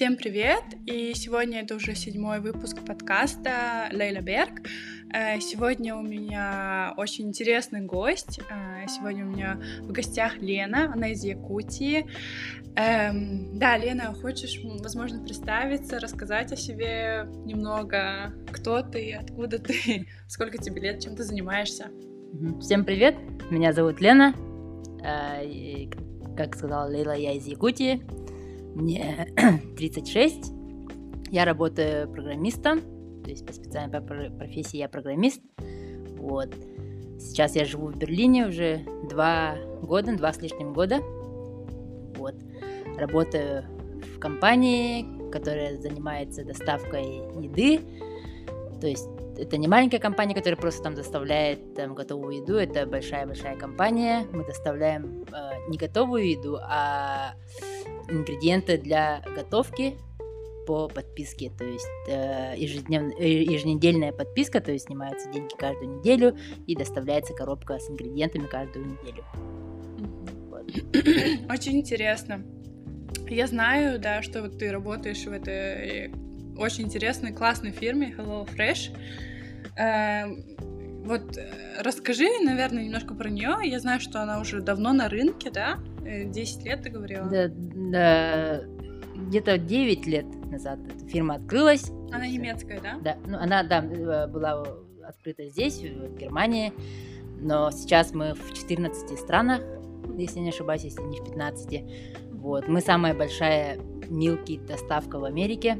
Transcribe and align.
Всем 0.00 0.16
привет! 0.16 0.62
И 0.86 1.12
сегодня 1.14 1.60
это 1.60 1.74
уже 1.74 1.94
седьмой 1.94 2.40
выпуск 2.40 2.78
подкаста 2.86 3.90
Лейла 3.92 4.22
Берг. 4.22 4.62
Э, 5.12 5.38
сегодня 5.40 5.94
у 5.94 6.00
меня 6.00 6.94
очень 6.96 7.28
интересный 7.28 7.82
гость. 7.82 8.40
Э, 8.50 8.86
сегодня 8.88 9.26
у 9.26 9.28
меня 9.28 9.60
в 9.80 9.92
гостях 9.92 10.38
Лена, 10.38 10.90
она 10.90 11.08
из 11.08 11.22
Якутии. 11.22 12.06
Эм, 12.76 13.58
да, 13.58 13.76
Лена, 13.76 14.14
хочешь, 14.14 14.58
возможно, 14.64 15.22
представиться, 15.22 16.00
рассказать 16.00 16.50
о 16.50 16.56
себе 16.56 17.26
немного, 17.44 18.32
кто 18.50 18.80
ты, 18.80 19.12
откуда 19.12 19.58
ты, 19.58 20.06
сколько 20.28 20.56
тебе 20.56 20.80
лет, 20.80 21.02
чем 21.04 21.14
ты 21.14 21.24
занимаешься? 21.24 21.90
Всем 22.62 22.86
привет, 22.86 23.16
меня 23.50 23.74
зовут 23.74 24.00
Лена. 24.00 24.34
Э, 25.04 25.90
как 26.38 26.56
сказала 26.56 26.88
Лейла, 26.88 27.12
я 27.12 27.34
из 27.34 27.46
Якутии. 27.46 28.02
Мне 28.74 29.28
36. 29.76 30.52
Я 31.30 31.44
работаю 31.44 32.10
программистом, 32.10 32.80
то 33.22 33.30
есть 33.30 33.46
по 33.46 33.52
специальной 33.52 34.00
профессии 34.30 34.78
я 34.78 34.88
программист. 34.88 35.40
Вот. 36.16 36.54
Сейчас 37.18 37.54
я 37.54 37.64
живу 37.64 37.88
в 37.88 37.96
Берлине 37.96 38.46
уже 38.46 38.80
два 39.08 39.56
года, 39.82 40.16
два 40.16 40.32
с 40.32 40.40
лишним 40.40 40.72
года. 40.72 41.00
Вот. 42.16 42.34
Работаю 42.96 43.64
в 44.16 44.18
компании, 44.18 45.30
которая 45.30 45.78
занимается 45.78 46.44
доставкой 46.44 47.04
еды. 47.42 47.80
То 48.80 48.86
есть 48.86 49.08
это 49.38 49.56
не 49.56 49.68
маленькая 49.68 49.98
компания, 49.98 50.34
которая 50.34 50.60
просто 50.60 50.82
там 50.82 50.94
доставляет 50.94 51.74
там, 51.74 51.94
готовую 51.94 52.42
еду, 52.42 52.56
это 52.56 52.86
большая-большая 52.86 53.56
компания. 53.56 54.26
Мы 54.32 54.44
доставляем 54.44 55.24
э, 55.32 55.68
не 55.68 55.78
готовую 55.78 56.30
еду, 56.30 56.58
а 56.60 57.34
ингредиенты 58.08 58.78
для 58.78 59.22
готовки 59.34 59.96
по 60.66 60.88
подписке, 60.88 61.50
то 61.56 61.64
есть 61.64 61.86
э, 62.08 62.54
ежеднев... 62.56 63.12
Э, 63.18 63.28
еженедельная 63.28 64.12
подписка, 64.12 64.60
то 64.60 64.72
есть 64.72 64.86
снимаются 64.86 65.30
деньги 65.30 65.54
каждую 65.56 65.98
неделю 65.98 66.36
и 66.66 66.76
доставляется 66.76 67.34
коробка 67.34 67.78
с 67.78 67.90
ингредиентами 67.90 68.46
каждую 68.46 68.86
неделю. 68.86 69.24
Очень 71.50 71.78
интересно. 71.78 72.44
Я 73.28 73.46
знаю, 73.46 73.98
да, 73.98 74.22
что 74.22 74.42
вот 74.42 74.58
ты 74.58 74.70
работаешь 74.70 75.24
в 75.24 75.32
этой 75.32 76.12
очень 76.56 76.84
интересной, 76.84 77.32
классной 77.32 77.72
фирме 77.72 78.14
Hello 78.16 78.48
Fresh. 78.48 78.96
Э, 79.76 80.26
вот 81.04 81.36
э, 81.36 81.48
расскажи, 81.80 82.28
наверное, 82.44 82.84
немножко 82.84 83.14
про 83.14 83.30
нее. 83.30 83.56
Я 83.64 83.80
знаю, 83.80 84.00
что 84.00 84.22
она 84.22 84.40
уже 84.40 84.60
давно 84.60 84.92
на 84.92 85.08
рынке, 85.08 85.50
да? 85.50 85.78
10 86.02 86.60
э, 86.60 86.68
лет, 86.68 86.82
ты 86.82 86.90
говорила? 86.90 87.28
Да, 87.28 87.48
да 87.90 88.62
где-то 89.14 89.58
9 89.58 90.06
лет 90.06 90.26
назад 90.50 90.78
эта 90.88 91.06
фирма 91.06 91.34
открылась. 91.34 91.90
Она 92.10 92.26
немецкая, 92.26 92.80
да? 92.80 92.98
Да, 93.02 93.16
ну 93.26 93.36
она, 93.38 93.62
да, 93.62 93.82
была 94.26 94.66
открыта 95.04 95.48
здесь, 95.48 95.80
в 95.80 96.16
Германии, 96.16 96.72
но 97.40 97.70
сейчас 97.70 98.14
мы 98.14 98.34
в 98.34 98.52
14 98.52 99.18
странах, 99.18 99.62
если 100.16 100.40
не 100.40 100.50
ошибаюсь, 100.50 100.84
если 100.84 101.02
не 101.02 101.20
в 101.20 101.24
15. 101.24 101.84
Вот. 102.32 102.68
Мы 102.68 102.80
самая 102.80 103.14
большая 103.14 103.78
милки 104.08 104.58
доставка 104.58 105.18
в 105.18 105.24
Америке. 105.24 105.78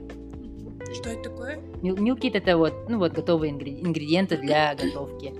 Что 0.92 1.10
это 1.10 1.30
такое? 1.30 1.60
Милкит 1.82 2.34
это 2.34 2.56
вот, 2.56 2.88
ну 2.88 2.98
вот 2.98 3.12
готовые 3.12 3.52
ингредиенты 3.52 4.36
для 4.36 4.74
готовки. 4.74 5.32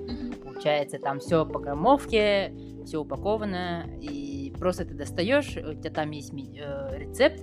Получается, 0.42 0.98
там 0.98 1.20
все 1.20 1.44
по 1.46 1.58
граммовке, 1.58 2.54
все 2.84 2.98
упаковано, 2.98 3.86
и 4.00 4.29
просто 4.60 4.84
ты 4.84 4.94
достаешь, 4.94 5.56
у 5.56 5.74
тебя 5.74 5.90
там 5.90 6.10
есть 6.12 6.32
э, 6.32 6.98
рецепт, 6.98 7.40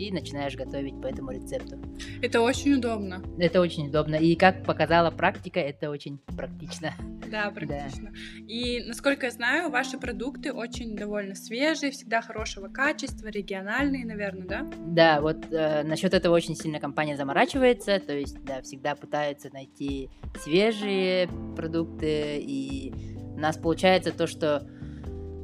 и 0.00 0.10
начинаешь 0.10 0.56
готовить 0.56 1.00
по 1.00 1.06
этому 1.06 1.30
рецепту. 1.30 1.78
Это 2.22 2.40
очень 2.40 2.74
удобно. 2.74 3.22
Это 3.38 3.60
очень 3.60 3.88
удобно. 3.88 4.14
И 4.16 4.34
как 4.34 4.64
показала 4.64 5.10
практика, 5.10 5.60
это 5.60 5.90
очень 5.90 6.18
практично. 6.36 6.94
Да, 7.30 7.50
практично. 7.50 8.10
Да. 8.10 8.44
И 8.48 8.82
насколько 8.86 9.26
я 9.26 9.32
знаю, 9.32 9.70
ваши 9.70 9.98
продукты 9.98 10.52
очень 10.52 10.96
довольно 10.96 11.34
свежие, 11.34 11.92
всегда 11.92 12.22
хорошего 12.22 12.68
качества, 12.68 13.28
региональные, 13.28 14.06
наверное, 14.06 14.46
да? 14.46 14.70
Да, 14.86 15.20
вот 15.20 15.52
э, 15.52 15.82
насчет 15.82 16.14
этого 16.14 16.34
очень 16.34 16.56
сильно 16.56 16.80
компания 16.80 17.16
заморачивается, 17.16 18.00
то 18.00 18.14
есть, 18.14 18.42
да, 18.44 18.62
всегда 18.62 18.94
пытаются 18.94 19.50
найти 19.52 20.08
свежие 20.42 21.28
продукты, 21.56 22.38
и 22.38 22.92
у 23.34 23.38
нас 23.38 23.56
получается 23.56 24.12
то, 24.12 24.26
что 24.26 24.66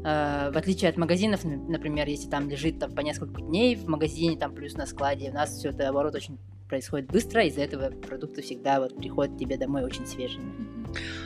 Э, 0.07 0.53
в 0.53 0.57
отличие 0.57 0.89
от 0.89 0.97
магазинов, 0.97 1.43
например, 1.43 2.07
если 2.07 2.31
там 2.31 2.49
лежит 2.49 2.79
там, 2.79 2.93
по 2.93 3.01
несколько 3.01 3.43
дней 3.43 3.75
в 3.75 3.89
магазине, 3.89 4.39
там 4.39 4.55
плюс 4.55 4.75
на 4.75 4.87
складе, 4.87 5.31
у 5.31 5.35
нас 5.35 5.51
все 5.51 5.71
это, 5.71 5.89
оборот, 5.89 6.15
очень 6.15 6.39
происходит 6.69 7.11
быстро, 7.11 7.43
из-за 7.45 7.63
этого 7.63 7.91
продукты 7.91 8.41
всегда 8.43 8.79
вот 8.79 8.97
приходят 8.97 9.37
тебе 9.37 9.57
домой 9.57 9.83
очень 9.83 10.07
свежими. 10.07 10.53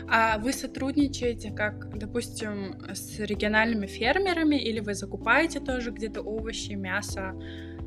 А 0.09 0.39
вы 0.39 0.55
сотрудничаете, 0.55 1.51
как, 1.51 1.95
допустим, 1.99 2.75
с 2.95 3.19
региональными 3.19 3.87
фермерами, 3.87 4.57
или 4.57 4.81
вы 4.81 4.95
закупаете 4.95 5.61
тоже 5.61 5.91
где-то 5.91 6.23
овощи, 6.23 6.73
мясо? 6.73 7.35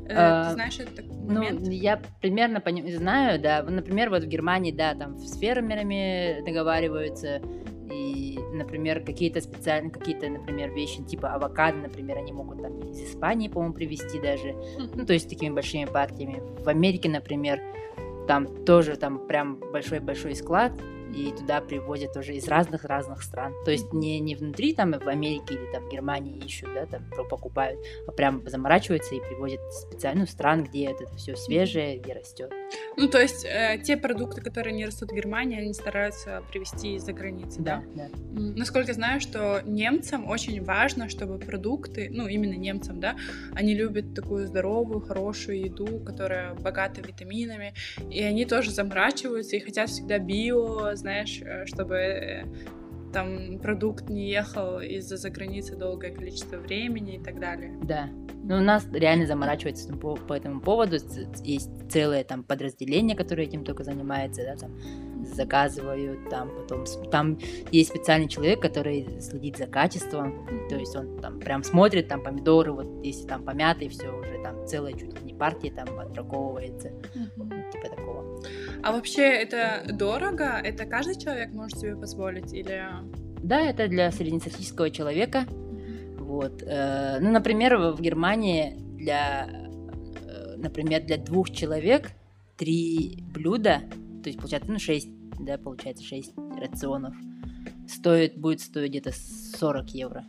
Э, 0.06 0.14
а, 0.16 0.44
Ты 0.44 0.54
знаешь 0.54 0.78
этот 0.78 1.06
ну, 1.06 1.34
момент? 1.34 1.60
Ну, 1.60 1.70
я 1.72 2.00
примерно 2.20 2.60
пони- 2.60 2.94
знаю, 2.94 3.40
да. 3.40 3.64
Например, 3.64 4.10
вот 4.10 4.22
в 4.22 4.28
Германии, 4.28 4.70
да, 4.70 4.94
там 4.94 5.18
с 5.18 5.38
фермерами 5.38 6.44
договариваются, 6.46 7.40
и, 7.90 8.38
например, 8.52 9.04
какие-то 9.04 9.40
специальные, 9.40 9.90
какие-то, 9.90 10.28
например, 10.28 10.70
вещи, 10.70 11.02
типа 11.02 11.34
авокадо, 11.34 11.78
например, 11.78 12.18
они 12.18 12.32
могут 12.32 12.62
там 12.62 12.80
из 12.90 13.00
Испании, 13.00 13.48
по-моему, 13.48 13.74
привезти 13.74 14.20
даже. 14.20 14.54
Ну, 14.94 15.04
то 15.04 15.12
есть 15.12 15.28
такими 15.28 15.52
большими 15.52 15.84
партиями. 15.84 16.42
В 16.62 16.68
Америке, 16.68 17.08
например, 17.08 17.60
там 18.26 18.64
тоже 18.64 18.96
там 18.96 19.26
прям 19.26 19.56
большой-большой 19.72 20.34
склад, 20.34 20.72
и 21.14 21.32
туда 21.32 21.60
привозят 21.60 22.12
тоже 22.12 22.34
из 22.34 22.48
разных-разных 22.48 23.22
стран. 23.22 23.54
То 23.64 23.70
есть 23.70 23.92
не, 23.92 24.20
не 24.20 24.34
внутри 24.34 24.74
там 24.74 24.92
в 24.92 25.08
Америке 25.08 25.54
или 25.54 25.72
там 25.72 25.84
в 25.86 25.90
Германии 25.90 26.36
ищут, 26.44 26.70
да, 26.74 26.86
там 26.86 27.04
покупают, 27.28 27.78
а 28.06 28.12
прям 28.12 28.46
заморачиваются 28.48 29.14
и 29.14 29.20
привозят 29.20 29.60
специальную 29.72 30.26
стран, 30.26 30.64
где 30.64 30.86
это 30.86 31.06
все 31.16 31.36
свежее, 31.36 31.98
где 31.98 32.14
растет. 32.14 32.52
Ну, 32.96 33.08
то 33.08 33.20
есть 33.20 33.44
э, 33.44 33.80
те 33.82 33.96
продукты, 33.96 34.40
которые 34.40 34.74
не 34.74 34.86
растут 34.86 35.10
в 35.10 35.14
Германии, 35.14 35.60
они 35.60 35.72
стараются 35.72 36.42
привезти 36.50 36.96
из-за 36.96 37.12
границы, 37.12 37.60
да? 37.60 37.82
Да, 37.94 38.08
да. 38.08 38.18
Насколько 38.56 38.92
знаю, 38.92 39.20
что 39.20 39.62
немцам 39.64 40.28
очень 40.28 40.62
важно, 40.62 41.08
чтобы 41.08 41.38
продукты, 41.38 42.08
ну, 42.10 42.26
именно 42.26 42.54
немцам, 42.54 43.00
да, 43.00 43.16
они 43.54 43.74
любят 43.74 44.14
такую 44.14 44.46
здоровую, 44.46 45.00
хорошую 45.00 45.60
еду, 45.60 46.00
которая 46.00 46.54
богата 46.54 47.00
витаминами, 47.00 47.74
и 48.10 48.22
они 48.22 48.44
тоже 48.46 48.70
заморачиваются 48.70 49.56
и 49.56 49.60
хотят 49.60 49.90
всегда 49.90 50.18
био, 50.18 50.94
знаешь, 51.04 51.42
э, 51.42 51.66
чтобы 51.66 51.96
э, 51.96 52.46
там 53.12 53.58
продукт 53.58 54.08
не 54.08 54.30
ехал 54.30 54.80
из-за 54.80 55.18
заграницы 55.18 55.76
долгое 55.76 56.12
количество 56.12 56.56
времени 56.56 57.16
и 57.16 57.22
так 57.22 57.38
далее. 57.38 57.78
Да. 57.82 58.08
Ну, 58.42 58.56
у 58.56 58.60
нас 58.60 58.86
реально 58.90 59.26
заморачивается 59.26 59.92
по, 59.94 60.16
по 60.16 60.32
этому 60.32 60.62
поводу. 60.62 60.96
Есть 61.42 61.70
целое 61.90 62.24
там 62.24 62.42
подразделение, 62.42 63.16
которое 63.16 63.44
этим 63.44 63.64
только 63.64 63.84
занимается, 63.84 64.42
да, 64.44 64.56
там 64.56 64.78
заказывают, 65.26 66.30
там 66.30 66.50
потом 66.56 66.84
там 67.10 67.38
есть 67.70 67.90
специальный 67.90 68.28
человек, 68.28 68.60
который 68.60 69.20
следит 69.20 69.56
за 69.56 69.66
качеством, 69.66 70.46
то 70.68 70.76
есть 70.76 70.94
он 70.96 71.18
там 71.18 71.40
прям 71.40 71.62
смотрит 71.62 72.08
там 72.08 72.22
помидоры, 72.22 72.72
вот 72.72 73.04
если 73.04 73.26
там 73.26 73.44
помятые, 73.44 73.88
все 73.88 74.08
уже 74.10 74.42
там 74.42 74.66
целая 74.66 74.92
чуть 74.92 75.14
ли 75.14 75.24
не 75.24 75.34
партия 75.34 75.70
там 75.70 75.98
отбраковывается, 75.98 76.88
mm-hmm. 76.88 77.72
типа 77.72 77.88
такого. 77.88 78.03
А 78.84 78.92
вообще 78.92 79.22
это 79.22 79.82
дорого? 79.94 80.60
Это 80.62 80.84
каждый 80.84 81.18
человек 81.18 81.54
может 81.54 81.78
себе 81.78 81.96
позволить 81.96 82.52
или? 82.52 82.84
Да, 83.42 83.58
это 83.58 83.88
для 83.88 84.10
среднестатистического 84.10 84.90
человека. 84.90 85.46
Вот. 86.18 86.62
Э, 86.62 87.18
ну, 87.18 87.30
например, 87.30 87.78
в 87.78 88.00
Германии 88.02 88.76
для, 88.98 89.48
э, 89.48 90.56
например, 90.58 91.02
для 91.02 91.16
двух 91.16 91.50
человек 91.50 92.10
три 92.58 93.24
блюда, 93.32 93.80
то 94.22 94.28
есть 94.28 94.38
получается, 94.38 94.70
ну, 94.70 94.78
шесть, 94.78 95.08
да, 95.40 95.56
получается 95.56 96.04
шесть 96.04 96.34
рационов, 96.60 97.14
стоит, 97.88 98.36
будет 98.36 98.60
стоить 98.60 98.90
где-то 98.90 99.12
40 99.12 99.94
евро. 99.94 100.26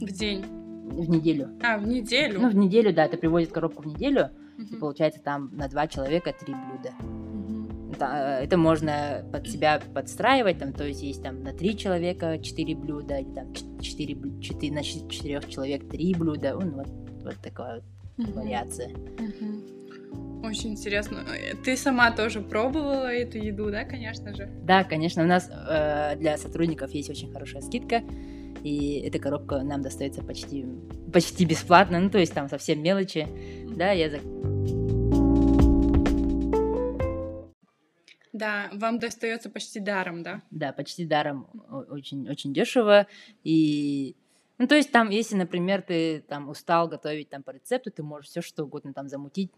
В 0.00 0.10
день? 0.10 0.44
В 0.86 1.08
неделю. 1.08 1.50
А, 1.62 1.78
в 1.78 1.86
неделю? 1.86 2.40
Ну, 2.40 2.50
в 2.50 2.56
неделю, 2.56 2.92
да, 2.92 3.04
это 3.04 3.16
привозит 3.16 3.52
коробку 3.52 3.84
в 3.84 3.86
неделю, 3.86 4.30
угу. 4.58 4.74
и 4.74 4.76
получается 4.76 5.20
там 5.20 5.50
на 5.52 5.68
два 5.68 5.86
человека 5.86 6.32
три 6.32 6.52
блюда. 6.52 6.92
Э, 8.00 8.42
это 8.42 8.56
можно 8.56 9.24
под 9.32 9.48
себя 9.48 9.80
подстраивать, 9.94 10.58
там, 10.58 10.72
то 10.72 10.84
есть 10.84 11.02
есть 11.02 11.22
там 11.22 11.42
на 11.42 11.52
три 11.52 11.76
человека 11.76 12.38
четыре 12.38 12.74
блюда, 12.74 13.18
или 13.18 13.32
там 13.34 13.52
четыре, 13.80 14.16
четыре, 14.40 14.74
на 14.74 14.82
четырех 14.82 15.48
человек 15.48 15.88
три 15.88 16.14
блюда, 16.14 16.58
ну, 16.60 16.70
вот, 16.70 16.88
вот 17.24 17.36
такая 17.42 17.82
вот 18.16 18.28
вариация. 18.34 18.90
Очень 20.42 20.72
интересно. 20.72 21.24
Ты 21.64 21.76
сама 21.76 22.10
тоже 22.12 22.40
пробовала 22.40 23.12
эту 23.12 23.38
еду, 23.38 23.70
да, 23.70 23.84
конечно 23.84 24.34
же? 24.34 24.48
Да, 24.62 24.84
конечно. 24.84 25.24
У 25.24 25.26
нас 25.26 25.50
э, 25.50 26.16
для 26.16 26.36
сотрудников 26.36 26.92
есть 26.92 27.10
очень 27.10 27.32
хорошая 27.32 27.62
скидка, 27.62 28.02
и 28.62 29.02
эта 29.06 29.18
коробка 29.18 29.62
нам 29.62 29.82
достается 29.82 30.22
почти, 30.22 30.66
почти 31.12 31.44
бесплатно, 31.44 32.00
ну, 32.00 32.10
то 32.10 32.18
есть 32.18 32.32
там 32.32 32.48
совсем 32.48 32.82
мелочи, 32.82 33.26
да, 33.76 33.92
я... 33.92 34.10
За... 34.10 34.18
Да, 38.36 38.68
вам 38.72 38.98
достается 38.98 39.48
почти 39.48 39.80
даром, 39.80 40.22
да? 40.22 40.42
Да, 40.50 40.72
почти 40.72 41.06
даром, 41.06 41.48
очень, 41.88 42.28
очень 42.28 42.52
дешево. 42.52 43.06
И 43.44 44.14
ну, 44.58 44.66
то 44.66 44.74
есть 44.74 44.92
там, 44.92 45.08
если, 45.08 45.36
например, 45.36 45.80
ты 45.80 46.20
там 46.20 46.50
устал 46.50 46.86
готовить 46.86 47.30
там 47.30 47.42
по 47.42 47.50
рецепту, 47.50 47.90
ты 47.90 48.02
можешь 48.02 48.28
все 48.28 48.42
что 48.42 48.64
угодно 48.64 48.92
там 48.92 49.08
замутить. 49.08 49.52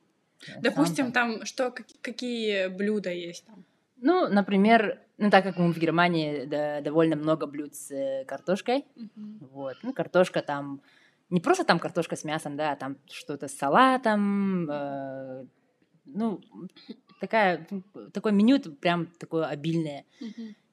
Допустим, 0.60 1.10
там, 1.10 1.38
там 1.38 1.46
что, 1.46 1.75
какие 2.00 2.69
блюда 2.69 3.10
есть 3.10 3.44
там? 3.46 3.64
Ну, 3.96 4.28
например, 4.28 5.00
ну 5.16 5.28
так 5.28 5.42
как 5.42 5.56
мы 5.56 5.72
в 5.72 5.78
Германии 5.78 6.44
да, 6.44 6.80
довольно 6.80 7.16
много 7.16 7.46
блюд 7.46 7.75
с 7.75 7.90
э, 7.90 8.25
картошкой, 8.26 8.86
uh-huh. 8.94 9.48
вот, 9.50 9.76
ну 9.82 9.92
картошка 9.92 10.40
там 10.40 10.80
не 11.30 11.40
просто 11.40 11.64
там 11.64 11.80
картошка 11.80 12.14
с 12.14 12.22
мясом, 12.22 12.56
да, 12.56 12.70
а 12.70 12.76
там 12.76 12.96
что-то 13.10 13.48
с 13.48 13.56
салатом, 13.56 14.70
э, 14.70 15.46
ну 16.04 16.40
такая 17.20 17.67
такое 18.12 18.32
меню 18.32 18.61
прям 18.61 19.06
такое 19.19 19.47
обильное. 19.47 20.05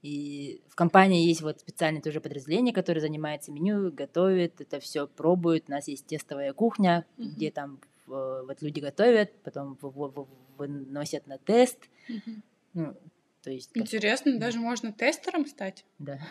И 0.02 0.62
в 0.70 0.76
компании 0.76 1.26
есть 1.26 1.42
вот 1.42 1.62
специальное 1.62 2.02
тоже 2.02 2.22
подразделение, 2.22 2.74
которое 2.74 3.00
занимается 3.00 3.52
меню, 3.52 3.92
готовит, 3.92 4.62
это 4.62 4.80
все 4.80 5.08
пробует. 5.08 5.66
У 5.68 5.72
нас 5.72 5.88
есть 5.88 6.06
тестовая 6.06 6.54
кухня, 6.54 7.06
где 7.18 7.50
там 7.50 7.80
вот 8.06 8.62
люди 8.62 8.80
готовят, 8.80 9.32
потом 9.44 9.78
выносят 10.58 11.26
на 11.28 11.38
тест. 11.40 11.80
Ну, 12.74 12.96
то 13.42 13.52
есть, 13.52 13.72
Интересно, 13.74 14.32
как... 14.34 14.42
даже 14.42 14.60
можно 14.60 14.92
тестером 14.92 15.46
стать? 15.46 15.86
Да. 16.00 16.20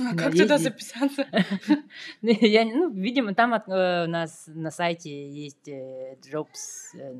А 0.00 0.16
как 0.16 0.32
туда 0.32 0.58
записаться? 0.58 1.26
Ну, 2.22 2.30
я, 2.40 2.64
ну, 2.64 2.90
видимо, 2.90 3.34
там 3.34 3.52
от, 3.52 3.68
э, 3.68 4.04
у 4.04 4.08
нас 4.08 4.44
на 4.46 4.70
сайте 4.70 5.28
есть 5.28 5.68
э, 5.68 6.16
jobs 6.22 6.94
э, 6.94 7.14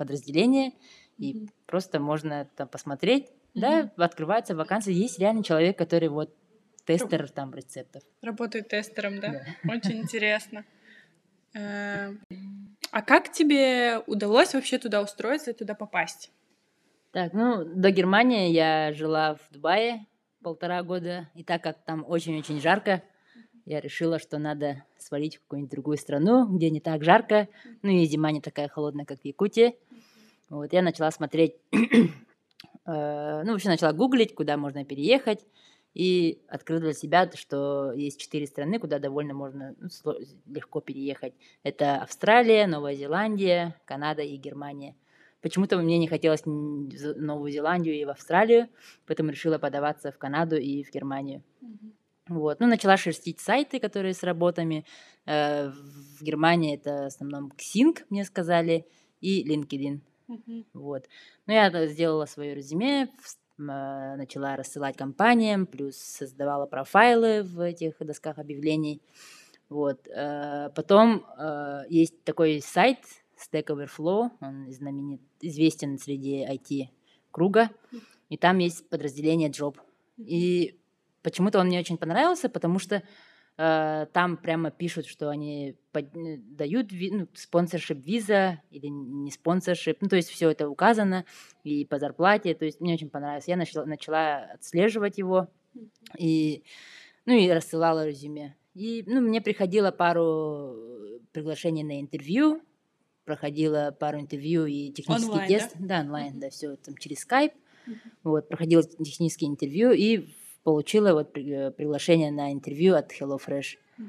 подразделение, 0.00 0.72
и 1.18 1.34
mm-hmm. 1.34 1.50
просто 1.66 2.00
можно 2.00 2.48
там 2.56 2.66
посмотреть, 2.66 3.26
mm-hmm. 3.26 3.60
да, 3.60 3.92
открывается 4.04 4.56
вакансия, 4.56 4.92
есть 4.92 5.18
реальный 5.18 5.42
человек, 5.42 5.76
который 5.76 6.08
вот 6.08 6.34
тестер 6.86 7.28
там 7.30 7.54
рецептов. 7.54 8.02
Работает 8.22 8.68
тестером, 8.68 9.20
да? 9.20 9.44
да. 9.62 9.72
Очень 9.74 10.00
интересно. 10.00 10.64
А 11.54 13.02
как 13.02 13.30
тебе 13.30 13.98
удалось 14.06 14.54
вообще 14.54 14.78
туда 14.78 15.02
устроиться 15.02 15.50
и 15.50 15.54
туда 15.54 15.74
попасть? 15.74 16.32
Так, 17.12 17.34
ну, 17.34 17.64
до 17.64 17.90
Германии 17.90 18.50
я 18.50 18.92
жила 18.92 19.34
в 19.34 19.52
Дубае 19.52 20.06
полтора 20.42 20.82
года, 20.82 21.28
и 21.34 21.44
так 21.44 21.62
как 21.62 21.84
там 21.84 22.04
очень-очень 22.08 22.60
жарко, 22.60 23.02
я 23.64 23.80
решила, 23.80 24.18
что 24.18 24.38
надо 24.38 24.84
свалить 24.98 25.36
в 25.36 25.42
какую-нибудь 25.42 25.70
другую 25.70 25.96
страну, 25.98 26.46
где 26.46 26.70
не 26.70 26.80
так 26.80 27.04
жарко, 27.04 27.48
ну 27.82 27.90
и 27.90 28.04
зима 28.04 28.32
не 28.32 28.40
такая 28.40 28.68
холодная, 28.68 29.04
как 29.04 29.20
в 29.20 29.24
Якутии. 29.24 29.76
Вот, 30.50 30.72
я 30.72 30.82
начала 30.82 31.10
смотреть, 31.12 31.54
э, 31.72 31.78
ну, 32.84 33.52
вообще 33.52 33.68
начала 33.68 33.92
гуглить, 33.92 34.34
куда 34.34 34.56
можно 34.56 34.84
переехать, 34.84 35.46
и 35.94 36.42
открыла 36.48 36.80
для 36.80 36.92
себя, 36.92 37.30
что 37.34 37.92
есть 37.92 38.20
четыре 38.20 38.46
страны, 38.46 38.78
куда 38.78 38.98
довольно 38.98 39.32
можно 39.32 39.74
ну, 39.80 40.14
легко 40.46 40.80
переехать. 40.80 41.34
Это 41.62 42.02
Австралия, 42.02 42.66
Новая 42.66 42.94
Зеландия, 42.94 43.76
Канада 43.84 44.22
и 44.22 44.36
Германия. 44.36 44.96
Почему-то 45.40 45.78
мне 45.78 45.98
не 45.98 46.06
хотелось 46.06 46.44
в 46.44 47.14
Новую 47.16 47.50
Зеландию 47.50 47.94
и 47.94 48.04
в 48.04 48.10
Австралию, 48.10 48.68
поэтому 49.06 49.30
решила 49.30 49.58
подаваться 49.58 50.12
в 50.12 50.18
Канаду 50.18 50.56
и 50.56 50.84
в 50.84 50.92
Германию. 50.92 51.42
Mm-hmm. 51.62 51.92
Вот. 52.28 52.60
Ну, 52.60 52.66
начала 52.66 52.96
шерстить 52.96 53.40
сайты, 53.40 53.80
которые 53.80 54.14
с 54.14 54.22
работами. 54.22 54.84
Э, 55.26 55.70
в 55.70 56.22
Германии 56.22 56.74
это 56.74 57.04
в 57.04 57.06
основном 57.06 57.52
Xing, 57.56 57.98
мне 58.10 58.24
сказали, 58.24 58.86
и 59.20 59.44
LinkedIn. 59.48 60.00
Mm-hmm. 60.30 60.66
Вот. 60.74 61.06
Ну, 61.46 61.52
я 61.54 61.86
сделала 61.88 62.26
свое 62.26 62.54
резюме, 62.54 63.08
начала 63.58 64.56
рассылать 64.56 64.96
компаниям, 64.96 65.66
плюс 65.66 65.96
создавала 65.96 66.66
профайлы 66.66 67.42
в 67.42 67.60
этих 67.60 67.94
досках 67.98 68.38
объявлений. 68.38 69.02
Вот. 69.68 70.06
Э, 70.08 70.70
потом 70.74 71.26
э, 71.38 71.82
есть 71.88 72.22
такой 72.24 72.60
сайт 72.60 72.98
Stack 73.36 73.66
Overflow, 73.66 74.30
он 74.40 74.70
знаменит, 74.72 75.20
известен 75.40 75.98
среди 75.98 76.44
IT-круга, 76.44 77.70
и 78.28 78.36
там 78.36 78.58
есть 78.58 78.88
подразделение 78.88 79.50
Job. 79.50 79.76
И 80.16 80.78
почему-то 81.22 81.58
он 81.58 81.66
мне 81.66 81.80
очень 81.80 81.98
понравился, 81.98 82.48
потому 82.48 82.78
что 82.78 83.02
там 83.60 84.38
прямо 84.38 84.70
пишут, 84.70 85.06
что 85.06 85.28
они 85.28 85.76
под, 85.92 86.16
э, 86.16 86.38
дают 86.38 86.92
ви, 86.92 87.10
ну, 87.10 87.28
спонсоршип 87.34 87.98
виза 87.98 88.62
или 88.70 88.86
не 88.86 89.30
спонсоршип, 89.30 89.98
ну, 90.00 90.08
то 90.08 90.16
есть 90.16 90.30
все 90.30 90.48
это 90.50 90.68
указано 90.68 91.26
и 91.62 91.84
по 91.84 91.98
зарплате, 91.98 92.54
то 92.54 92.64
есть 92.64 92.80
мне 92.80 92.94
очень 92.94 93.10
понравилось. 93.10 93.48
Я 93.48 93.56
начала, 93.56 93.84
начала 93.84 94.44
отслеживать 94.54 95.18
его 95.18 95.48
и, 96.16 96.62
ну, 97.26 97.34
и 97.34 97.50
рассылала 97.50 98.06
резюме. 98.06 98.56
И, 98.74 99.04
ну, 99.06 99.20
мне 99.20 99.42
приходило 99.42 99.90
пару 99.90 101.20
приглашений 101.32 101.82
на 101.82 102.00
интервью, 102.00 102.62
проходила 103.26 103.94
пару 103.98 104.20
интервью 104.20 104.64
и 104.64 104.90
технический 104.90 105.32
онлайн, 105.32 105.48
тест. 105.48 105.72
Да, 105.78 105.86
да 105.86 106.00
онлайн, 106.00 106.32
mm-hmm. 106.32 106.40
да, 106.40 106.50
все 106.50 106.76
там 106.76 106.96
через. 106.96 107.26
Mm-hmm. 107.26 107.94
Вот, 108.22 108.48
проходила 108.48 108.82
технические 108.82 109.50
интервью 109.50 109.90
и 109.92 110.32
получила 110.62 111.12
вот 111.12 111.36
э, 111.36 111.70
приглашение 111.70 112.30
на 112.30 112.52
интервью 112.52 112.94
от 112.94 113.12
HelloFresh. 113.12 113.76
Mm-hmm. 113.98 114.08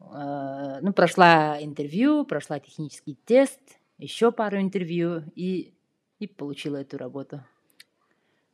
Uh, 0.00 0.78
ну, 0.80 0.92
прошла 0.92 1.58
интервью, 1.60 2.24
прошла 2.24 2.60
технический 2.60 3.18
тест, 3.26 3.60
еще 3.98 4.32
пару 4.32 4.58
интервью 4.58 5.24
и, 5.34 5.74
и 6.18 6.26
получила 6.26 6.76
эту 6.76 6.96
работу. 6.96 7.44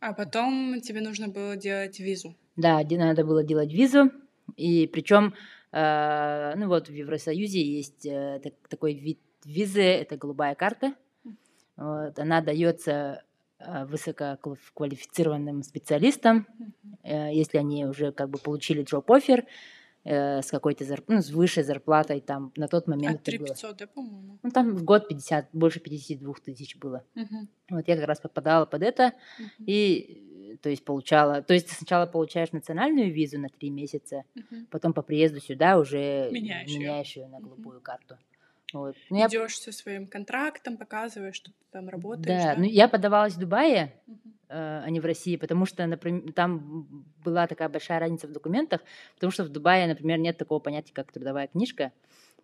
А 0.01 0.15
потом 0.15 0.81
тебе 0.81 1.01
нужно 1.01 1.29
было 1.29 1.55
делать 1.57 2.01
визу. 2.01 2.35
Да, 2.57 2.83
надо 2.83 3.25
было 3.25 3.45
делать 3.45 3.73
визу. 3.73 4.11
И 4.57 4.89
причем, 4.89 5.35
э, 5.71 5.77
uh, 5.79 6.55
ну 6.57 6.69
вот 6.69 6.89
в 6.89 6.93
Евросоюзе 6.93 7.63
есть 7.63 8.07
э, 8.07 8.41
так, 8.43 8.55
такой 8.69 8.95
вид 8.95 9.21
Визы– 9.45 9.83
это 9.83 10.17
голубая 10.17 10.55
карта. 10.55 10.95
Вот, 11.77 12.19
она 12.19 12.41
дается 12.41 13.23
а, 13.59 13.85
высококвалифицированным 13.85 15.63
специалистам, 15.63 16.47
если 17.05 17.59
они 17.59 17.87
уже 17.87 18.13
как 18.13 18.31
бы 18.31 18.39
получили 18.39 18.83
offer 18.85 19.45
э, 20.05 20.43
с 20.43 20.51
какой-то 20.51 20.85
зарп... 20.85 21.09
ну, 21.09 21.21
с 21.21 21.31
высшей 21.31 21.63
зарплатой 21.63 22.21
там 22.21 22.53
на 22.57 22.69
тот 22.69 22.87
момент. 22.87 23.21
А 23.21 23.25
3500, 23.25 23.77
да, 23.77 23.87
по-моему? 23.87 24.39
Ну, 24.43 24.51
там 24.51 24.75
в 24.75 24.85
год 24.85 25.09
50, 25.09 25.49
больше 25.53 25.81
52 25.81 26.35
тысяч 26.45 26.77
было. 26.77 27.05
Uh-huh. 27.17 27.47
Вот 27.71 27.89
я 27.89 27.97
как 27.97 28.07
раз 28.07 28.21
попадала 28.21 28.67
под 28.67 28.83
это 28.83 29.13
uh-huh. 29.39 29.65
и 29.67 30.59
то 30.63 30.71
есть 30.71 30.85
получала, 30.85 31.43
то 31.43 31.53
есть 31.53 31.69
ты 31.69 31.75
сначала 31.75 32.07
получаешь 32.07 32.53
национальную 32.53 33.13
визу 33.13 33.39
на 33.39 33.49
три 33.49 33.71
месяца, 33.71 34.25
uh-huh. 34.37 34.67
потом 34.71 34.93
по 34.93 35.03
приезду 35.03 35.41
сюда 35.41 35.79
уже 35.79 36.29
меняешь, 36.31 36.69
меняешь 36.69 37.17
ее 37.17 37.27
на 37.29 37.41
голубую 37.41 37.81
uh-huh. 37.81 37.83
карту. 37.83 38.19
Вот. 38.73 38.97
Ну, 39.11 39.19
Идешь 39.19 39.59
я... 39.59 39.73
со 39.73 39.73
своим 39.73 40.07
контрактом, 40.07 40.77
показываешь, 40.77 41.37
что 41.37 41.51
ты 41.51 41.57
там 41.71 41.89
работаешь. 41.89 42.43
Да, 42.43 42.55
да? 42.55 42.61
ну 42.61 42.65
я 42.65 42.89
подавалась 42.89 43.35
в 43.35 43.39
Дубае, 43.39 43.95
uh-huh. 44.07 44.15
э, 44.49 44.83
а 44.85 44.91
не 44.91 45.01
в 45.01 45.05
России, 45.05 45.37
потому 45.37 45.67
что, 45.67 45.87
например, 45.87 46.33
там 46.33 46.87
была 47.25 47.47
такая 47.47 47.69
большая 47.69 48.01
разница 48.01 48.27
в 48.27 48.33
документах, 48.33 48.83
потому 49.15 49.31
что 49.31 49.45
в 49.45 49.49
Дубае, 49.49 49.87
например, 49.87 50.19
нет 50.19 50.39
такого 50.39 50.59
понятия, 50.59 50.93
как 50.93 51.13
трудовая 51.13 51.47
книжка, 51.47 51.93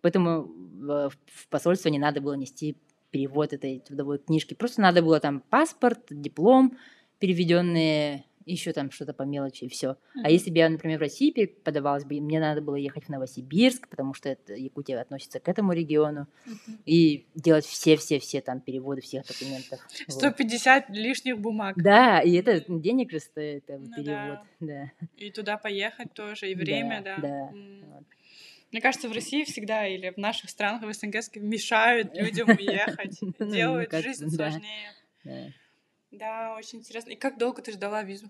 поэтому 0.01 0.43
в, 0.43 1.11
в 1.25 1.47
посольство 1.49 1.89
не 1.89 1.99
надо 1.99 2.21
было 2.21 2.33
нести 2.33 2.77
перевод 3.11 3.51
этой 3.51 3.79
трудовой 3.79 4.19
книжки, 4.19 4.53
просто 4.53 4.81
надо 4.81 5.01
было 5.01 5.19
там 5.19 5.41
паспорт, 5.49 5.99
диплом, 6.09 6.77
переведенные 7.19 8.25
еще 8.51 8.73
там 8.73 8.91
что-то 8.91 9.13
по 9.13 9.23
мелочи 9.23 9.65
и 9.65 9.69
все. 9.69 9.87
Mm-hmm. 9.87 10.21
А 10.23 10.29
если 10.29 10.49
бы 10.51 10.57
я, 10.57 10.69
например, 10.69 10.99
в 10.99 11.01
России 11.01 11.45
подавалась 11.45 12.05
бы, 12.05 12.19
мне 12.19 12.39
надо 12.39 12.61
было 12.61 12.75
ехать 12.75 13.05
в 13.05 13.09
Новосибирск, 13.09 13.87
потому 13.87 14.13
что 14.13 14.29
это, 14.29 14.53
Якутия 14.53 14.99
относится 14.99 15.39
к 15.39 15.47
этому 15.47 15.73
региону, 15.73 16.27
mm-hmm. 16.45 16.77
и 16.85 17.27
делать 17.35 17.65
все-все-все 17.65 18.41
там 18.41 18.61
переводы 18.61 19.01
всех 19.01 19.25
документов. 19.25 19.79
150 20.07 20.89
вот. 20.89 20.97
лишних 20.97 21.39
бумаг. 21.39 21.75
Да, 21.81 22.21
и 22.21 22.33
это 22.33 22.63
денег 22.67 23.11
же 23.11 23.19
стоит, 23.19 23.69
это 23.69 23.79
ну, 23.79 23.95
перевод. 23.95 24.39
Да. 24.59 24.91
да. 24.99 25.07
И 25.17 25.31
туда 25.31 25.57
поехать 25.57 26.13
тоже, 26.13 26.51
и 26.51 26.55
время, 26.55 27.01
да. 27.03 27.17
Да. 27.17 27.21
да. 27.21 27.57
Mm. 27.57 27.85
Вот. 27.93 28.03
Мне 28.71 28.81
кажется, 28.81 29.09
в 29.09 29.11
России 29.11 29.43
всегда 29.43 29.85
или 29.85 30.11
в 30.11 30.17
наших 30.17 30.49
странах, 30.49 30.83
в 30.83 30.93
СНГ, 30.93 31.15
мешают 31.35 32.15
людям 32.15 32.49
уехать, 32.59 33.17
ну, 33.21 33.51
делают 33.51 33.91
жизнь 33.91 34.29
сложнее. 34.29 34.93
Да, 36.11 36.55
очень 36.57 36.79
интересно. 36.79 37.11
И 37.11 37.15
как 37.15 37.37
долго 37.37 37.61
ты 37.61 37.71
ждала 37.71 38.03
визу? 38.03 38.27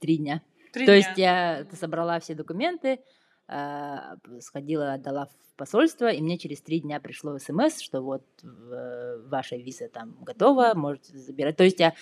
Три 0.00 0.18
дня. 0.18 0.42
Три 0.72 0.86
То 0.86 0.92
дня. 0.92 0.96
есть 0.96 1.18
я 1.18 1.66
собрала 1.76 2.18
все 2.18 2.34
документы, 2.34 3.00
а, 3.46 4.16
сходила, 4.40 4.94
отдала 4.94 5.26
в 5.26 5.56
посольство, 5.56 6.10
и 6.10 6.20
мне 6.20 6.38
через 6.38 6.60
три 6.60 6.80
дня 6.80 6.98
пришло 6.98 7.38
смс, 7.38 7.80
что 7.80 8.00
вот 8.00 8.24
ваша 8.42 9.56
виза 9.56 9.88
там 9.88 10.16
готова, 10.22 10.72
можете 10.74 11.16
забирать. 11.18 11.56
То 11.56 11.64
есть 11.64 11.78
я, 11.78 11.94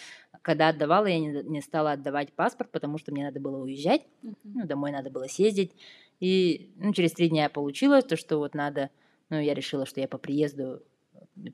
когда 0.42 0.68
отдавала, 0.68 1.06
я 1.06 1.18
не, 1.18 1.42
не 1.42 1.60
стала 1.60 1.92
отдавать 1.92 2.32
паспорт, 2.32 2.70
потому 2.70 2.96
что 2.96 3.12
мне 3.12 3.24
надо 3.24 3.40
было 3.40 3.58
уезжать, 3.58 4.02
uh-huh. 4.22 4.34
ну, 4.44 4.66
домой 4.66 4.92
надо 4.92 5.10
было 5.10 5.24
съездить. 5.24 5.72
И 6.20 6.72
ну, 6.76 6.92
через 6.92 7.12
три 7.12 7.28
дня 7.28 7.44
я 7.44 7.50
получила 7.50 8.00
то, 8.02 8.16
что 8.16 8.38
вот 8.38 8.54
надо, 8.54 8.90
ну, 9.28 9.40
я 9.40 9.52
решила, 9.52 9.84
что 9.84 10.00
я 10.00 10.08
по 10.08 10.18
приезду, 10.18 10.82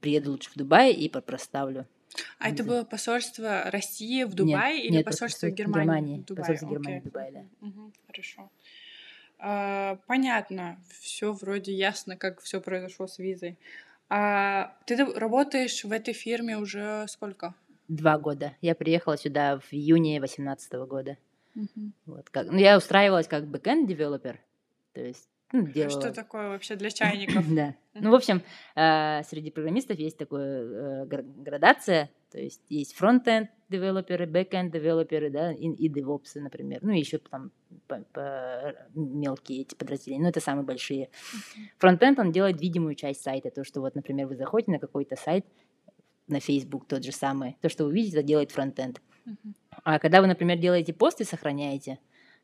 приеду 0.00 0.32
лучше 0.32 0.50
в 0.50 0.54
Дубай 0.54 0.92
и 0.92 1.08
проставлю 1.08 1.86
А 2.38 2.50
это 2.50 2.64
было 2.64 2.84
посольство 2.84 3.70
России 3.70 4.24
в 4.24 4.34
Дубае 4.34 4.82
или 4.82 4.96
нет, 4.96 5.04
посольство 5.04 5.46
посольство 5.48 5.62
Германии? 5.62 5.86
Германии, 5.86 6.18
в 6.18 6.24
Дубае? 6.24 6.46
посольство. 6.46 6.70
Германии 6.70 7.00
в 7.00 7.04
Дубае, 7.04 7.32
да. 7.32 7.44
Мгм, 7.60 7.92
хорошо. 8.06 8.50
А, 9.38 9.98
понятно, 10.06 10.78
все 11.00 11.32
вроде 11.32 11.72
ясно, 11.72 12.16
как 12.16 12.40
все 12.40 12.60
произошло 12.60 13.06
с 13.06 13.18
визой. 13.18 13.58
А 14.08 14.76
ты 14.86 14.96
работаешь 15.04 15.84
в 15.84 15.92
этой 15.92 16.14
фирме 16.14 16.56
уже 16.58 17.06
сколько? 17.08 17.54
Два 17.88 18.18
года. 18.18 18.54
Я 18.60 18.74
приехала 18.74 19.16
сюда 19.16 19.58
в 19.58 19.72
июне 19.72 20.18
2018 20.18 20.86
года. 20.86 21.16
Мгм. 21.54 21.92
Вот, 22.06 22.30
как, 22.30 22.46
ну, 22.46 22.58
я 22.58 22.76
устраивалась 22.76 23.28
как 23.28 23.46
backend 23.46 23.88
developer, 23.88 24.38
то 24.92 25.00
есть 25.00 25.28
ну, 25.52 25.66
делала... 25.66 26.00
Что 26.00 26.12
такое 26.12 26.48
вообще 26.48 26.76
для 26.76 26.90
чайников? 26.90 27.44
Да. 27.54 27.74
Ну, 27.94 28.10
в 28.10 28.14
общем, 28.14 28.42
э, 28.74 29.22
среди 29.24 29.50
программистов 29.50 29.98
есть 29.98 30.18
такая 30.18 30.62
э, 30.62 31.06
гра- 31.06 31.22
градация, 31.22 32.10
то 32.30 32.38
есть 32.38 32.62
есть 32.68 32.94
frontend 32.94 33.50
developer 33.68 34.16
ы, 34.16 34.26
backend 34.26 34.72
developer 34.72 35.20
ы, 35.20 35.30
да, 35.30 35.52
и, 35.52 35.68
и 35.68 35.88
DevOps 35.88 36.27
ы, 36.27 36.40
например, 36.40 36.80
ну, 36.82 36.92
еще 36.92 37.18
там 37.18 37.52
по- 37.86 38.04
по- 38.12 38.74
мелкие 38.94 39.62
эти 39.62 39.74
подразделения, 39.74 40.24
но 40.24 40.28
это 40.28 40.40
самые 40.40 40.64
большие. 40.64 41.08
Фронтенд, 41.78 42.18
он 42.18 42.32
делает 42.32 42.60
видимую 42.60 42.94
часть 42.94 43.22
сайта, 43.22 43.50
то, 43.50 43.64
что 43.64 43.80
вот, 43.80 43.94
например, 43.94 44.26
вы 44.26 44.36
заходите 44.36 44.72
на 44.72 44.78
какой-то 44.78 45.16
сайт, 45.16 45.46
на 46.28 46.40
Facebook 46.40 46.86
тот 46.86 47.04
же 47.04 47.12
самый, 47.12 47.56
то, 47.60 47.68
что 47.68 47.84
вы 47.84 47.94
видите, 47.94 48.18
это 48.18 48.26
делает 48.26 48.50
фронтенд. 48.50 49.00
Мгм. 49.24 49.54
А 49.84 49.98
когда 49.98 50.20
вы, 50.20 50.26
например, 50.26 50.58
делаете 50.58 50.92
пост 50.92 51.20
и 51.20 51.24
сохраняете, 51.24 51.98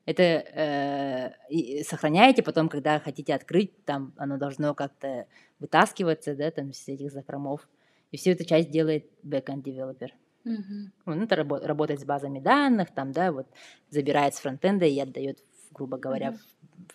это 0.04 0.22
э, 0.22 1.82
сохраняете 1.84 2.42
потом, 2.42 2.68
когда 2.68 2.98
хотите 2.98 3.34
открыть, 3.34 3.84
там 3.84 4.12
оно 4.16 4.36
должно 4.36 4.74
как-то 4.74 5.26
вытаскиваться, 5.60 6.34
да, 6.34 6.50
там 6.50 6.72
с 6.72 6.88
этих 6.88 7.12
закромов. 7.12 7.68
И 8.10 8.16
всю 8.16 8.30
эту 8.30 8.44
часть 8.44 8.70
делает 8.70 9.06
backend 9.24 9.62
девелопер. 9.62 10.14
Мгм. 10.44 10.92
Он 11.06 11.22
это 11.22 11.36
рабо- 11.36 11.64
работает 11.64 12.00
с 12.00 12.04
базами 12.04 12.40
данных, 12.40 12.92
там, 12.92 13.12
да, 13.12 13.30
вот 13.32 13.46
забирает 13.90 14.34
с 14.34 14.40
фронтенда 14.40 14.86
и 14.86 14.98
отдает, 14.98 15.38
грубо 15.70 15.98
говоря, 15.98 16.32
Мгм. 16.32 16.38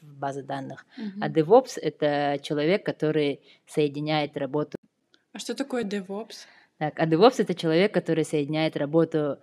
в, 0.02 0.06
в 0.06 0.18
базы 0.20 0.44
данных. 0.44 0.86
Мгм. 0.98 1.24
А 1.24 1.30
DevOps— 1.30 1.80
это 1.82 2.40
человек, 2.44 2.86
который 2.86 3.42
соединяет 3.66 4.36
работу 4.38 4.78
А 5.32 5.40
что 5.40 5.56
такое 5.56 5.84
DevOps? 5.84 6.46
Так, 6.78 7.00
а 7.00 7.06
DevOps— 7.08 7.36
это 7.38 7.56
человек, 7.56 7.94
который 7.94 8.26
соединяет 8.26 8.76
работу 8.76 9.40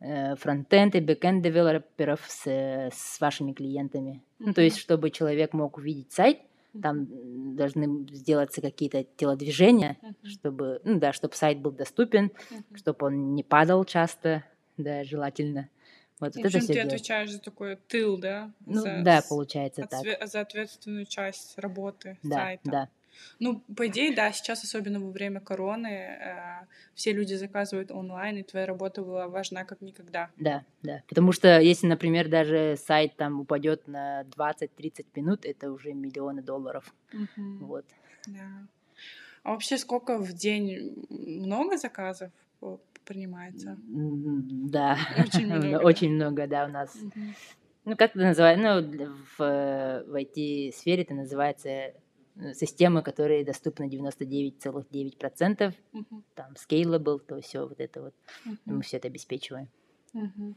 frontend 0.00 0.94
и 0.94 1.00
backend 1.00 1.42
девелоперов 1.42 2.20
с, 2.28 2.46
э, 2.46 2.90
с 2.92 3.20
вашими 3.20 3.52
клиентами. 3.52 4.22
Ну, 4.38 4.52
то 4.52 4.60
есть, 4.60 4.78
чтобы 4.78 5.10
человек 5.10 5.52
мог 5.52 5.78
увидеть 5.78 6.12
сайт, 6.12 6.38
там 6.82 7.06
должны 7.56 8.06
сделаться 8.12 8.60
какие-то 8.60 9.04
телодвижения, 9.04 9.96
Мгм. 10.02 10.14
чтобы, 10.24 10.80
ну 10.84 10.98
да, 10.98 11.12
чтобы 11.14 11.34
сайт 11.34 11.58
был 11.60 11.70
доступен, 11.72 12.30
Мгм. 12.50 12.76
чтобы 12.76 13.06
он 13.06 13.34
не 13.34 13.42
падал 13.42 13.84
часто, 13.86 14.44
да, 14.76 15.02
желательно. 15.04 15.70
Вот, 16.20 16.34
В 16.34 16.36
вот 16.36 16.46
это 16.46 16.60
все 16.60 16.72
ты 16.74 16.80
отвечаешь 16.80 17.30
за 17.30 17.40
такой 17.40 17.76
тыл, 17.76 18.18
да? 18.18 18.52
Ну, 18.66 18.82
За 18.82 19.02
да, 19.02 19.22
получается 19.28 19.86
так. 19.88 20.02
отве- 20.04 20.26
за 20.26 20.40
ответственную 20.40 21.06
часть 21.06 21.58
работы 21.58 22.18
Да, 22.22 22.36
сайта. 22.36 22.70
да. 22.70 22.88
Ну, 23.38 23.60
по 23.76 23.86
идее, 23.86 24.14
да, 24.14 24.32
сейчас, 24.32 24.64
особенно 24.64 25.00
во 25.00 25.10
время 25.10 25.40
короны, 25.40 25.88
э, 25.88 26.66
все 26.94 27.12
люди 27.12 27.34
заказывают 27.34 27.90
онлайн, 27.90 28.38
и 28.38 28.42
твоя 28.42 28.66
работа 28.66 29.02
была 29.02 29.28
важна 29.28 29.64
как 29.64 29.80
никогда. 29.80 30.30
Да, 30.36 30.64
да. 30.82 31.02
Потому 31.08 31.32
что 31.32 31.60
если, 31.60 31.86
например, 31.86 32.28
даже 32.28 32.76
сайт 32.76 33.16
там 33.16 33.40
упадет 33.40 33.86
на 33.88 34.22
20-30 34.24 35.06
минут, 35.14 35.44
это 35.44 35.70
уже 35.70 35.92
миллионы 35.92 36.42
долларов. 36.42 36.94
Мгм. 37.12 37.58
Вот. 37.66 37.84
Да. 38.26 38.66
А 39.42 39.52
вообще 39.52 39.78
сколько 39.78 40.18
в 40.18 40.32
день? 40.32 41.06
Много 41.08 41.76
заказов 41.76 42.32
э, 42.62 42.76
принимается? 43.04 43.76
Да, 43.86 44.98
Очень 45.18 45.46
много, 45.54 45.84
очень 45.84 46.12
много, 46.14 46.46
да, 46.46 46.64
у 46.64 46.68
нас. 46.68 46.96
Ну, 47.84 47.96
как 47.96 48.10
это 48.10 48.18
называется? 48.18 48.82
Ну, 48.82 49.14
в, 49.36 50.04
в 50.08 50.14
IT-сфере 50.16 51.02
это 51.04 51.14
называется 51.14 51.92
системы, 52.54 53.02
которые 53.02 53.44
доступны 53.44 53.88
99,9%, 53.88 55.74
Мгм. 55.92 56.24
там, 56.34 56.52
scalable, 56.54 57.18
то 57.18 57.40
все 57.40 57.66
вот 57.66 57.80
это 57.80 58.02
вот. 58.02 58.14
Мгм. 58.44 58.58
Мы 58.66 58.82
все 58.82 58.98
это 58.98 59.08
обеспечиваем. 59.08 59.68
Мгм. 60.12 60.56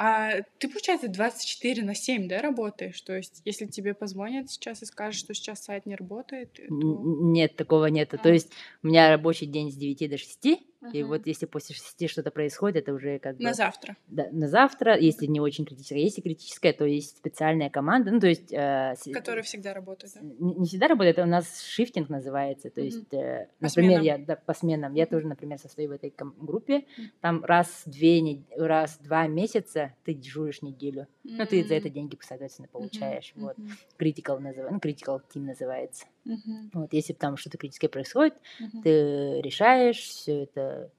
А 0.00 0.42
ты, 0.58 0.68
получается, 0.68 1.08
24 1.08 1.82
на 1.82 1.92
7, 1.92 2.28
да, 2.28 2.40
работаешь? 2.40 3.00
То 3.00 3.16
есть, 3.16 3.42
если 3.44 3.66
тебе 3.66 3.94
позвонят 3.94 4.48
сейчас 4.48 4.80
и 4.80 4.86
скажут, 4.86 5.18
что 5.18 5.34
сейчас 5.34 5.64
сайт 5.64 5.86
не 5.86 5.96
работает, 5.96 6.52
то... 6.52 6.62
Нет, 6.68 7.56
такого 7.56 7.86
нету. 7.86 8.16
А. 8.16 8.22
То 8.22 8.32
есть 8.32 8.52
у 8.84 8.86
меня 8.86 9.08
рабочий 9.08 9.46
день 9.46 9.72
с 9.72 9.74
9 9.74 10.08
до 10.08 10.16
6, 10.16 10.46
и 10.46 10.60
Ага. 10.80 11.06
вот 11.08 11.26
если 11.26 11.46
после 11.46 11.74
6 11.74 12.08
что-то 12.08 12.30
происходит, 12.30 12.84
это 12.84 12.92
уже 12.92 13.18
как 13.18 13.36
бы... 13.36 13.42
На 13.42 13.52
завтра. 13.52 13.96
Да, 14.06 14.28
на 14.30 14.46
завтра, 14.46 14.96
если 14.96 15.26
не 15.26 15.40
очень 15.40 15.64
критическое. 15.64 16.00
Если 16.00 16.20
критическое, 16.20 16.72
то 16.72 16.84
есть 16.84 17.16
специальная 17.18 17.68
команда. 17.68 18.12
Ну, 18.12 18.20
то 18.20 18.28
есть... 18.28 18.52
э, 18.52 18.94
Которые 19.12 19.42
всегда 19.42 19.74
работают, 19.74 20.14
да? 20.14 20.20
Не, 20.20 20.54
не 20.54 20.66
всегда 20.66 20.86
работает, 20.86 21.18
это 21.18 21.26
у 21.26 21.30
нас 21.30 21.62
шифтинг 21.62 22.08
называется. 22.08 22.70
То 22.70 22.80
есть, 22.80 23.12
э, 23.12 23.48
По 23.58 23.64
например, 23.64 24.00
сменам. 24.00 24.04
я 24.04 24.18
да, 24.18 24.36
по 24.36 24.54
сменам. 24.54 24.94
Я 24.94 25.06
тоже, 25.06 25.26
например, 25.26 25.58
состою 25.58 25.88
в 25.88 25.92
этой 25.92 26.14
группе. 26.40 26.84
Там 27.20 27.44
раз 27.44 27.82
в 27.84 27.90
две, 27.90 28.44
раз 28.56 28.98
в 29.00 29.02
два 29.02 29.26
месяца 29.26 29.87
ты 30.04 30.14
дежуришь 30.14 30.62
неделю. 30.62 31.06
Ну, 31.24 31.46
ты 31.46 31.64
за 31.64 31.74
это 31.74 31.88
деньги, 31.90 32.16
соответственно, 32.20 32.68
получаешь. 32.68 33.32
Вот. 33.36 33.56
Мгм. 33.58 33.70
Critical 33.98 34.38
называется. 34.38 34.72
Ну, 34.72 34.78
critical 34.78 35.22
team 35.34 35.40
называется. 35.42 36.06
Мгм. 36.24 36.70
Вот, 36.74 36.92
если 36.92 37.12
там 37.12 37.36
что-то 37.36 37.58
критическое 37.58 37.88
происходит, 37.88 38.34
Мгм. 38.58 38.82
ты 38.82 39.40
решаешь 39.40 39.98
все 39.98 40.42
это, 40.44 40.90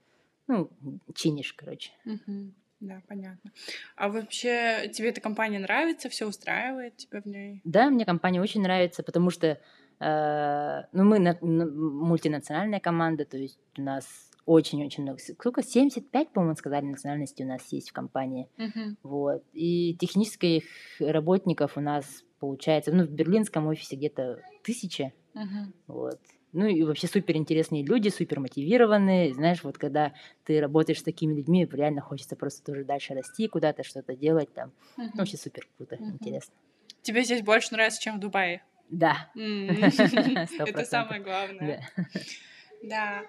ну, 0.48 0.70
чинишь, 1.14 1.54
короче. 1.54 1.92
Мгм. 2.06 2.54
Да, 2.80 3.02
понятно. 3.08 3.52
А 3.98 4.08
вообще 4.08 4.90
тебе 4.94 5.10
эта 5.10 5.20
компания 5.20 5.60
нравится, 5.60 6.08
все 6.10 6.26
устраивает 6.26 6.96
тебя 6.96 7.22
в 7.22 7.26
ней? 7.26 7.62
Да, 7.66 7.90
мне 7.90 8.06
компания 8.06 8.42
очень 8.42 8.62
нравится, 8.62 9.04
потому 9.04 9.30
что 9.32 9.60
э, 10.02 10.84
ну, 10.94 11.04
мы 11.04 11.20
на- 11.20 11.38
на- 11.42 11.66
мультинациональная 11.66 12.80
команда, 12.80 13.26
то 13.26 13.38
есть 13.38 13.60
у 13.78 13.82
нас 13.82 14.29
очень-очень 14.50 15.04
много. 15.04 15.20
Сколько? 15.20 15.62
75, 15.62 16.30
по-моему, 16.32 16.56
сказали, 16.56 16.86
национальностей 16.86 17.46
у 17.46 17.48
нас 17.48 17.62
есть 17.72 17.92
в 17.92 17.94
компании. 17.94 18.50
Мгм. 18.58 18.98
Вот. 19.04 19.44
И 19.54 19.96
технических 20.00 20.64
работников 21.00 21.78
у 21.78 21.82
нас 21.82 22.24
получается, 22.40 22.92
ну, 22.92 23.04
в 23.06 23.12
берлинском 23.12 23.68
офисе 23.68 23.96
где-то 23.96 24.42
тысяча. 24.64 25.14
Мгм. 25.36 25.74
Вот. 25.88 26.20
Ну 26.52 26.66
и 26.66 26.82
вообще 26.82 27.06
супер 27.06 27.38
интересные 27.38 27.86
люди, 27.86 28.10
супер 28.10 28.40
мотивированные. 28.40 29.36
Знаешь, 29.36 29.64
вот 29.64 29.78
когда 29.78 30.14
ты 30.46 30.60
работаешь 30.60 31.00
с 31.00 31.04
такими 31.04 31.36
людьми, 31.36 31.68
реально 31.72 32.02
хочется 32.02 32.36
просто 32.36 32.64
тоже 32.64 32.84
дальше 32.84 33.14
расти, 33.14 33.48
куда-то 33.48 33.84
что-то 33.84 34.16
делать 34.16 34.52
там. 34.56 34.72
Ну, 34.98 35.04
Мгм. 35.04 35.14
вообще 35.18 35.38
супер 35.38 35.68
круто, 35.78 35.98
Мгм. 36.00 36.14
интересно. 36.14 36.56
Тебе 37.04 37.24
здесь 37.24 37.44
больше 37.44 37.74
нравится, 37.74 38.02
чем 38.02 38.18
в 38.18 38.20
Дубае? 38.20 38.64
Да. 38.90 39.30
Это 39.36 40.86
самое 40.86 41.22
главное. 41.22 41.88
Да. 42.84 43.26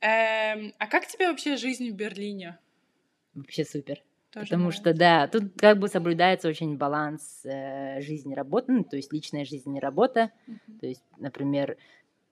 Эм, 0.00 0.72
А 0.78 0.86
как 0.86 1.06
тебе 1.06 1.28
вообще 1.28 1.56
жизнь 1.56 1.90
в 1.90 1.94
Берлине? 1.94 2.58
Вообще 3.34 3.64
супер. 3.64 4.02
Тоже 4.30 4.46
Потому 4.46 4.64
нравится? 4.64 4.82
что, 4.82 4.94
да, 4.94 5.28
тут 5.28 5.44
как 5.56 5.78
бы 5.78 5.88
соблюдается 5.88 6.48
очень 6.48 6.76
баланс 6.76 7.42
э, 7.44 8.00
жизни 8.00 8.34
работы, 8.34 8.72
ну, 8.72 8.84
то 8.84 8.96
есть 8.96 9.12
личная 9.12 9.44
жизнь 9.44 9.74
и 9.76 9.80
работа. 9.80 10.30
Мгм. 10.46 10.78
То 10.80 10.86
есть, 10.86 11.04
например, 11.18 11.76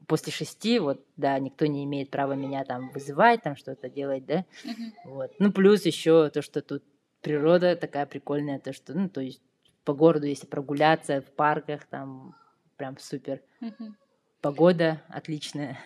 после 0.07 0.33
шести, 0.33 0.79
вот, 0.79 1.05
да, 1.17 1.38
никто 1.38 1.67
не 1.67 1.85
имеет 1.85 2.11
права 2.11 2.35
меня 2.35 2.64
там 2.64 2.91
вызывать, 2.91 3.43
там 3.43 3.57
что-то 3.57 3.88
делать, 3.88 4.26
да. 4.26 4.45
Мгм. 4.64 4.93
Вот. 5.05 5.33
Ну, 5.38 5.52
плюс 5.52 5.87
еще 5.87 6.29
то, 6.31 6.43
что 6.43 6.61
тут 6.61 6.83
природа 7.21 7.76
такая 7.76 8.07
прикольная, 8.07 8.59
то, 8.59 8.73
что, 8.73 8.95
ну, 8.95 9.09
то 9.09 9.21
есть 9.21 9.41
по 9.85 9.95
городу, 9.95 10.26
если 10.26 10.47
прогуляться 10.47 11.21
в 11.21 11.31
парках, 11.33 11.85
там 11.87 12.35
прям 12.76 12.99
супер. 12.99 13.41
Мгм. 13.61 13.97
Погода 14.43 15.01
отличная. 15.09 15.79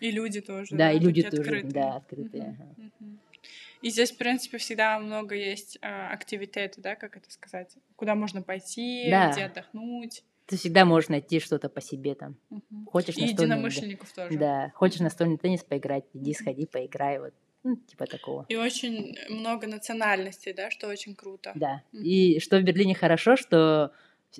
И 0.00 0.10
люди 0.10 0.40
тоже. 0.40 0.74
Да, 0.76 0.90
и 0.92 0.98
люди 0.98 1.22
тоже, 1.22 1.42
открытые. 1.42 1.72
да, 1.72 1.96
открытые. 1.96 2.58
Мгм. 2.76 3.20
И 3.82 3.90
здесь, 3.90 4.10
в 4.10 4.16
принципе, 4.16 4.58
всегда 4.58 4.98
много 4.98 5.34
есть 5.36 5.78
а, 5.80 6.10
активитеты, 6.10 6.80
да, 6.80 6.96
как 6.96 7.16
это 7.16 7.30
сказать, 7.30 7.76
куда 7.96 8.14
можно 8.14 8.42
пойти, 8.42 9.08
Да. 9.10 9.30
где 9.30 9.44
отдохнуть. 9.44 10.24
Ты 10.46 10.56
всегда 10.56 10.84
можешь 10.84 11.08
найти 11.08 11.38
что-то 11.38 11.68
по 11.68 11.80
себе 11.80 12.14
там. 12.14 12.36
Мгм. 12.50 12.86
Хочешь 12.86 13.16
И 13.16 13.20
настольный, 13.20 13.36
да. 13.36 13.42
единомышленников 13.54 14.12
тоже. 14.12 14.38
Да, 14.38 14.72
хочешь 14.74 15.00
настольный 15.00 15.38
теннис 15.38 15.62
поиграть, 15.62 16.04
иди 16.14 16.34
сходи, 16.34 16.66
поиграй, 16.66 17.18
вот, 17.20 17.32
ну, 17.62 17.76
типа 17.76 18.06
такого. 18.06 18.44
И 18.48 18.56
очень 18.56 19.16
много 19.28 19.66
национальностей, 19.68 20.52
да, 20.52 20.70
что 20.70 20.88
очень 20.88 21.14
круто. 21.14 21.52
Да. 21.54 21.82
Мгм. 21.92 22.02
И 22.02 22.40
что 22.40 22.58
в 22.58 22.62
Берлине 22.62 22.94
хорошо, 22.94 23.36
что 23.36 23.92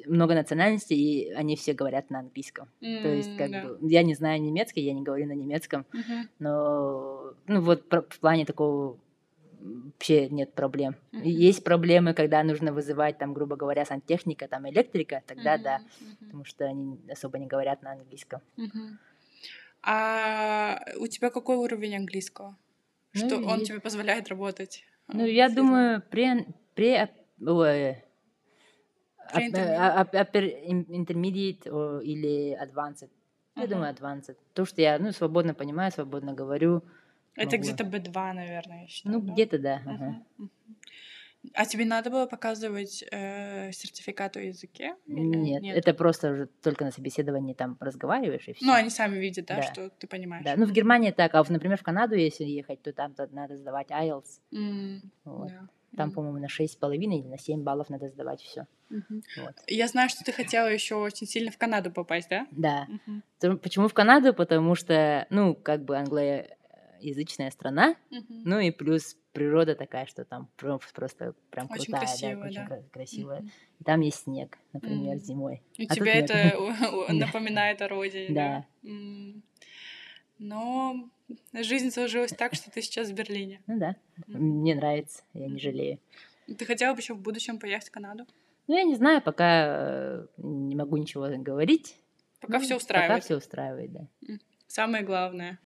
много 0.07 0.35
национальностей, 0.35 0.97
и 0.97 1.33
они 1.33 1.57
все 1.57 1.73
говорят 1.73 2.11
на 2.11 2.21
английском. 2.21 2.69
То 2.81 3.09
есть, 3.09 3.37
как 3.37 3.51
да. 3.51 3.63
бы, 3.65 3.79
я 3.91 4.03
не 4.03 4.15
знаю 4.15 4.41
немецкий, 4.43 4.81
я 4.83 4.93
не 4.95 5.03
говорю 5.03 5.27
на 5.27 5.33
немецком, 5.35 5.85
Мгм. 5.93 6.29
но, 6.39 7.35
ну, 7.47 7.61
вот 7.61 7.89
про- 7.89 8.03
в 8.03 8.19
плане 8.21 8.45
такого 8.45 8.99
вообще 9.61 10.29
нет 10.29 10.53
проблем. 10.53 10.95
Мгм. 11.13 11.23
Есть 11.23 11.65
проблемы, 11.65 12.13
когда 12.15 12.43
нужно 12.43 12.73
вызывать, 12.73 13.19
там, 13.19 13.33
грубо 13.33 13.57
говоря, 13.57 13.85
сантехника, 13.85 14.47
там, 14.49 14.69
электрика, 14.69 15.23
тогда 15.27 15.57
да, 15.59 15.79
Мгм. 15.79 15.89
Мгм. 16.09 16.17
потому 16.21 16.45
что 16.45 16.65
они 16.67 16.99
особо 17.11 17.39
не 17.39 17.47
говорят 17.47 17.83
на 17.83 17.93
английском. 17.93 18.41
Мгм. 18.57 18.99
А 19.83 20.81
у 20.99 21.07
тебя 21.07 21.31
какой 21.31 21.57
уровень 21.57 21.97
английского? 21.97 22.57
что 23.13 23.39
Ну, 23.39 23.47
он 23.47 23.61
и- 23.61 23.65
тебе 23.65 23.79
позволяет 23.81 24.29
работать. 24.29 24.83
Ну, 25.09 25.25
я 25.25 25.49
с 25.49 25.55
думаю, 25.55 26.03
при... 26.11 26.47
при 26.75 27.09
ой, 27.47 27.97
upper 29.33 30.43
in- 30.43 30.87
intermediate 30.89 31.67
или 32.03 32.57
advanced. 32.61 33.11
Я 33.57 33.67
думаю, 33.67 33.93
advanced. 33.95 34.37
То, 34.53 34.65
что 34.65 34.81
я, 34.83 34.99
ну, 34.99 35.13
свободно 35.13 35.55
понимаю, 35.55 35.93
свободно 35.93 36.33
говорю. 36.35 36.83
Это 37.37 37.57
где-то 37.59 37.85
B2, 37.85 38.33
наверное, 38.33 38.83
я 38.83 38.87
считаю. 38.89 39.15
Ну, 39.19 39.21
да? 39.21 39.33
где-то, 39.33 39.59
да. 39.59 39.83
А 41.53 41.67
тебе 41.67 41.85
надо 41.85 42.09
было 42.11 42.25
показывать 42.27 43.05
э, 43.13 43.71
сертификат 43.73 44.37
о 44.37 44.41
языке? 44.41 44.95
или 45.07 45.19
Нет, 45.61 45.77
это 45.77 45.93
просто 45.93 46.31
уже 46.31 46.47
только 46.63 46.85
на 46.85 46.91
собеседовании 46.91 47.53
там 47.53 47.77
разговариваешь 47.81 48.49
и 48.49 48.55
все. 48.55 48.65
Ну, 48.65 48.73
они 48.73 48.89
сами 48.89 49.19
видят, 49.19 49.45
да, 49.47 49.57
Да. 49.57 49.63
что 49.63 49.91
ты 49.91 50.07
понимаешь. 50.07 50.43
Да, 50.45 50.55
ну 50.57 50.65
в 50.65 50.73
Германии 50.73 51.11
так, 51.11 51.35
а 51.35 51.43
в- 51.45 51.51
например, 51.51 51.77
в 51.77 51.83
Канаду, 51.83 52.15
если 52.15 52.45
ехать, 52.45 52.81
то 52.83 52.93
там 52.95 53.13
то 53.13 53.29
надо 53.31 53.59
сдавать 53.59 53.91
IELTS. 53.91 54.41
М, 54.53 55.03
Вот. 55.25 55.49
да. 55.49 55.69
Там, 55.97 56.11
по-моему, 56.11 56.39
на 56.39 56.47
6,5 56.49 56.95
или 56.95 57.23
на 57.29 57.39
7 57.39 57.63
баллов 57.63 57.89
надо 57.91 58.09
сдавать 58.09 58.41
все. 58.43 58.67
Вот. 58.91 59.55
Я 59.67 59.89
знаю, 59.89 60.09
что 60.09 60.25
ты 60.25 60.33
хотела 60.33 60.67
еще 60.69 60.97
очень 60.97 61.27
сильно 61.27 61.51
в 61.51 61.59
Канаду 61.59 61.91
попасть, 61.91 62.29
да? 62.29 62.47
Да. 62.51 62.87
То- 63.41 63.57
Почему 63.57 63.89
в 63.89 63.95
Канаду? 63.95 64.35
Потому 64.35 64.75
что, 64.75 65.27
ну, 65.31 65.55
как 65.55 65.85
бы 65.85 65.97
англоязычная 65.97 67.51
страна, 67.51 67.97
мгм. 68.11 68.43
ну 68.45 68.59
и 68.61 68.71
плюс 68.71 69.17
природа 69.33 69.75
такая, 69.75 70.07
что 70.07 70.25
там 70.25 70.49
про- 70.57 70.79
просто 70.95 71.35
прям 71.51 71.67
Очень 71.71 71.85
крутая, 71.87 72.01
красиво, 72.01 72.41
да, 72.43 72.47
очень 72.47 72.55
да. 72.61 72.67
кра- 72.67 72.83
красивая. 72.93 73.45
И 73.81 73.85
там 73.85 74.01
есть 74.01 74.23
снег, 74.25 74.59
например, 74.73 75.15
М. 75.15 75.21
зимой. 75.21 75.63
И 75.77 75.87
А 75.89 75.95
нет. 75.97 76.31
это 76.31 76.57
напоминает 77.13 77.83
о 77.83 77.89
родине, 77.89 78.29
да? 78.35 78.65
Да. 78.83 78.91
Но 80.45 81.09
жизнь 81.55 81.91
сложилась 81.91 82.33
так, 82.33 82.53
что 82.53 82.71
ты 82.71 82.83
сейчас 82.83 83.09
в 83.09 83.15
Берлине. 83.15 83.63
Ну 83.67 83.79
да, 83.79 83.97
мне 84.27 84.75
нравится, 84.75 85.23
я 85.33 85.47
не 85.47 85.59
жалею. 85.59 85.99
Ты 86.59 86.67
хотела 86.67 86.93
бы 86.93 87.01
еще 87.01 87.15
в 87.15 87.19
будущем 87.19 87.59
поехать 87.59 87.89
в 87.89 87.91
Канаду? 87.91 88.27
Ну, 88.67 88.77
я 88.77 88.83
не 88.83 88.95
знаю, 88.95 89.23
пока 89.23 89.65
э, 89.67 90.27
не 90.37 90.75
могу 90.77 90.99
ничего 90.99 91.27
говорить. 91.39 91.97
Пока 92.41 92.59
Ну, 92.59 92.65
все 92.65 92.75
Пока 92.75 92.83
устраивает. 92.83 93.25
все 93.25 93.37
устраивает, 93.37 93.93
да. 93.93 94.07
Самое 94.67 95.03
главное. 95.03 95.59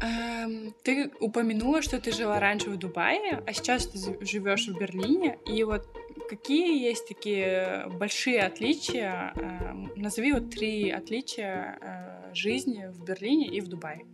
Эм, 0.00 0.74
Ты 0.82 1.10
упомянула, 1.20 1.82
что 1.82 2.00
ты 2.00 2.12
жила 2.12 2.38
раньше 2.38 2.70
в 2.70 2.76
Дубае, 2.76 3.42
а 3.46 3.52
сейчас 3.52 3.86
ты 3.86 3.98
живешь 4.24 4.68
в 4.68 4.78
Берлине. 4.78 5.38
И 5.46 5.64
вот 5.64 5.86
какие 6.28 6.82
есть 6.82 7.08
такие 7.08 7.86
большие 7.98 8.42
отличия? 8.42 9.32
эм, 9.36 9.92
Назови 9.96 10.32
вот 10.32 10.50
три 10.50 10.90
отличия 10.90 11.78
э, 11.80 12.34
жизни 12.34 12.86
в 12.92 13.04
Берлине 13.04 13.48
и 13.48 13.60
в 13.60 13.68
Дубае. 13.68 14.04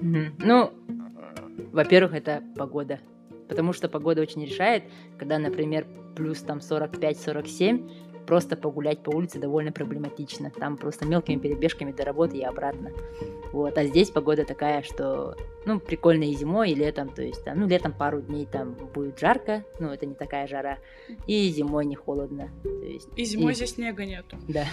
Мгм. 0.00 0.34
Ну, 0.38 0.64
э, 0.64 0.70
во-первых, 1.72 2.14
это 2.14 2.42
погода. 2.56 3.00
Потому 3.48 3.72
что 3.72 3.88
погода 3.88 4.20
очень 4.20 4.44
решает, 4.44 4.84
когда, 5.18 5.38
например, 5.38 5.86
плюс 6.14 6.40
там 6.40 6.58
45-47, 6.58 7.90
просто 8.28 8.56
погулять 8.56 9.02
по 9.02 9.08
улице 9.08 9.38
довольно 9.38 9.72
проблематично. 9.72 10.50
Там 10.50 10.76
просто 10.76 11.06
мелкими 11.06 11.40
перебежками 11.40 11.92
до 11.92 12.04
работы 12.04 12.36
и 12.36 12.42
обратно. 12.42 12.90
Вот. 13.52 13.78
А 13.78 13.84
здесь 13.86 14.10
погода 14.10 14.44
такая, 14.44 14.82
что, 14.82 15.34
ну, 15.64 15.80
прикольно 15.80 16.24
и 16.24 16.34
зимой, 16.34 16.72
и 16.72 16.74
летом. 16.74 17.08
То 17.08 17.22
есть, 17.22 17.42
там, 17.42 17.58
ну, 17.60 17.66
летом 17.66 17.94
пару 17.94 18.20
дней 18.20 18.44
там 18.44 18.74
будет 18.92 19.18
жарко, 19.18 19.64
ну, 19.80 19.88
это 19.88 20.04
не 20.04 20.14
такая 20.14 20.46
жара. 20.46 20.76
И 21.26 21.48
зимой 21.48 21.86
не 21.86 21.96
холодно. 21.96 22.50
То 22.62 22.68
есть, 22.84 23.08
И 23.16 23.24
зимой 23.24 23.52
и- 23.52 23.54
здесь 23.54 23.70
снега 23.76 24.04
нету. 24.04 24.36
Да. 24.46 24.66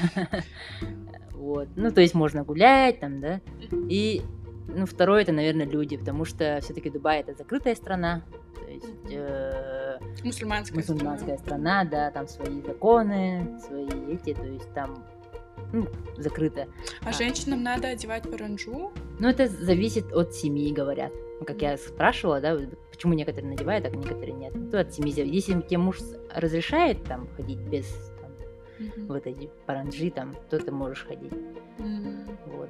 Вот. 1.31 1.69
Ну, 1.77 1.91
то 1.91 2.01
есть 2.01 2.13
можно 2.13 2.43
гулять 2.43 2.99
там, 2.99 3.21
да. 3.21 3.39
И, 3.89 4.21
ну, 4.67 4.85
второе, 4.85 5.21
это, 5.21 5.31
наверное, 5.31 5.65
люди, 5.65 5.95
потому 5.95 6.25
что 6.25 6.59
все-таки 6.61 6.89
Дубай 6.89 7.21
это 7.21 7.33
закрытая 7.35 7.75
страна. 7.75 8.23
То 8.55 8.69
есть 8.71 8.85
э, 9.11 9.74
Мусульманская, 10.23 10.77
мусульманская 10.77 11.38
страна, 11.38 11.84
да, 11.86 12.12
там 12.12 12.27
свои 12.27 12.62
законы, 12.62 13.60
свои 13.65 13.88
эти, 14.13 14.34
то 14.34 14.45
есть 14.45 14.71
там 14.73 15.03
ну, 15.73 15.88
закрыто. 16.17 16.67
А 17.01 17.12
женщинам 17.12 17.63
надо 17.63 17.89
одевать 17.89 18.23
паранджу? 18.23 18.91
Но 19.19 19.29
это 19.29 19.47
зависит 19.47 20.12
от 20.13 20.34
семьи, 20.34 20.71
говорят. 20.71 21.12
Ну, 21.39 21.45
как 21.45 21.62
я 21.62 21.77
спрашивала, 21.77 22.39
да, 22.39 22.58
почему 22.91 23.13
некоторые 23.13 23.51
надевают, 23.51 23.86
а 23.86 23.89
некоторые 23.89 24.34
нет. 24.34 24.71
То 24.71 24.79
от 24.79 24.93
семьи 24.93 25.12
зависит. 25.12 25.34
Если 25.34 25.62
тебе 25.62 25.77
муж 25.79 25.99
разрешает 26.34 27.03
там 27.03 27.27
ходить 27.36 27.60
без 27.60 27.86
Мгм. 28.79 29.07
вот 29.07 29.25
эти 29.25 29.49
паранджи, 29.65 30.09
там, 30.09 30.35
то 30.49 30.59
ты 30.59 30.71
можешь 30.71 31.05
ходить. 31.05 31.33
М. 31.79 32.25
Вот. 32.45 32.69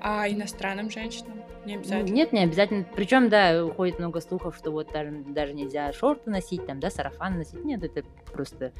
А 0.00 0.28
иностранным 0.28 0.90
женщинам 0.90 1.42
не 1.64 1.76
обязательно? 1.76 2.14
Нет, 2.14 2.32
не 2.32 2.44
обязательно. 2.44 2.86
Причем, 2.94 3.28
да, 3.28 3.64
уходит 3.64 3.98
много 3.98 4.20
слухов, 4.20 4.56
что 4.56 4.70
вот 4.70 4.92
даже, 4.92 5.10
даже 5.10 5.52
нельзя 5.52 5.92
шорты 5.92 6.30
носить, 6.30 6.66
там, 6.66 6.80
да, 6.80 6.90
сарафан 6.90 7.38
носить. 7.38 7.64
Нет, 7.64 7.82
это 7.82 8.02
просто... 8.32 8.72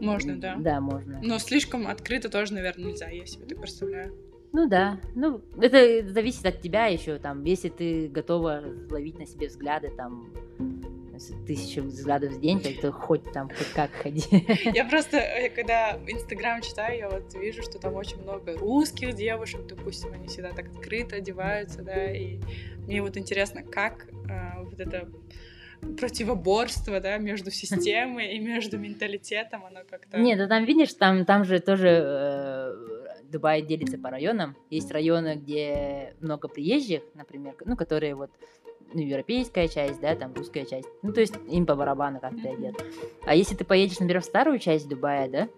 Можно, 0.00 0.36
да. 0.36 0.56
Да, 0.58 0.80
можно. 0.80 1.20
Но 1.22 1.38
слишком 1.38 1.86
открыто 1.86 2.28
тоже, 2.28 2.54
наверное, 2.54 2.86
нельзя, 2.86 3.08
я 3.08 3.26
себе 3.26 3.46
так 3.46 3.60
представляю. 3.60 4.12
Ну 4.52 4.68
да, 4.68 5.00
ну 5.14 5.40
это 5.60 6.06
зависит 6.10 6.44
от 6.44 6.60
тебя 6.60 6.86
еще, 6.86 7.18
там, 7.18 7.42
если 7.44 7.70
ты 7.70 8.08
готова 8.08 8.62
ловить 8.90 9.18
на 9.18 9.26
себе 9.26 9.48
взгляды, 9.48 9.90
там, 9.96 10.30
тысячи 11.46 11.80
взглядов 11.80 12.32
в 12.32 12.40
день, 12.40 12.60
то, 12.80 12.92
хоть 12.92 13.32
там, 13.32 13.48
хоть 13.48 13.72
как 13.74 13.90
ходи. 13.92 14.22
Я 14.74 14.84
просто, 14.84 15.18
э, 15.18 15.50
когда 15.50 15.98
Инстаграм 16.06 16.60
читаю, 16.62 16.98
я 16.98 17.10
вот 17.10 17.34
вижу, 17.34 17.62
что 17.62 17.78
там 17.78 17.94
очень 17.94 18.20
много 18.22 18.56
русских 18.56 19.14
девушек, 19.14 19.66
допустим, 19.66 20.12
они 20.12 20.28
всегда 20.28 20.52
так 20.52 20.66
открыто 20.66 21.16
одеваются, 21.16 21.82
да, 21.82 22.12
и 22.12 22.38
мне 22.86 23.02
вот 23.02 23.16
интересно, 23.16 23.62
как 23.62 24.06
э, 24.28 24.62
вот 24.62 24.80
это 24.80 25.08
противоборство, 25.98 27.00
да, 27.00 27.18
между 27.18 27.50
системой 27.62 28.34
и 28.34 28.38
между 28.38 28.78
менталитетом, 28.78 29.64
оно 29.64 29.80
как-то... 29.88 30.18
Нет, 30.18 30.38
ну 30.38 30.48
там, 30.48 30.64
видишь, 30.64 30.94
там, 30.94 31.24
там 31.24 31.44
же 31.44 31.60
тоже 31.60 31.88
э, 31.88 33.22
Дубай 33.30 33.62
делится 33.62 33.98
по 33.98 34.10
районам. 34.10 34.56
Есть 34.70 34.90
районы, 34.92 35.36
где 35.36 36.14
много 36.20 36.48
приезжих, 36.48 37.02
например, 37.14 37.54
ну, 37.64 37.76
которые 37.76 38.14
вот 38.14 38.30
ну, 38.94 39.00
европейская 39.00 39.68
часть, 39.68 40.00
да, 40.00 40.14
там 40.14 40.32
русская 40.34 40.64
часть. 40.64 40.88
Ну, 41.02 41.12
то 41.12 41.20
есть 41.20 41.34
им 41.48 41.66
по 41.66 41.74
барабану 41.74 42.20
как-то 42.20 42.48
Мгм. 42.48 42.60
идет. 42.62 42.84
А 43.24 43.34
если 43.34 43.54
ты 43.54 43.64
поедешь, 43.64 43.98
например, 44.00 44.22
в 44.22 44.24
старую 44.24 44.58
часть 44.58 44.88
Дубая, 44.88 45.28
да, 45.28 45.48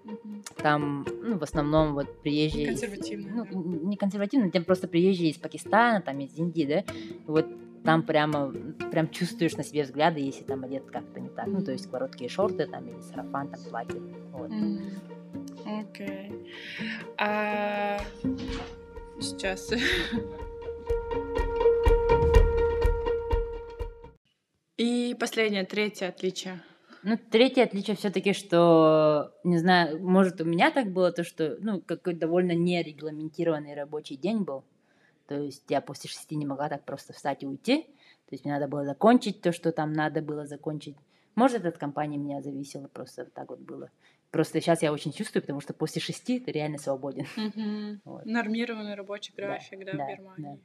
там, 0.56 1.06
ну, 1.22 1.38
в 1.38 1.42
основном 1.42 1.94
вот 1.94 2.20
приезжие... 2.22 2.64
из- 2.72 2.80
Консервативные, 2.80 3.46
Ну, 3.50 3.62
не 3.88 3.96
консервативные, 3.96 4.50
там 4.50 4.64
просто 4.64 4.88
приезжие 4.88 5.30
из 5.30 5.36
Пакистана, 5.36 6.00
там, 6.00 6.18
из 6.20 6.36
Индии, 6.38 6.64
да, 6.64 6.84
вот 7.26 7.46
там 7.84 8.02
прямо, 8.02 8.50
прям 8.90 9.10
чувствуешь 9.10 9.56
на 9.56 9.62
себе 9.62 9.82
взгляды, 9.82 10.20
если 10.20 10.42
там 10.44 10.64
одет 10.64 10.84
как-то 10.90 11.20
не 11.20 11.28
так. 11.28 11.46
Ну, 11.48 11.62
то 11.62 11.72
есть 11.72 11.90
короткие 11.90 12.30
шорты 12.30 12.66
там 12.66 12.86
или 12.88 13.00
сарафан, 13.00 13.48
там, 13.48 13.60
платье. 13.68 14.00
Вот. 14.32 14.50
Окей. 15.66 16.32
А 17.18 17.98
сейчас. 19.20 19.70
И 24.76 25.14
последнее, 25.18 25.64
третье 25.64 26.08
отличие. 26.08 26.60
Ну, 27.02 27.18
третье 27.30 27.64
отличие 27.64 27.96
все-таки, 27.96 28.32
что, 28.32 29.32
не 29.44 29.58
знаю, 29.58 30.02
может, 30.02 30.40
у 30.40 30.44
меня 30.44 30.70
так 30.70 30.90
было, 30.90 31.12
то, 31.12 31.22
что, 31.22 31.56
ну, 31.60 31.80
какой-то 31.80 32.20
довольно 32.20 32.52
нерегламентированный 32.52 33.74
рабочий 33.74 34.16
день 34.16 34.38
был. 34.42 34.64
То 35.26 35.34
есть 35.34 35.64
я 35.68 35.80
после 35.80 36.08
шести 36.08 36.34
не 36.34 36.46
могла 36.46 36.68
так 36.68 36.84
просто 36.84 37.12
встать 37.12 37.42
и 37.42 37.46
уйти. 37.46 37.82
То 37.82 38.32
есть 38.32 38.44
мне 38.44 38.54
надо 38.54 38.68
было 38.68 38.84
закончить 38.84 39.42
то, 39.42 39.52
что 39.52 39.70
там 39.70 39.92
надо 39.92 40.22
было 40.22 40.46
закончить. 40.46 40.96
Может, 41.34 41.58
это 41.60 41.68
от 41.68 41.78
компании 41.78 42.16
меня 42.16 42.40
зависело, 42.40 42.88
просто 42.88 43.26
так 43.26 43.50
вот 43.50 43.60
было. 43.60 43.90
Просто 44.30 44.60
сейчас 44.60 44.82
я 44.82 44.92
очень 44.92 45.12
чувствую, 45.12 45.42
потому 45.42 45.60
что 45.60 45.74
после 45.74 46.00
шести 46.00 46.40
ты 46.40 46.52
реально 46.52 46.78
свободен. 46.78 47.26
Вот. 48.04 48.24
Нормированный 48.24 48.94
рабочий 48.94 49.32
Да, 49.36 49.44
график, 49.46 49.84
да, 49.84 49.92
да, 49.92 50.04
в 50.04 50.08
Германии. 50.08 50.42
да. 50.42 50.58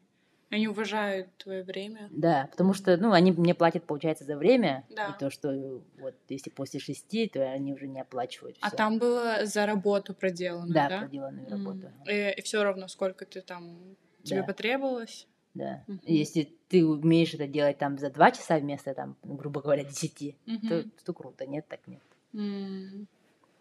Они 0.52 0.68
уважают 0.68 1.28
твое 1.38 1.64
время. 1.64 2.10
Да, 2.12 2.48
потому 2.52 2.74
что, 2.74 2.98
ну, 2.98 3.12
они 3.12 3.32
мне 3.32 3.54
платят, 3.54 3.86
получается, 3.86 4.24
за 4.24 4.36
время. 4.36 4.84
Да. 4.90 5.10
И 5.10 5.20
то, 5.20 5.30
что 5.30 5.84
вот 6.00 6.16
если 6.28 6.50
после 6.50 6.80
шести, 6.80 7.28
то 7.28 7.40
они 7.52 7.74
уже 7.74 7.88
не 7.88 8.02
оплачивают. 8.02 8.58
А 8.62 8.68
всё. 8.68 8.78
там 8.78 8.98
было 8.98 9.46
за 9.46 9.66
работу 9.68 10.16
проделано, 10.16 10.74
Да, 10.74 10.88
да? 10.90 11.00
проделанную 11.02 11.48
М. 11.50 11.52
работу. 11.52 11.92
И, 12.10 12.42
все 12.42 12.64
равно, 12.64 12.88
сколько 12.88 13.26
ты 13.26 13.42
там 13.42 13.96
тебе 14.24 14.40
Да. 14.42 14.48
потребовалось. 14.48 15.28
Да. 15.54 15.84
Мгм. 15.88 16.00
Если 16.04 16.58
ты 16.68 16.84
умеешь 16.86 17.34
это 17.36 17.46
делать 17.48 17.78
там 17.78 18.00
за 18.00 18.10
два 18.10 18.32
часа 18.32 18.58
вместо, 18.58 18.96
там, 18.96 19.16
грубо 19.24 19.62
говоря, 19.62 19.84
десяти, 19.84 20.36
Мгм. 20.48 20.68
то, 20.68 20.86
то 21.06 21.14
круто, 21.14 21.46
нет, 21.46 21.68
так 21.68 21.88
нет. 21.88 22.02
М, 22.34 23.08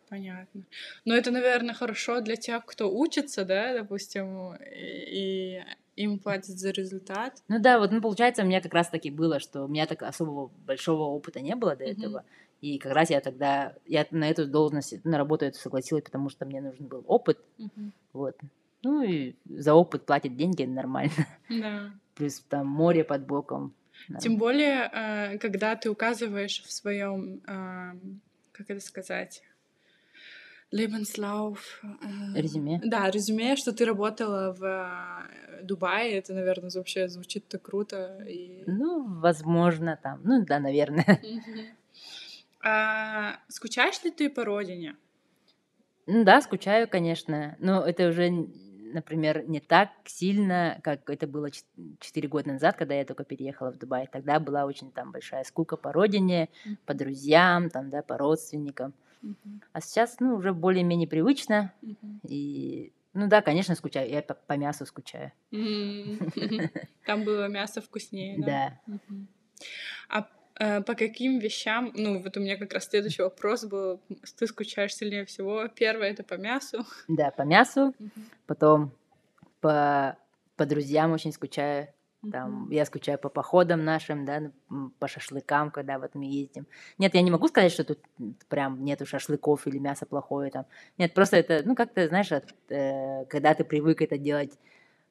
Понятно. 0.09 0.63
Но 1.05 1.15
это, 1.15 1.31
наверное, 1.31 1.75
хорошо 1.75 2.21
для 2.23 2.37
тех, 2.37 2.65
кто 2.67 2.91
учится, 2.91 3.45
да, 3.45 3.75
допустим, 3.75 4.55
и, 4.55 5.59
и 5.59 5.65
им 5.99 6.19
платят 6.19 6.59
за 6.59 6.71
результат. 6.71 7.43
Ну 7.49 7.59
да, 7.59 7.79
вот, 7.79 7.91
ну, 7.91 8.01
получается, 8.01 8.43
у 8.43 8.47
меня 8.47 8.61
как 8.61 8.73
раз 8.75 8.89
таки 8.89 9.11
было, 9.11 9.41
что 9.41 9.65
у 9.65 9.69
меня 9.69 9.87
так 9.87 10.03
особого 10.03 10.51
большого 10.67 11.03
опыта 11.05 11.41
не 11.41 11.55
было 11.57 11.75
до 11.77 11.85
Мгм. 11.85 11.93
этого. 11.93 12.25
И 12.61 12.79
как 12.79 12.93
раз 12.93 13.11
я 13.11 13.21
тогда, 13.21 13.75
я 13.87 14.07
на 14.11 14.29
эту 14.31 14.47
должность, 14.47 15.05
на 15.05 15.19
работу 15.19 15.45
эту 15.45 15.59
согласилась, 15.59 16.05
потому 16.05 16.29
что 16.31 16.45
мне 16.47 16.61
нужен 16.61 16.87
был 16.87 17.05
опыт, 17.07 17.39
Мгм. 17.59 17.93
вот. 18.13 18.37
Ну 18.83 19.03
и 19.03 19.35
за 19.49 19.75
опыт 19.75 20.07
платят 20.07 20.37
деньги 20.37 20.63
нормально. 20.65 21.27
Да. 21.49 21.91
Плюс 22.15 22.41
там 22.49 22.67
море 22.67 23.05
под 23.05 23.27
боком. 23.27 23.75
Да. 24.09 24.19
Тем 24.19 24.37
более, 24.39 24.89
э, 24.93 25.39
когда 25.39 25.75
ты 25.77 25.91
указываешь 25.91 26.63
в 26.63 26.71
своем, 26.73 27.41
как 28.53 28.71
это 28.71 28.81
сказать, 28.81 29.43
Lebenslauf. 30.73 31.59
э, 31.83 32.41
Резюме. 32.41 32.81
Да, 32.85 33.11
резюме, 33.11 33.57
что 33.57 33.73
ты 33.73 33.85
работала 33.85 34.53
в 34.53 34.65
э, 34.65 35.63
Дубае. 35.63 36.19
Это, 36.19 36.35
наверное, 36.35 36.71
вообще 36.75 37.09
звучит 37.09 37.49
так 37.49 37.63
круто. 37.63 38.23
И... 38.29 38.65
Ну, 38.67 39.07
возможно, 39.21 39.99
там. 40.03 40.21
Ну 40.25 40.45
да, 40.45 40.61
наверное. 40.61 41.21
А, 42.61 43.39
скучаешь 43.49 44.03
ли 44.05 44.11
ты 44.11 44.29
по 44.29 44.45
родине? 44.45 44.97
Ну 46.07 46.25
да, 46.25 46.41
скучаю, 46.43 46.89
конечно. 46.89 47.57
Но 47.61 47.83
это 47.85 48.09
уже, 48.09 48.31
например, 48.31 49.49
не 49.49 49.61
так 49.61 49.91
сильно, 50.05 50.81
как 50.83 51.09
это 51.09 51.27
было 51.27 51.51
4 52.01 52.29
года 52.29 52.53
назад, 52.53 52.77
когда 52.77 52.95
я 52.95 53.05
только 53.05 53.25
переехала 53.25 53.71
в 53.71 53.79
Дубай. 53.79 54.09
Тогда 54.11 54.41
была 54.41 54.65
очень 54.65 54.91
там 54.91 55.13
большая 55.13 55.45
скука 55.45 55.77
по 55.77 55.93
родине, 55.93 56.49
по 56.85 56.95
друзьям, 56.95 57.71
там, 57.71 57.91
да, 57.91 58.03
по 58.03 58.19
родственникам. 58.19 58.93
Мгм. 59.23 59.63
А 59.73 59.81
сейчас, 59.81 60.21
ну, 60.21 60.37
уже 60.37 60.53
более-менее 60.53 61.09
привычно. 61.09 61.73
Мгм. 61.83 62.21
И, 62.29 62.93
ну 63.15 63.29
да, 63.29 63.43
конечно, 63.43 63.75
скучаю. 63.75 64.11
Я 64.11 64.23
по, 64.23 64.35
по 64.35 64.55
мясу 64.55 64.87
скучаю. 64.87 65.33
Там 67.07 67.25
было 67.25 67.49
мясо 67.49 67.81
вкуснее, 67.81 68.39
да? 68.39 68.81
Да. 68.87 68.99
А 70.09 70.29
э, 70.59 70.83
по 70.83 70.95
каким 70.95 71.39
вещам, 71.39 71.93
ну 71.95 72.21
вот 72.23 72.37
у 72.37 72.41
меня 72.41 72.57
как 72.57 72.73
раз 72.73 72.89
следующий 72.89 73.23
вопрос 73.23 73.65
был, 73.65 74.01
ты 74.39 74.47
скучаешь 74.47 74.95
сильнее 74.95 75.25
всего. 75.25 75.69
Первое 75.69 76.11
это 76.11 76.23
по 76.23 76.35
мясу. 76.35 76.85
Да, 77.09 77.31
по 77.31 77.43
мясу. 77.43 77.95
Мгм. 77.99 78.31
Потом 78.47 78.93
по, 79.61 80.17
по 80.57 80.67
друзьям 80.67 81.13
очень 81.13 81.33
скучаю. 81.33 81.89
Там, 82.31 82.69
Мгм. 82.69 82.71
я 82.71 82.85
скучаю 82.85 83.19
по 83.19 83.31
походам 83.31 83.85
нашим, 83.85 84.25
да, 84.27 84.53
ну, 84.69 84.91
по 84.99 85.09
шашлыкам, 85.09 85.71
когда 85.71 85.99
вот 85.99 86.15
мы 86.15 86.25
ездим. 86.27 86.67
Нет, 86.99 87.15
я 87.15 87.23
не 87.23 87.31
могу 87.31 87.49
сказать, 87.49 87.73
что 87.73 87.85
тут 87.85 88.01
прям 88.49 88.85
нету 88.85 89.07
шашлыков 89.07 89.67
или 89.67 89.79
мясо 89.79 90.05
плохое 90.05 90.51
там. 90.51 90.67
Нет, 90.99 91.15
просто 91.15 91.39
это, 91.39 91.63
ну, 91.65 91.75
как-то, 91.75 92.07
знаешь, 92.09 92.31
от, 92.33 92.45
э, 92.69 93.25
когда 93.31 93.55
ты 93.55 93.65
привык 93.65 94.03
это 94.03 94.19
делать 94.19 94.59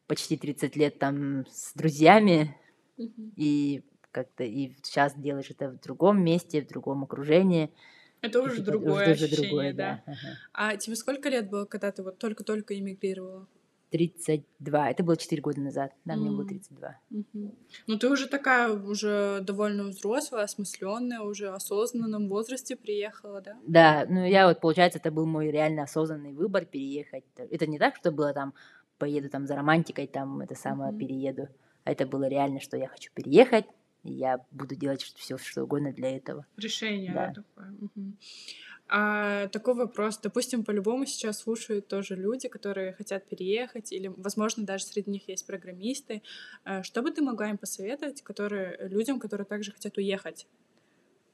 почти 0.07 0.37
30 0.37 0.75
лет 0.75 0.99
там 0.99 1.45
с 1.47 1.73
друзьями, 1.75 2.55
Мгм. 2.97 3.31
и 3.35 3.83
как-то 4.11 4.43
и 4.43 4.73
сейчас 4.83 5.15
делаешь 5.15 5.51
это 5.51 5.69
в 5.69 5.79
другом 5.81 6.23
месте, 6.23 6.61
в 6.61 6.67
другом 6.67 7.03
окружении. 7.03 7.73
Это 8.21 8.41
уже 8.43 8.61
другое 8.61 9.11
уже 9.11 9.27
ощущение, 9.27 9.71
другое, 9.71 9.73
да. 9.73 10.03
ага. 10.05 10.37
А 10.53 10.75
тебе 10.77 10.95
сколько 10.95 11.29
лет 11.29 11.49
было, 11.49 11.65
когда 11.65 11.91
ты 11.91 12.03
вот 12.03 12.17
только-только 12.19 12.77
эмигрировала? 12.77 13.47
32. 13.89 14.89
Это 14.89 15.03
было 15.03 15.17
4 15.17 15.41
года 15.41 15.61
назад. 15.61 15.93
Да, 16.05 16.15
мне 16.15 16.29
было 16.29 16.41
М. 16.41 16.47
32. 16.47 16.99
Мгм. 17.09 17.51
Ну 17.87 17.97
ты 17.97 18.09
уже 18.09 18.27
такая, 18.27 18.69
уже 18.73 19.39
довольно 19.41 19.83
взрослая, 19.85 20.43
осмысленная, 20.43 21.21
уже 21.21 21.51
в 21.51 21.55
осознанном 21.55 22.27
возрасте 22.27 22.75
приехала, 22.75 23.41
да? 23.41 23.57
Да, 23.65 24.05
ну 24.09 24.25
я 24.25 24.47
вот, 24.47 24.59
получается, 24.59 24.99
это 24.99 25.11
был 25.11 25.25
мой 25.25 25.49
реально 25.51 25.83
осознанный 25.83 26.33
выбор 26.33 26.65
переехать. 26.65 27.23
Это 27.37 27.65
не 27.67 27.79
так, 27.79 27.95
что 27.95 28.11
было 28.11 28.33
там, 28.33 28.53
поеду 28.97 29.29
там 29.29 29.47
за 29.47 29.55
романтикой, 29.55 30.07
там 30.07 30.41
это 30.41 30.55
самое 30.55 30.91
Мгм. 30.91 30.99
перееду. 30.99 31.47
А 31.85 31.91
это 31.91 32.05
было 32.05 32.27
реально, 32.27 32.59
что 32.59 32.75
я 32.75 32.87
хочу 32.87 33.09
переехать, 33.13 33.65
и 34.03 34.11
я 34.11 34.39
буду 34.51 34.75
делать 34.75 35.01
все, 35.03 35.37
что 35.37 35.63
угодно 35.63 35.93
для 35.93 36.15
этого. 36.17 36.45
Решение, 36.57 37.13
да, 37.13 37.33
такое. 37.33 37.73
Мгм. 37.95 38.17
А, 38.89 39.47
такой 39.47 39.73
вопрос. 39.75 40.17
Допустим, 40.17 40.63
по-любому 40.63 41.05
сейчас 41.05 41.39
слушают 41.39 41.87
тоже 41.87 42.15
люди, 42.15 42.47
которые 42.47 42.93
хотят 42.93 43.27
переехать, 43.27 43.91
или, 43.91 44.07
возможно, 44.07 44.65
даже 44.65 44.85
среди 44.85 45.11
них 45.11 45.27
есть 45.27 45.45
программисты. 45.45 46.21
А, 46.63 46.83
Что 46.83 47.01
бы 47.01 47.11
ты 47.11 47.21
могла 47.21 47.49
им 47.49 47.57
посоветовать, 47.57 48.21
которые, 48.21 48.87
людям, 48.87 49.19
которые 49.19 49.45
также 49.45 49.71
хотят 49.71 49.97
уехать? 49.97 50.47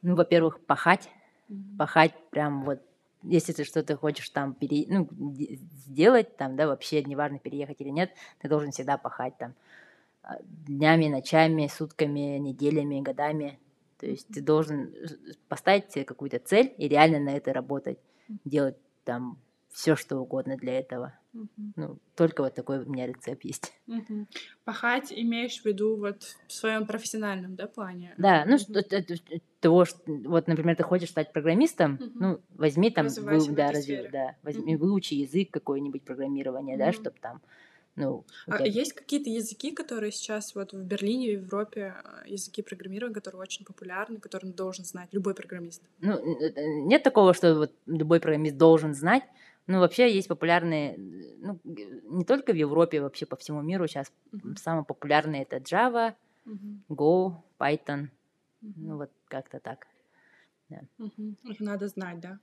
Ну, 0.01 0.15
во-первых, 0.15 0.59
пахать. 0.65 1.09
Мгм. 1.47 1.77
Пахать 1.77 2.13
прям 2.31 2.63
вот, 2.65 2.81
если 3.21 3.53
ты 3.53 3.63
что-то 3.63 3.95
хочешь 3.97 4.29
там 4.29 4.53
пере... 4.53 4.85
ну, 4.87 5.07
де- 5.11 5.55
сделать, 5.55 6.35
там, 6.37 6.55
да, 6.55 6.67
вообще, 6.67 7.03
неважно, 7.03 7.39
переехать 7.39 7.79
или 7.81 7.89
нет, 7.89 8.11
ты 8.39 8.49
должен 8.49 8.71
всегда 8.71 8.97
пахать 8.97 9.37
там 9.37 9.53
а, 10.23 10.37
днями, 10.43 11.07
ночами, 11.09 11.67
сутками, 11.67 12.37
неделями, 12.37 13.01
годами. 13.01 13.59
То 14.03 14.09
есть 14.09 14.27
ты 14.27 14.41
должен 14.41 14.93
э, 14.93 15.05
поставить 15.47 15.89
себе 15.93 16.03
какую-то 16.03 16.37
цель 16.37 16.73
и 16.77 16.89
реально 16.89 17.19
на 17.21 17.37
это 17.37 17.53
работать, 17.53 17.99
делать 18.43 18.75
там 19.05 19.39
все, 19.69 19.95
что 19.95 20.17
угодно 20.17 20.57
для 20.57 20.77
этого. 20.77 21.17
Мгм. 21.31 21.73
Ну, 21.77 21.99
только 22.17 22.41
вот 22.43 22.53
такой 22.53 22.79
у 22.83 22.89
меня 22.89 23.07
рецепт 23.07 23.45
есть. 23.45 23.71
Мгм. 23.87 24.27
Пахать 24.65 25.13
имеешь 25.13 25.61
в 25.61 25.65
виду 25.65 25.95
вот 25.95 26.35
в 26.47 26.51
своем 26.51 26.85
профессиональном, 26.85 27.55
да, 27.55 27.67
плане? 27.67 28.13
Да, 28.17 28.43
ну, 28.45 28.55
Мгм. 28.55 28.59
что, 28.59 28.79
это- 28.79 29.05
того, 29.61 29.85
что, 29.85 29.99
вот, 30.05 30.47
например, 30.47 30.75
ты 30.75 30.83
хочешь 30.83 31.09
стать 31.09 31.31
программистом, 31.31 31.93
Мгм. 31.93 32.11
ну, 32.15 32.41
возьми 32.49 32.91
там, 32.91 33.05
Развивайся 33.05 33.51
в 33.51 33.55
да, 33.55 33.73
сфере. 33.73 34.09
да, 34.11 34.35
возьми, 34.43 34.75
Мгм. 34.75 34.85
выучи 34.85 35.13
язык 35.13 35.49
какой-нибудь 35.49 36.03
программирования, 36.03 36.77
да, 36.77 36.87
Мгм. 36.87 36.93
чтобы 36.93 37.15
там, 37.21 37.41
ну, 37.95 38.25
А 38.47 38.58
тебя- 38.58 38.65
есть 38.82 38.93
какие-то 38.93 39.29
языки, 39.29 39.71
которые 39.71 40.12
сейчас 40.12 40.56
вот 40.56 40.73
в 40.73 40.84
Берлине, 40.84 41.38
в 41.38 41.43
Европе, 41.43 41.93
э, 42.03 42.29
языки 42.29 42.62
программирования, 42.62 43.13
которые 43.15 43.41
очень 43.41 43.65
популярны, 43.65 44.19
которые 44.19 44.53
должен 44.53 44.86
знать 44.86 45.10
любой 45.13 45.34
программист? 45.36 45.82
ну, 45.99 46.19
нет 46.88 47.03
такого, 47.03 47.34
что 47.34 47.56
вот 47.56 47.71
любой 47.86 48.19
программист 48.19 48.58
должен 48.58 48.93
знать, 48.93 49.23
ну, 49.67 49.79
вообще 49.79 50.13
есть 50.13 50.27
популярные, 50.27 50.97
ну, 50.97 51.60
не 51.63 52.25
только 52.25 52.51
в 52.51 52.56
Европе, 52.56 52.99
вообще 53.01 53.25
по 53.25 53.36
всему 53.36 53.62
миру 53.62 53.88
сейчас 53.88 54.12
Мгм. 54.32 54.58
самые 54.58 54.84
популярные 54.86 55.43
это 55.43 55.58
Java, 55.58 56.13
Мгм. 56.45 56.84
Go, 56.89 57.36
Python, 57.60 58.10
Мгм. 58.62 58.73
ну, 58.88 58.97
вот 58.97 59.12
как-то 59.29 59.60
так. 59.60 59.88
Мгм. 60.97 61.38
Их 61.43 61.60
надо 61.60 61.88
знать, 61.88 62.19
да? 62.19 62.39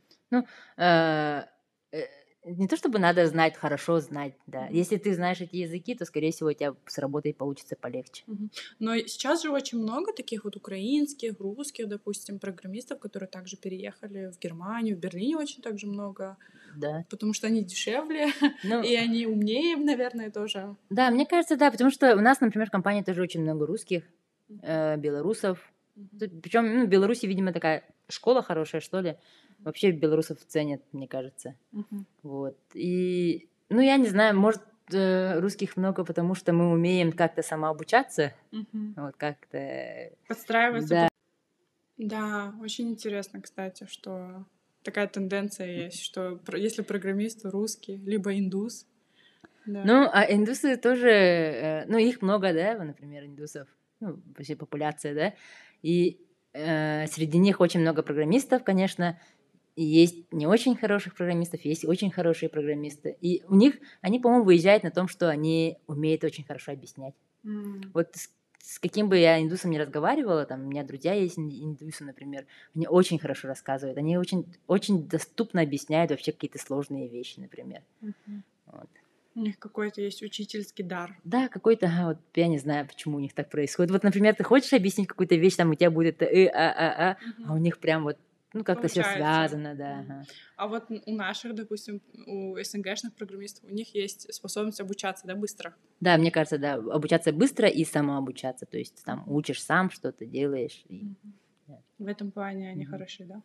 Э, 0.77 1.45
э, 1.93 2.07
не 2.45 2.67
то 2.69 2.77
чтобы 2.77 2.99
надо 2.99 3.27
знать, 3.27 3.57
хорошо 3.57 4.01
знать, 4.01 4.35
да. 4.47 4.67
Если 4.69 4.97
ты 4.97 5.15
знаешь 5.15 5.41
эти 5.41 5.57
языки, 5.57 5.95
то, 5.95 6.05
скорее 6.05 6.33
всего, 6.33 6.49
у 6.49 6.53
тебя 6.53 6.75
с 6.87 6.99
работой 6.99 7.35
получится 7.35 7.77
полегче. 7.77 8.25
Но 8.79 8.97
сейчас 8.97 9.43
же 9.43 9.51
очень 9.51 9.79
много 9.79 10.13
таких 10.13 10.45
вот 10.45 10.57
украинских, 10.57 11.39
русских, 11.39 11.89
допустим, 11.89 12.39
программистов, 12.39 12.99
которые 12.99 13.29
также 13.29 13.57
переехали 13.57 14.33
в 14.35 14.39
Германию, 14.39 14.97
в 14.97 15.01
Берлине 15.01 15.37
очень 15.37 15.63
также 15.63 15.87
много, 15.87 16.39
Да. 16.77 17.05
потому 17.11 17.35
что 17.35 17.47
они 17.47 17.63
дешевле, 17.63 18.29
Ну, 18.65 18.83
и 18.83 18.95
они 18.95 19.27
умнее, 19.27 19.77
наверное, 19.77 20.31
тоже. 20.31 20.75
да, 20.89 21.11
мне 21.11 21.27
кажется, 21.27 21.57
да, 21.57 21.71
потому 21.71 21.91
что 21.91 22.17
у 22.17 22.21
нас, 22.21 22.41
например, 22.41 22.69
в 22.69 22.73
компании 22.73 23.03
тоже 23.03 23.21
очень 23.23 23.43
много 23.43 23.67
русских, 23.67 24.05
э, 24.63 24.97
белорусов. 24.97 25.71
Причем, 26.19 26.79
ну, 26.79 26.87
в 26.87 26.89
Беларуси, 26.89 27.27
видимо, 27.27 27.53
такая 27.53 27.83
школа 28.11 28.43
хорошая, 28.43 28.81
что 28.81 29.01
ли. 29.01 29.17
Вообще 29.61 29.91
белорусов 29.91 30.39
ценят, 30.47 30.83
мне 30.93 31.07
кажется. 31.07 31.55
Мгм. 31.73 32.07
Вот. 32.23 32.57
И, 32.75 33.49
ну, 33.69 33.81
я 33.81 33.97
не 33.97 34.09
знаю, 34.09 34.39
может, 34.39 34.63
э, 34.93 35.39
русских 35.39 35.77
много, 35.77 36.05
потому 36.05 36.35
что 36.35 36.53
мы 36.53 36.71
умеем 36.71 37.13
как-то 37.13 37.43
самообучаться, 37.43 38.33
Мгм. 38.51 38.95
вот 38.97 39.17
как-то... 39.17 40.11
Подстраиваться. 40.29 40.89
Да. 40.89 41.09
Да, 41.99 42.55
очень 42.63 42.89
интересно, 42.89 43.43
кстати, 43.43 43.87
что 43.89 44.47
такая 44.83 45.07
тенденция 45.07 45.85
есть, 45.85 46.03
что 46.03 46.41
если 46.55 46.83
программист 46.83 47.45
русский, 47.45 47.97
либо 47.99 48.37
индус. 48.39 48.87
Да. 49.67 49.85
Ну, 49.85 50.09
а 50.11 50.25
индусы 50.33 50.77
тоже, 50.77 51.11
э, 51.11 51.85
ну, 51.87 51.99
их 51.99 52.23
много, 52.23 52.53
да, 52.55 52.83
например, 52.83 53.25
индусов, 53.25 53.69
ну, 54.01 54.19
вообще 54.35 54.57
популяция, 54.57 55.15
да, 55.15 55.35
и 55.83 56.19
среди 56.53 57.39
них 57.39 57.61
очень 57.61 57.81
много 57.81 58.03
программистов, 58.03 58.65
конечно, 58.65 59.19
есть 59.77 60.33
не 60.33 60.47
очень 60.47 60.77
хороших 60.77 61.15
программистов, 61.15 61.65
есть 61.65 61.85
очень 61.85 62.11
хорошие 62.11 62.49
программисты, 62.49 63.17
и 63.21 63.43
у 63.49 63.55
них, 63.55 63.77
они, 64.01 64.19
по-моему, 64.19 64.45
выезжают 64.45 64.83
на 64.83 64.91
том, 64.91 65.09
что 65.09 65.29
они 65.29 65.79
умеют 65.87 66.25
очень 66.25 66.45
хорошо 66.45 66.73
объяснять. 66.73 67.15
М. 67.45 67.81
Вот 67.95 68.09
с, 68.15 68.31
с 68.59 68.79
каким 68.79 69.09
бы 69.09 69.19
я 69.19 69.41
индусом 69.41 69.71
не 69.71 69.79
разговаривала, 69.79 70.45
там, 70.45 70.67
у 70.67 70.69
меня 70.69 70.85
друзья 70.85 71.15
есть 71.15 71.39
ин- 71.39 71.51
индусы, 71.51 72.05
например, 72.05 72.47
они 72.75 72.87
очень 72.87 73.19
хорошо 73.19 73.49
рассказывают, 73.49 73.99
они 73.99 74.19
очень, 74.19 74.45
очень 74.67 75.09
доступно 75.09 75.63
объясняют 75.63 76.11
вообще 76.11 76.33
какие-то 76.33 76.59
сложные 76.59 77.09
вещи, 77.09 77.41
например. 77.41 77.83
Мгм. 78.01 78.43
У 79.35 79.41
них 79.41 79.59
какой-то 79.59 80.01
есть 80.01 80.23
учительский 80.23 80.83
дар. 80.85 81.17
Да, 81.25 81.49
какой-то, 81.49 81.87
ага, 81.87 82.09
вот 82.09 82.19
я 82.35 82.49
не 82.49 82.59
знаю, 82.59 82.87
почему 82.87 83.17
у 83.17 83.21
них 83.21 83.33
так 83.33 83.49
происходит. 83.49 83.93
Вот, 83.93 84.03
например, 84.03 84.35
ты 84.35 84.43
хочешь 84.43 84.73
объяснить 84.73 85.07
какую-то 85.07 85.37
вещь, 85.37 85.55
там 85.57 85.71
у 85.71 85.75
тебя 85.75 85.91
будет 85.91 86.21
э, 86.23 86.47
а, 86.49 86.71
а, 86.71 87.11
а, 87.11 87.17
а 87.45 87.55
у 87.55 87.59
них 87.59 87.79
прям 87.79 88.03
вот, 88.03 88.19
ну, 88.53 88.65
как-то 88.65 88.89
все 88.89 89.05
связано, 89.05 89.77
да. 89.77 90.01
Ага. 90.01 90.25
А 90.57 90.67
вот 90.67 90.87
у 91.07 91.13
наших, 91.15 91.55
допустим, 91.55 92.01
у 92.27 92.57
СНГшных 92.61 93.15
программистов, 93.15 93.65
у 93.71 93.73
них 93.73 93.95
есть 93.95 94.33
способность 94.35 94.81
обучаться, 94.81 95.27
да, 95.29 95.37
быстро. 95.37 95.77
Да, 96.01 96.17
мне 96.19 96.33
кажется, 96.33 96.59
да, 96.59 96.75
обучаться 96.75 97.33
быстро 97.33 97.69
и 97.69 97.85
самообучаться, 97.85 98.67
то 98.67 98.79
есть 98.79 99.05
там 99.05 99.23
учишь 99.29 99.63
сам, 99.63 99.91
что-то 99.91 100.27
делаешь. 100.27 100.83
и- 100.89 101.15
Да. 101.69 101.81
В 101.99 102.07
этом 102.09 102.33
плане 102.33 102.71
они 102.71 102.83
Мгм. 102.83 102.91
хороши, 102.91 103.25
да. 103.27 103.43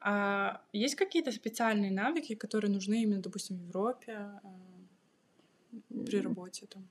А 0.00 0.60
есть 0.74 0.96
какие-то 0.96 1.32
специальные 1.32 1.90
навыки, 1.92 2.34
которые 2.34 2.70
нужны 2.70 3.02
именно, 3.02 3.22
допустим, 3.22 3.56
в 3.56 3.62
Европе? 3.68 4.32
При 6.06 6.20
работе 6.20 6.66
там? 6.66 6.86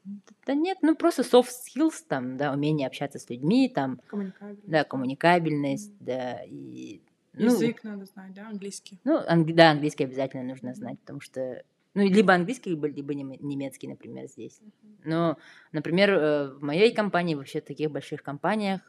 Да 0.46 0.54
нет, 0.54 0.78
ну 0.82 0.96
просто 0.96 1.22
soft 1.24 1.50
skills, 1.50 2.04
там, 2.08 2.38
да, 2.38 2.52
умение 2.54 2.88
общаться 2.88 3.20
с 3.20 3.30
людьми, 3.30 3.70
там, 3.70 4.00
Коммуникабельность. 4.08 4.68
да, 4.70 4.84
коммуникабельность, 4.84 5.94
да, 6.00 6.42
и... 6.46 7.02
ну, 7.34 7.46
Язык 7.46 7.84
надо 7.84 8.06
знать, 8.06 8.34
да, 8.34 8.48
английский. 8.48 9.00
Ну, 9.04 9.20
анг- 9.20 9.54
да, 9.54 9.72
английский 9.72 10.04
обязательно 10.06 10.44
нужно 10.44 10.74
знать, 10.74 11.00
потому 11.00 11.20
что, 11.22 11.64
ну, 11.94 12.08
либо 12.08 12.34
английский, 12.34 12.72
либо, 12.72 12.88
либо 12.88 13.14
нем- 13.14 13.36
немецкий, 13.40 13.88
например, 13.88 14.28
здесь. 14.28 14.60
Но, 15.04 15.38
например, 15.72 16.10
э, 16.12 16.50
в 16.54 16.64
моей 16.64 16.94
компании, 16.94 17.36
вообще 17.36 17.62
в 17.62 17.66
таких 17.66 17.92
больших 17.92 18.24
компаниях, 18.24 18.82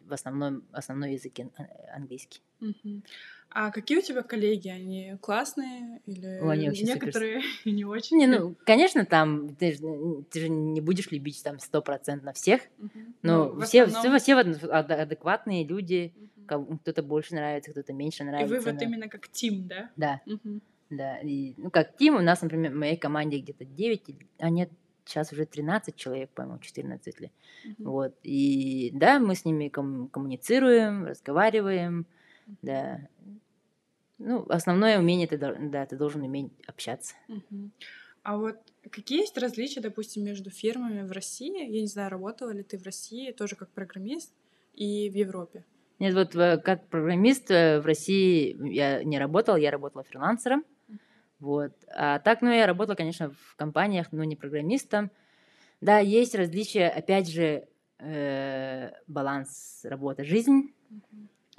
в 0.00 0.12
основном, 0.12 0.62
основной 0.72 1.12
язык 1.14 1.38
ан- 1.40 1.50
английский. 1.94 2.42
Мгм. 2.60 3.02
А 3.52 3.70
какие 3.72 3.98
у 3.98 4.02
тебя 4.02 4.22
коллеги? 4.22 4.68
Они 4.68 5.16
классные 5.20 6.00
или 6.06 6.38
О, 6.40 6.50
они 6.50 6.68
вообще 6.68 6.86
супер- 6.86 6.94
некоторые 7.06 7.42
не 7.64 7.84
очень? 7.84 8.16
Не, 8.18 8.26
ну, 8.26 8.54
конечно, 8.64 9.04
там, 9.04 9.54
ты 9.56 9.72
же, 9.72 10.22
ты 10.30 10.40
же 10.40 10.48
не 10.48 10.80
будешь 10.80 11.10
любить 11.10 11.42
там 11.42 11.58
сто 11.58 11.82
процентов 11.82 12.36
всех, 12.36 12.60
Мгм. 12.78 13.14
но 13.22 13.48
Ну, 13.52 13.60
все, 13.62 13.82
основном- 13.84 14.18
все, 14.18 14.34
все 14.34 14.70
адекватные 14.70 15.64
люди, 15.66 16.12
кому- 16.46 16.78
кто-то 16.78 17.02
больше 17.02 17.34
нравится, 17.34 17.72
кто-то 17.72 17.92
меньше 17.92 18.22
И 18.22 18.26
нравится. 18.26 18.54
вы 18.54 18.60
вот 18.60 18.74
но- 18.74 18.80
именно 18.82 19.08
как 19.08 19.28
тим, 19.28 19.66
да? 19.66 19.90
Да, 19.96 20.20
Мгм. 20.26 20.62
да. 20.90 21.18
И, 21.18 21.54
ну, 21.56 21.70
как 21.70 21.96
тим, 21.96 22.16
у 22.16 22.20
нас, 22.20 22.42
например, 22.42 22.72
в 22.72 22.76
моей 22.76 22.96
команде 22.96 23.38
где-то 23.38 23.64
9, 23.64 24.08
или- 24.08 24.26
а 24.38 24.48
нет, 24.48 24.70
сейчас 25.04 25.32
уже 25.32 25.44
13 25.44 25.96
человек, 25.96 26.30
по-моему, 26.30 26.60
14 26.60 27.18
ли. 27.20 27.32
Мгм. 27.64 27.74
Вот. 27.90 28.14
И 28.22 28.90
да, 28.94 29.18
мы 29.18 29.34
с 29.34 29.44
ними 29.44 29.68
ком- 29.68 30.08
коммуницируем, 30.08 31.04
разговариваем, 31.06 32.06
да. 32.62 33.08
Ну, 34.18 34.44
основное 34.50 34.98
умение, 34.98 35.26
ты, 35.26 35.38
да, 35.38 35.86
ты 35.86 35.96
должен 35.96 36.22
уметь 36.22 36.52
общаться. 36.66 37.14
Мгм. 37.28 37.72
А 38.22 38.36
вот 38.36 38.56
какие 38.90 39.20
есть 39.20 39.38
различия, 39.38 39.80
допустим, 39.80 40.24
между 40.24 40.50
фирмами 40.50 41.02
в 41.02 41.12
России? 41.12 41.58
Я 41.58 41.80
не 41.80 41.86
знаю, 41.86 42.10
работала 42.10 42.50
ли 42.50 42.62
ты 42.62 42.78
в 42.78 42.84
России 42.84 43.32
тоже 43.32 43.56
как 43.56 43.70
программист 43.70 44.32
и 44.74 45.08
в 45.08 45.14
Европе? 45.14 45.64
Нет, 45.98 46.14
вот 46.14 46.34
э, 46.34 46.58
как 46.58 46.86
программист 46.88 47.50
э, 47.50 47.80
в 47.80 47.86
России 47.86 48.56
я 48.72 49.02
не 49.04 49.18
работал, 49.18 49.56
я 49.56 49.70
работала 49.70 50.04
фрилансером. 50.04 50.64
Вот. 51.38 51.72
А 51.88 52.18
так, 52.18 52.42
ну, 52.42 52.50
я 52.50 52.66
работала, 52.66 52.96
конечно, 52.96 53.30
в 53.30 53.56
компаниях, 53.56 54.08
но 54.12 54.24
не 54.24 54.36
программистом. 54.36 55.10
Да, 55.80 55.98
есть 55.98 56.34
различия, 56.34 56.88
опять 56.88 57.30
же, 57.30 57.66
э, 57.98 58.90
баланс 59.06 59.80
работа-жизнь. 59.84 60.74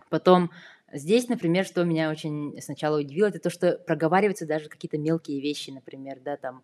Потом 0.09 0.51
здесь, 0.93 1.27
например, 1.27 1.65
что 1.65 1.83
меня 1.83 2.09
очень 2.09 2.59
сначала 2.61 2.99
удивило, 2.99 3.27
это 3.27 3.39
то, 3.39 3.49
что 3.49 3.77
проговариваются 3.77 4.45
даже 4.45 4.69
какие-то 4.69 4.97
мелкие 4.97 5.41
вещи, 5.41 5.71
например, 5.71 6.19
да, 6.23 6.37
там, 6.37 6.63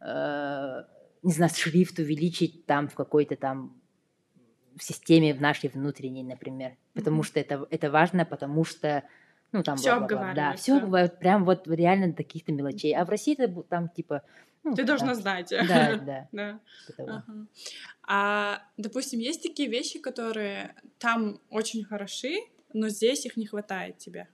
э, 0.00 0.84
не 1.22 1.32
знаю, 1.32 1.50
шрифт 1.54 1.98
увеличить 1.98 2.66
там 2.66 2.88
в 2.88 2.94
какой-то 2.94 3.36
там 3.36 3.80
в 4.76 4.82
системе 4.82 5.34
в 5.34 5.40
нашей 5.40 5.68
внутренней, 5.70 6.24
например, 6.24 6.76
потому 6.94 7.18
Мгм. 7.18 7.24
что 7.24 7.40
это, 7.40 7.66
это 7.70 7.90
важно, 7.90 8.24
потому 8.24 8.64
что 8.64 9.04
ну, 9.52 9.62
там, 9.62 9.76
Всё 9.76 10.00
бла-бла-бла. 10.00 10.34
Да, 10.34 10.56
все 10.56 10.80
бывает 10.80 11.20
прям 11.20 11.44
вот 11.44 11.68
реально 11.68 12.08
до 12.08 12.24
каких-то 12.24 12.50
мелочей. 12.50 12.92
А 12.92 13.04
в 13.04 13.08
России 13.08 13.36
это 13.38 13.62
там 13.62 13.88
типа... 13.88 14.24
ну, 14.64 14.74
Ты 14.74 14.82
да, 14.82 14.88
должна 14.88 15.14
знать. 15.14 15.50
Да, 15.50 15.96
да. 16.04 16.28
Да. 16.32 16.60
типа. 16.88 17.24
Ага. 17.24 17.46
А, 18.02 18.62
допустим, 18.76 19.20
есть 19.20 19.44
такие 19.44 19.68
вещи, 19.68 20.00
которые 20.00 20.74
там 20.98 21.40
очень 21.50 21.84
хороши, 21.84 22.34
но 22.74 22.88
здесь 22.90 23.24
их 23.24 23.36
не 23.38 23.46
хватает 23.46 23.96
тебе. 23.98 24.28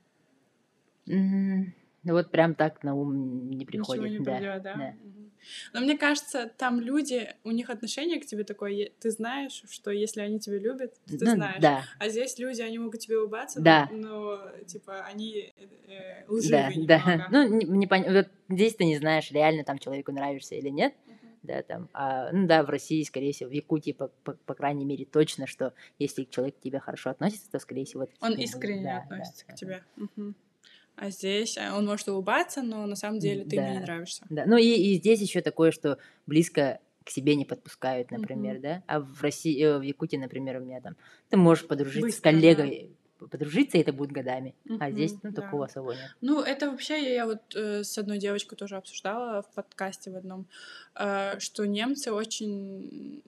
Ну 1.07 1.65
Вот 2.03 2.31
прям 2.31 2.55
так 2.55 2.83
на 2.83 2.95
ум 2.95 3.51
не 3.51 3.65
приходит. 3.65 4.05
Ничего 4.05 4.19
не 4.19 4.25
да, 4.25 4.37
придет, 4.37 4.63
да? 4.63 4.75
да. 4.75 4.95
Но 5.73 5.81
мне 5.81 5.97
кажется, 5.97 6.51
там 6.59 6.81
люди, 6.81 7.35
у 7.45 7.51
них 7.51 7.71
отношение 7.71 8.21
к 8.21 8.27
тебе 8.27 8.45
такое, 8.45 8.91
ты 9.01 9.11
знаешь, 9.11 9.63
что 9.71 9.91
если 9.91 10.21
они 10.21 10.39
тебя 10.39 10.59
любят, 10.59 10.95
то 11.07 11.19
ты 11.19 11.25
Ну, 11.25 11.31
знаешь. 11.33 11.61
Да, 11.63 11.83
А 11.99 12.09
здесь 12.09 12.39
люди, 12.39 12.61
они 12.61 12.79
могут 12.79 13.01
тебе 13.01 13.19
улыбаться, 13.19 13.61
Да. 13.61 13.89
но, 13.91 14.51
типа, 14.67 15.01
они 15.07 15.53
э, 15.57 16.25
да, 16.27 16.33
лживые 16.33 16.87
да. 16.87 16.99
немного. 16.99 17.27
Ну, 17.31 17.49
не, 17.57 17.65
не 17.65 17.87
пон- 17.87 18.13
вот 18.13 18.29
здесь 18.51 18.75
ты 18.75 18.85
не 18.85 18.99
знаешь, 18.99 19.31
реально 19.31 19.65
там 19.65 19.79
человеку 19.79 20.13
нравишься 20.13 20.55
или 20.57 20.69
нет. 20.69 20.95
Да, 21.43 21.63
там, 21.63 21.89
а, 21.95 22.31
ну 22.33 22.47
да, 22.47 22.63
в 22.63 22.69
России, 22.69 23.03
скорее 23.03 23.33
всего, 23.33 23.49
в 23.49 23.53
Якутии, 23.53 23.93
по, 23.93 24.09
по, 24.25 24.33
по 24.33 24.55
крайней 24.55 24.85
мере, 24.85 25.07
точно, 25.07 25.47
что 25.47 25.73
если 25.99 26.25
человек 26.25 26.59
к 26.59 26.61
тебе 26.61 26.81
хорошо 26.81 27.11
относится, 27.11 27.51
то, 27.51 27.59
скорее 27.59 27.87
всего, 27.87 28.07
Он 28.21 28.33
тебе 28.33 28.45
искренне 28.45 28.83
да, 28.85 28.99
относится 28.99 29.47
да, 29.47 29.53
к 29.53 29.57
тебе. 29.57 29.85
Мгм. 29.97 30.35
А 30.97 31.09
здесь 31.09 31.57
а, 31.57 31.77
он 31.79 31.87
может 31.87 32.09
улыбаться, 32.09 32.63
но 32.63 32.85
на 32.87 32.95
самом 32.95 33.21
деле 33.21 33.45
ты 33.45 33.57
ему 33.57 33.69
не 33.69 33.79
Да. 33.79 33.85
нравишься. 33.85 34.27
Да, 34.29 34.45
ну 34.47 34.59
и, 34.59 34.67
и 34.67 34.95
здесь 34.97 35.21
еще 35.23 35.41
такое, 35.41 35.71
что 35.71 35.99
близко 36.27 36.81
к 37.05 37.11
себе 37.11 37.35
не 37.37 37.47
подпускают, 37.47 38.11
например, 38.11 38.55
Мгм. 38.57 38.63
да. 38.63 38.83
А 38.87 39.01
в 39.01 39.23
России, 39.23 39.59
э, 39.65 39.79
в 39.79 39.83
Якутии, 39.83 40.17
например, 40.17 40.59
у 40.59 40.65
меня 40.65 40.83
там, 40.83 40.97
ты 41.31 41.39
можешь 41.39 41.67
подружиться 41.67 42.03
Быстро, 42.03 42.19
с 42.19 42.21
да. 42.21 42.31
коллегой, 42.33 42.91
подружиться, 43.29 43.79
и 43.79 43.81
это 43.81 43.93
будет 43.93 44.13
годами. 44.13 44.55
А 44.69 44.73
Мгм, 44.89 44.93
здесь, 44.93 45.15
ну, 45.23 45.31
да. 45.33 45.43
такого 45.43 45.65
особо 45.67 45.93
нет. 45.95 46.11
Ну, 46.21 46.41
это 46.41 46.71
вообще 46.71 47.15
я, 47.15 47.27
вот 47.27 47.55
э, 47.55 47.83
с 47.85 47.99
одной 47.99 48.19
девочкой 48.19 48.57
тоже 48.59 48.77
обсуждала 48.77 49.43
в 49.43 49.51
подкасте 49.55 50.11
в 50.11 50.17
одном, 50.17 50.47
э, 50.95 51.39
что 51.41 51.67
немцы 51.67 52.13
очень 52.13 53.23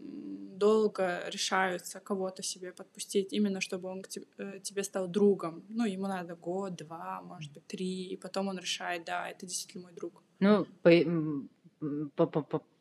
долго 0.59 1.23
решаются 1.29 2.01
кого-то 2.01 2.43
себе 2.43 2.73
подпустить, 2.73 3.33
именно 3.33 3.61
чтобы 3.61 3.89
он 3.89 4.03
к 4.03 4.09
те- 4.09 4.25
э, 4.39 4.61
тебе 4.63 4.85
стал 4.85 5.09
другом. 5.09 5.65
Ну, 5.69 5.85
ему 5.85 6.07
надо 6.07 6.35
год, 6.37 6.77
два, 6.77 7.21
может 7.23 7.53
быть, 7.53 7.67
три, 7.67 8.05
и 8.05 8.17
потом 8.17 8.49
он 8.49 8.59
решает, 8.59 9.05
да, 9.05 9.29
это 9.29 9.47
действительно 9.47 9.85
мой 9.85 9.93
друг. 9.93 10.23
Ну, 10.41 10.67
по- 10.83 10.91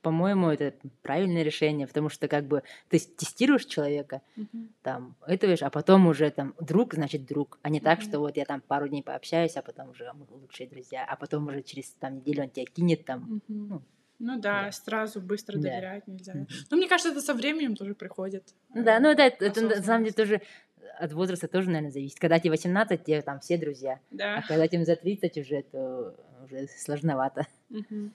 по-моему, 0.01 0.49
это 0.49 0.73
правильное 1.01 1.43
решение, 1.43 1.87
потому 1.87 2.09
что 2.09 2.27
как 2.27 2.45
бы 2.45 2.63
ты 2.89 2.99
тестируешь 2.99 3.65
человека, 3.65 4.21
там, 4.83 5.15
это 5.27 5.53
а 5.65 5.69
потом 5.69 6.07
уже 6.07 6.29
там 6.31 6.55
друг, 6.59 6.95
значит 6.95 7.25
друг, 7.25 7.59
а 7.61 7.69
не 7.69 7.79
так, 7.79 7.99
Мгм. 7.99 8.07
что 8.07 8.19
вот 8.19 8.37
я 8.37 8.45
там 8.45 8.61
пару 8.61 8.87
дней 8.87 9.03
пообщаюсь, 9.03 9.55
а 9.55 9.61
потом 9.61 9.89
уже 9.89 10.11
мы 10.13 10.25
лучшие 10.29 10.67
друзья, 10.67 11.05
а 11.07 11.15
потом 11.15 11.47
уже 11.47 11.61
через 11.61 11.91
там 11.91 12.15
неделю 12.15 12.43
он 12.43 12.49
тебя 12.49 12.65
кинет 12.65 13.05
там. 13.05 13.41
Мгм. 13.47 13.67
Ну, 13.69 13.81
Ну 14.19 14.39
да, 14.39 14.65
да. 14.65 14.71
сразу 14.71 15.21
быстро 15.21 15.57
Да. 15.57 15.69
доверять 15.69 16.07
нельзя. 16.07 16.33
Мгм. 16.33 16.47
Ну, 16.71 16.77
мне 16.77 16.87
кажется, 16.87 17.11
это 17.11 17.21
со 17.21 17.33
временем 17.33 17.75
тоже 17.75 17.93
приходит. 17.93 18.55
Ну 18.73 18.83
Да, 18.83 18.97
э, 18.97 18.99
ну 18.99 19.09
это, 19.09 19.21
это, 19.23 19.45
это 19.45 19.61
на 19.61 19.81
самом 19.83 20.03
деле 20.05 20.15
тоже 20.15 20.41
от 20.99 21.13
возраста 21.13 21.47
тоже, 21.47 21.69
наверное, 21.69 21.91
зависит. 21.91 22.19
Когда 22.19 22.39
тебе 22.39 22.51
18, 22.51 23.03
тебе 23.03 23.21
там 23.21 23.39
все 23.39 23.57
друзья, 23.57 23.99
а 24.11 24.15
Да. 24.15 24.41
когда 24.47 24.67
тебе 24.67 24.85
за 24.85 24.95
30 24.95 25.37
уже, 25.37 25.63
то 25.63 26.15
уже 26.43 26.67
сложновато. 26.67 27.45
Мгм. 27.69 28.13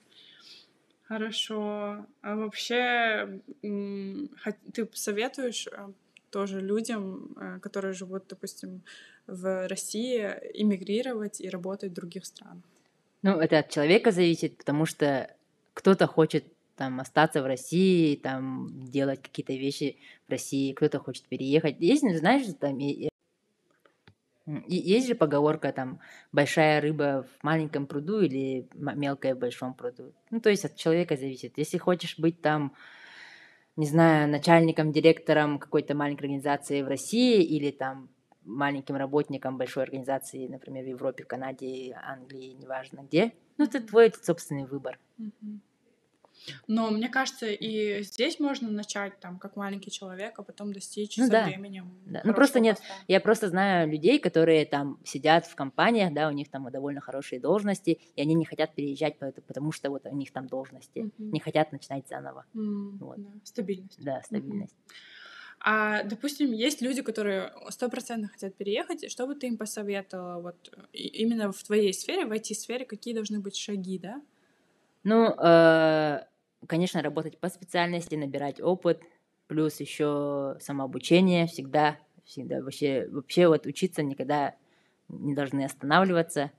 Хорошо. 1.09 2.05
А 2.21 2.35
вообще, 2.35 3.41
ты 3.63 4.89
советуешь 4.93 5.69
э, 5.69 5.89
тоже 6.31 6.61
людям, 6.61 7.33
э, 7.37 7.61
которые 7.61 7.93
живут, 7.93 8.25
допустим, 8.29 8.83
в 9.29 9.69
России, 9.69 10.21
эмигрировать 10.55 11.41
и 11.41 11.49
работать 11.49 11.93
в 11.93 11.95
других 11.95 12.27
странах? 12.27 12.65
Ну, 13.23 13.39
это 13.39 13.59
от 13.59 13.71
человека 13.71 14.11
зависит, 14.11 14.57
потому 14.57 14.85
что 14.85 15.31
кто-то 15.75 16.09
хочет 16.09 16.45
там 16.77 17.01
остаться 17.01 17.43
в 17.43 17.47
России, 17.47 18.17
там 18.17 18.69
делать 18.91 19.23
какие-то 19.23 19.53
вещи 19.53 19.97
в 20.27 20.31
России, 20.33 20.73
кто-то 20.73 20.99
хочет 20.99 21.25
переехать. 21.25 21.77
Есть, 21.79 22.03
знаешь, 22.19 22.47
там 22.59 22.79
и- 24.47 24.77
есть 24.77 25.09
же 25.09 25.15
поговорка 25.15 25.73
там 25.73 26.01
большая 26.33 26.81
рыба 26.81 27.27
в 27.29 27.45
маленьком 27.45 27.87
пруду 27.87 28.21
или 28.21 28.69
мелкая 28.75 29.35
в 29.35 29.39
большом 29.39 29.75
пруду. 29.75 30.13
Ну, 30.31 30.41
то 30.41 30.51
есть 30.51 30.65
от 30.65 30.77
человека 30.77 31.17
зависит. 31.17 31.59
Если 31.59 31.79
хочешь 31.79 32.19
быть 32.19 32.41
там, 32.41 32.73
не 33.77 33.87
знаю, 33.87 34.29
начальником, 34.29 34.93
директором 34.93 35.59
какой-то 35.59 35.95
маленькой 35.95 36.23
организации 36.23 36.83
в 36.83 36.89
России 36.89 37.43
или 37.43 37.71
там 37.71 38.09
маленьким 38.45 38.97
работником 38.97 39.59
большой 39.59 39.83
организации, 39.83 40.47
например, 40.47 40.85
в 40.85 40.89
Европе, 40.89 41.25
в 41.25 41.27
Канаде, 41.27 41.99
Англии, 42.05 42.53
неважно 42.59 43.01
где, 43.03 43.33
ну, 43.59 43.65
это 43.65 43.81
твой 43.81 44.13
собственный 44.23 44.65
выбор. 44.65 44.99
Мгм. 45.19 45.61
Но 46.67 46.91
мне 46.91 47.09
кажется, 47.09 47.47
и 47.47 48.03
здесь 48.03 48.39
можно 48.41 48.71
начать 48.71 49.19
там 49.21 49.39
как 49.39 49.57
маленький 49.57 49.91
человек, 49.91 50.39
а 50.39 50.43
потом 50.43 50.73
достичь 50.73 51.17
Ну 51.17 51.25
со 51.27 51.33
да, 51.33 51.45
временем. 51.45 51.91
да. 52.07 52.21
Ну, 52.25 52.35
просто 52.35 52.61
нет, 52.61 52.79
поста. 52.79 52.95
Я 53.09 53.21
просто 53.21 53.49
знаю 53.49 53.89
людей, 53.91 54.19
которые 54.19 54.65
там 54.67 54.99
сидят 55.05 55.47
в 55.47 55.55
компаниях, 55.55 56.13
да, 56.15 56.29
у 56.29 56.33
них 56.33 56.51
там 56.51 56.71
довольно 56.71 57.01
хорошие 57.01 57.41
должности, 57.41 57.99
и 58.15 58.21
они 58.21 58.35
не 58.35 58.45
хотят 58.45 58.75
переезжать, 58.75 59.19
пот- 59.19 59.43
потому 59.47 59.73
что 59.73 59.91
вот 59.91 60.07
у 60.07 60.15
них 60.17 60.33
там 60.33 60.47
должности, 60.47 61.01
Мгм. 61.19 61.31
не 61.33 61.41
хотят 61.41 61.73
начинать 61.73 62.07
заново. 62.09 62.45
М, 62.55 62.97
Вот. 62.99 63.17
да, 63.19 63.31
Стабильность. 63.45 64.03
Да, 64.05 64.23
стабильность. 64.23 64.77
А, 65.59 66.03
допустим, 66.05 66.53
есть 66.53 66.83
люди, 66.83 67.03
которые 67.03 67.53
стопроцентно 67.71 68.29
хотят 68.29 68.55
переехать, 68.55 69.11
что 69.11 69.27
бы 69.27 69.35
ты 69.35 69.47
им 69.49 69.57
посоветовала 69.57 70.41
вот 70.41 70.71
именно 70.93 71.51
в 71.51 71.63
твоей 71.63 71.93
сфере, 71.93 72.27
в 72.27 72.31
IT-сфере, 72.33 72.85
какие 72.85 73.15
должны 73.15 73.41
быть 73.41 73.57
шаги, 73.57 73.99
да? 73.99 74.23
Ну, 75.05 75.31
э, 75.31 76.25
конечно, 76.67 77.03
работать 77.03 77.39
по 77.39 77.49
специальности, 77.49 78.15
набирать 78.15 78.61
опыт, 78.61 79.01
плюс 79.47 79.81
еще 79.81 80.57
самообучение 80.61 81.47
всегда, 81.47 81.99
всегда 82.25 82.61
вообще, 82.61 83.09
вообще 83.11 83.49
вот 83.49 83.67
учиться 83.67 84.03
никогда 84.03 84.55
не 85.09 85.35
должны 85.35 85.65
останавливаться. 85.65 86.51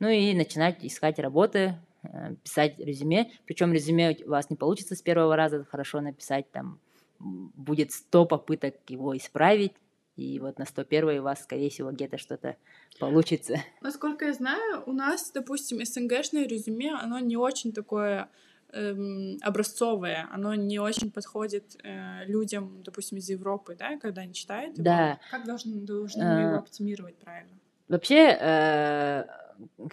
Ну 0.00 0.08
и 0.08 0.34
начинать 0.34 0.84
искать 0.84 1.18
работы, 1.18 1.76
э, 2.02 2.34
писать 2.42 2.78
резюме. 2.78 3.30
Причем 3.46 3.72
резюме 3.72 4.16
у 4.24 4.30
вас 4.30 4.50
не 4.50 4.56
получится 4.56 4.96
с 4.96 5.02
первого 5.02 5.36
раза 5.36 5.64
хорошо 5.64 6.00
написать, 6.00 6.50
там 6.50 6.80
будет 7.20 7.92
100 7.92 8.26
попыток 8.26 8.74
его 8.88 9.16
исправить, 9.16 9.74
и 10.16 10.38
вот 10.40 10.58
на 10.58 10.66
101 10.66 11.20
у 11.20 11.22
вас, 11.22 11.42
скорее 11.42 11.70
всего, 11.70 11.90
где-то 11.90 12.18
что-то 12.18 12.56
получится. 12.98 13.62
Насколько 13.80 14.26
я 14.26 14.32
знаю, 14.32 14.82
у 14.86 14.92
нас, 14.92 15.30
допустим, 15.30 15.84
СНГшное 15.84 16.46
резюме, 16.46 16.92
оно 16.94 17.18
не 17.18 17.36
очень 17.36 17.72
такое 17.72 18.28
эм, 18.72 19.38
образцовое, 19.42 20.28
оно 20.32 20.54
не 20.54 20.78
очень 20.78 21.10
подходит 21.10 21.76
э, 21.82 22.24
людям, 22.26 22.82
допустим, 22.82 23.18
из 23.18 23.28
Европы, 23.28 23.76
да, 23.78 23.98
когда 23.98 24.22
они 24.22 24.34
читают 24.34 24.74
его. 24.74 24.84
Да. 24.84 25.20
Как 25.30 25.44
должны, 25.46 25.80
должны 25.80 26.24
мы 26.24 26.40
его 26.40 26.54
Э, 26.54 26.58
оптимировать 26.58 27.16
правильно? 27.16 27.52
Вообще, 27.88 28.36
э, 28.40 29.24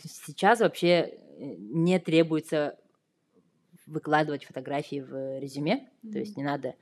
сейчас 0.04 0.60
вообще 0.60 1.18
не 1.38 2.00
требуется 2.00 2.78
выкладывать 3.86 4.46
фотографии 4.46 5.02
в 5.02 5.40
резюме, 5.40 5.90
то 6.12 6.20
есть 6.20 6.38
не 6.38 6.44
надо. 6.44 6.76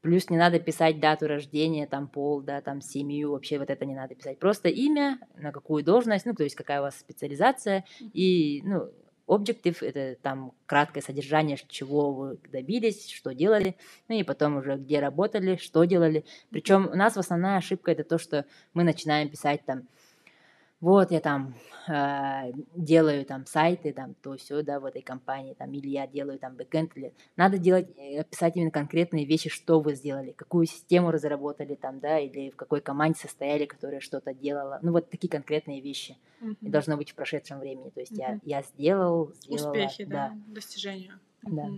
Плюс 0.00 0.30
не 0.30 0.38
надо 0.38 0.58
писать 0.58 0.98
дату 0.98 1.26
рождения, 1.26 1.86
там 1.86 2.08
пол, 2.08 2.40
да, 2.40 2.62
там 2.62 2.80
семью, 2.80 3.32
вообще 3.32 3.58
вот 3.58 3.68
это 3.68 3.84
не 3.84 3.94
надо 3.94 4.14
писать. 4.14 4.38
Просто 4.38 4.68
имя, 4.70 5.18
на 5.36 5.52
какую 5.52 5.84
должность, 5.84 6.24
ну, 6.24 6.34
то 6.34 6.42
есть 6.42 6.56
какая 6.56 6.80
у 6.80 6.84
вас 6.84 6.98
специализация, 6.98 7.84
и, 8.00 8.62
ну, 8.64 8.90
объектив— 9.34 9.82
это 9.82 10.16
там 10.20 10.52
краткое 10.66 11.02
содержание, 11.02 11.58
чего 11.68 12.12
вы 12.12 12.38
добились, 12.50 13.10
что 13.10 13.32
делали, 13.34 13.76
ну 14.08 14.16
и 14.16 14.22
потом 14.22 14.56
уже 14.56 14.76
где 14.76 15.00
работали, 15.00 15.56
что 15.56 15.84
делали. 15.84 16.24
Причем 16.50 16.88
у 16.92 16.96
нас 16.96 17.16
основная 17.16 17.58
ошибка— 17.58 17.90
это 17.92 18.04
то, 18.04 18.18
что 18.18 18.44
мы 18.74 18.84
начинаем 18.84 19.28
писать 19.28 19.64
там 19.64 19.88
вот 20.80 21.10
я 21.10 21.20
там 21.20 21.54
э, 21.88 22.52
делаю 22.74 23.24
там 23.26 23.46
сайты, 23.46 23.92
там 23.92 24.14
то 24.14 24.36
все, 24.36 24.62
да, 24.62 24.80
в 24.80 24.84
этой 24.86 25.02
компании, 25.02 25.54
там, 25.54 25.72
или 25.72 25.88
я 25.88 26.06
делаю 26.06 26.38
там 26.38 26.56
бэкэнд, 26.56 26.96
или 26.96 27.12
надо 27.36 27.58
делать, 27.58 27.88
э, 27.96 28.24
писать 28.24 28.56
именно 28.56 28.70
конкретные 28.70 29.26
вещи, 29.26 29.50
что 29.50 29.80
вы 29.80 29.94
сделали, 29.94 30.32
какую 30.32 30.66
систему 30.66 31.10
разработали 31.10 31.74
там, 31.74 32.00
да, 32.00 32.18
или 32.18 32.50
в 32.50 32.56
какой 32.56 32.80
команде 32.80 33.18
состояли, 33.20 33.66
которая 33.66 34.00
что-то 34.00 34.32
делала, 34.34 34.78
ну 34.82 34.92
вот 34.92 35.10
такие 35.10 35.28
конкретные 35.28 35.80
вещи. 35.80 36.16
И 36.62 36.68
должно 36.68 36.96
быть 36.96 37.10
в 37.10 37.14
прошедшем 37.14 37.58
времени, 37.58 37.90
то 37.90 38.00
есть 38.00 38.18
я, 38.18 38.32
Мгм. 38.32 38.40
я 38.44 38.62
сделал, 38.62 39.32
сделала, 39.34 39.70
Успехи, 39.72 40.04
да, 40.04 40.32
достижения. 40.48 41.18
Да. 41.42 41.68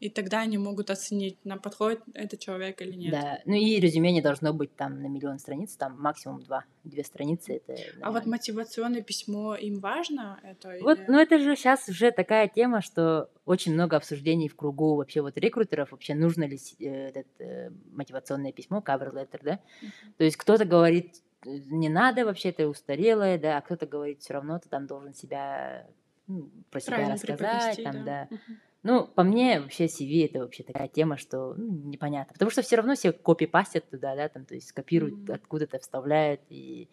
И 0.00 0.10
тогда 0.10 0.40
они 0.40 0.58
могут 0.58 0.90
оценить, 0.90 1.38
на 1.44 1.56
подходит 1.56 2.02
этот 2.14 2.40
человек 2.40 2.82
или 2.82 2.94
нет. 2.94 3.12
Да, 3.12 3.38
ну 3.44 3.54
и 3.54 3.80
резюме 3.80 4.12
не 4.12 4.20
должно 4.20 4.52
быть 4.52 4.74
там 4.76 5.00
на 5.02 5.06
миллион 5.06 5.38
страниц, 5.38 5.76
там 5.76 6.00
максимум 6.00 6.42
два, 6.42 6.64
две 6.84 7.04
страницы, 7.04 7.54
это 7.56 7.74
А 8.02 8.10
вот 8.10 8.26
мотивационное 8.26 9.02
письмо 9.02 9.54
им 9.54 9.80
важно? 9.80 10.38
Это 10.42 10.76
Вот, 10.80 10.98
или- 10.98 11.06
ну 11.08 11.18
это 11.18 11.38
же 11.38 11.56
сейчас 11.56 11.88
уже 11.88 12.10
такая 12.10 12.48
тема, 12.48 12.80
что 12.82 13.30
очень 13.44 13.72
много 13.72 13.96
обсуждений 13.96 14.48
в 14.48 14.56
кругу 14.56 14.96
вообще 14.96 15.22
вот 15.22 15.36
рекрутеров, 15.38 15.92
вообще 15.92 16.14
нужно 16.14 16.44
ли 16.44 16.58
э, 16.80 17.08
этот, 17.08 17.26
э, 17.40 17.70
мотивационное 17.92 18.52
письмо, 18.52 18.82
cover 18.86 19.12
letter, 19.12 19.40
да? 19.42 19.60
Мгм. 19.82 19.90
То 20.18 20.24
есть 20.24 20.36
кто-то 20.36 20.64
говорит, 20.64 21.22
э, 21.46 21.48
не 21.66 21.88
надо, 21.88 22.24
вообще 22.24 22.50
это 22.50 22.68
устарелое, 22.68 23.38
да, 23.38 23.58
а 23.58 23.60
кто-то 23.62 23.86
говорит, 23.86 24.20
все 24.20 24.34
равно 24.34 24.58
ты 24.58 24.68
там 24.68 24.86
должен 24.86 25.14
себя, 25.14 25.86
ну, 26.30 26.50
про 26.70 26.80
себя 26.80 26.96
Правильно 26.96 27.14
рассказать, 27.14 27.82
там, 27.82 28.04
да. 28.04 28.28
Мгм. 28.30 28.40
Ну, 28.82 29.06
по 29.06 29.22
мне, 29.24 29.60
вообще 29.60 29.84
CV 29.86 30.24
это 30.24 30.38
вообще 30.38 30.62
такая 30.62 30.88
тема, 30.88 31.18
что 31.18 31.54
ну, 31.54 31.70
непонятно. 31.88 32.32
Потому 32.32 32.50
что 32.50 32.62
все 32.62 32.76
равно 32.76 32.94
все 32.94 33.12
копипастят 33.12 33.88
туда, 33.90 34.16
да, 34.16 34.28
там, 34.28 34.46
то 34.46 34.54
есть 34.54 34.72
копируют, 34.72 35.14
Мгм. 35.16 35.34
откуда-то 35.34 35.78
вставляют 35.78 36.40
и... 36.48 36.88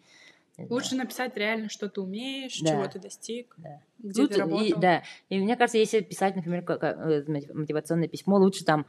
Лучше 0.68 0.88
знаю. 0.90 1.04
написать 1.04 1.36
реально, 1.36 1.68
что 1.68 1.88
ты 1.88 2.00
умеешь, 2.00 2.58
Да. 2.60 2.70
чего 2.70 2.88
ты 2.88 2.98
достиг, 2.98 3.54
Да. 3.58 3.80
где 4.00 4.22
Тут 4.22 4.30
ты 4.32 4.36
и- 4.36 4.40
работал. 4.40 4.80
да, 4.80 5.02
и 5.28 5.38
мне 5.38 5.56
кажется, 5.56 5.78
если 5.78 6.00
писать, 6.00 6.34
например, 6.34 6.64
э, 6.68 7.22
мотив- 7.28 7.54
мотивационное 7.54 8.08
письмо, 8.08 8.36
лучше 8.38 8.64
там 8.64 8.84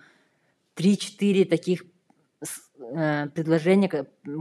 3-4 0.76 1.46
таких 1.46 1.84
э, 2.92 3.28
предложения, 3.30 3.90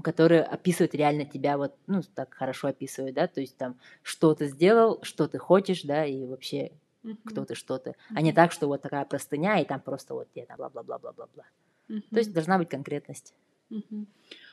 которые 0.02 0.42
описывают 0.42 0.94
реально 0.94 1.24
тебя, 1.24 1.56
вот, 1.56 1.74
ну, 1.87 2.02
так 2.14 2.34
хорошо 2.34 2.68
описывают, 2.68 3.14
да, 3.14 3.26
то 3.26 3.40
есть 3.40 3.56
там, 3.56 3.78
что 4.02 4.34
ты 4.34 4.46
сделал, 4.48 4.98
что 5.02 5.28
ты 5.28 5.38
хочешь, 5.38 5.82
да, 5.82 6.04
и 6.04 6.24
вообще, 6.26 6.72
Мгм. 7.02 7.18
кто 7.24 7.44
ты, 7.44 7.54
что 7.54 7.78
ты, 7.78 7.94
а 8.14 8.20
не 8.22 8.32
так, 8.32 8.52
что 8.52 8.66
вот 8.66 8.82
такая 8.82 9.04
простыня, 9.04 9.61
и 9.61 9.64
там 9.64 9.80
просто 9.80 10.14
вот 10.14 10.28
тебе 10.32 10.46
там 10.46 10.56
бла-бла-бла-бла-бла-бла. 10.58 11.44
Мгм. 11.88 12.02
То 12.11 12.18
есть 12.18 12.32
должна 12.32 12.58
быть 12.58 12.68
конкретность. 12.68 13.34
Мгм. 13.70 14.06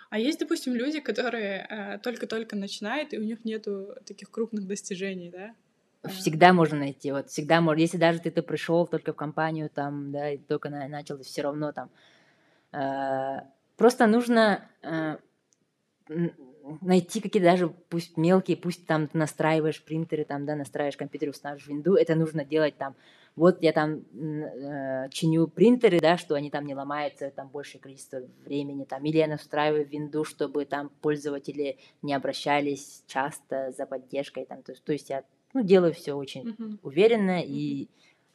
А 0.10 0.20
есть, 0.20 0.40
допустим, 0.40 0.74
люди, 0.76 1.00
которые 1.00 1.66
э, 1.70 1.98
только-только 2.00 2.56
начинают, 2.56 3.14
и 3.14 3.18
у 3.18 3.24
них 3.24 3.44
нету 3.46 3.96
таких 4.06 4.30
крупных 4.32 4.68
достижений, 4.68 5.30
да? 5.30 5.56
А. 6.04 6.10
Всегда 6.10 6.54
можно 6.54 6.78
найти, 6.78 7.12
вот 7.12 7.30
всегда 7.30 7.62
можно, 7.62 7.82
если 7.82 7.98
даже 7.98 8.20
ты, 8.20 8.30
ты 8.32 8.42
пришел 8.44 8.86
только 8.88 9.14
в 9.14 9.16
компанию, 9.16 9.70
там, 9.70 10.12
да, 10.12 10.32
и 10.32 10.38
только 10.38 10.70
на- 10.70 10.88
начал, 10.88 11.18
все 11.24 11.42
равно 11.42 11.72
там. 11.72 11.90
э, 12.74 13.40
просто 13.78 14.08
нужно 14.08 14.70
э, 14.82 15.18
найти 16.82 17.22
какие-то 17.22 17.50
даже, 17.50 17.68
пусть 17.68 18.18
мелкие, 18.18 18.58
пусть 18.58 18.86
там 18.86 19.10
настраиваешь 19.14 19.84
принтеры, 19.84 20.24
там, 20.26 20.46
да, 20.46 20.56
настраиваешь 20.56 20.98
компьютер, 20.98 21.30
устанавливаешь 21.30 21.68
винду, 21.68 21.96
это 21.96 22.16
нужно 22.16 22.44
делать 22.44 22.78
там, 22.78 22.96
вот 23.36 23.62
я 23.62 23.72
там 23.74 24.02
э, 24.14 25.10
чиню 25.12 25.48
принтеры, 25.48 26.00
да, 26.00 26.18
что 26.18 26.36
они 26.36 26.50
там 26.50 26.66
не 26.66 26.76
ломаются 26.76 27.30
там 27.32 27.50
большее 27.50 27.82
количество 27.82 28.22
времени, 28.44 28.86
там, 28.86 29.04
или 29.06 29.18
я 29.18 29.28
настраиваю 29.28 29.86
винду, 29.88 30.24
чтобы 30.24 30.66
там 30.66 30.90
пользователи 31.02 31.78
не 32.02 32.14
обращались 32.14 33.04
часто 33.08 33.72
за 33.78 33.86
поддержкой, 33.86 34.46
там, 34.46 34.64
то, 34.64 34.72
есть- 34.72 34.84
то 34.84 34.94
есть 34.94 35.10
я, 35.10 35.24
ну, 35.54 35.64
делаю 35.64 35.94
все 35.94 36.14
очень 36.14 36.56
Мгм. 36.58 36.80
уверенно 36.82 37.42
и 37.44 37.88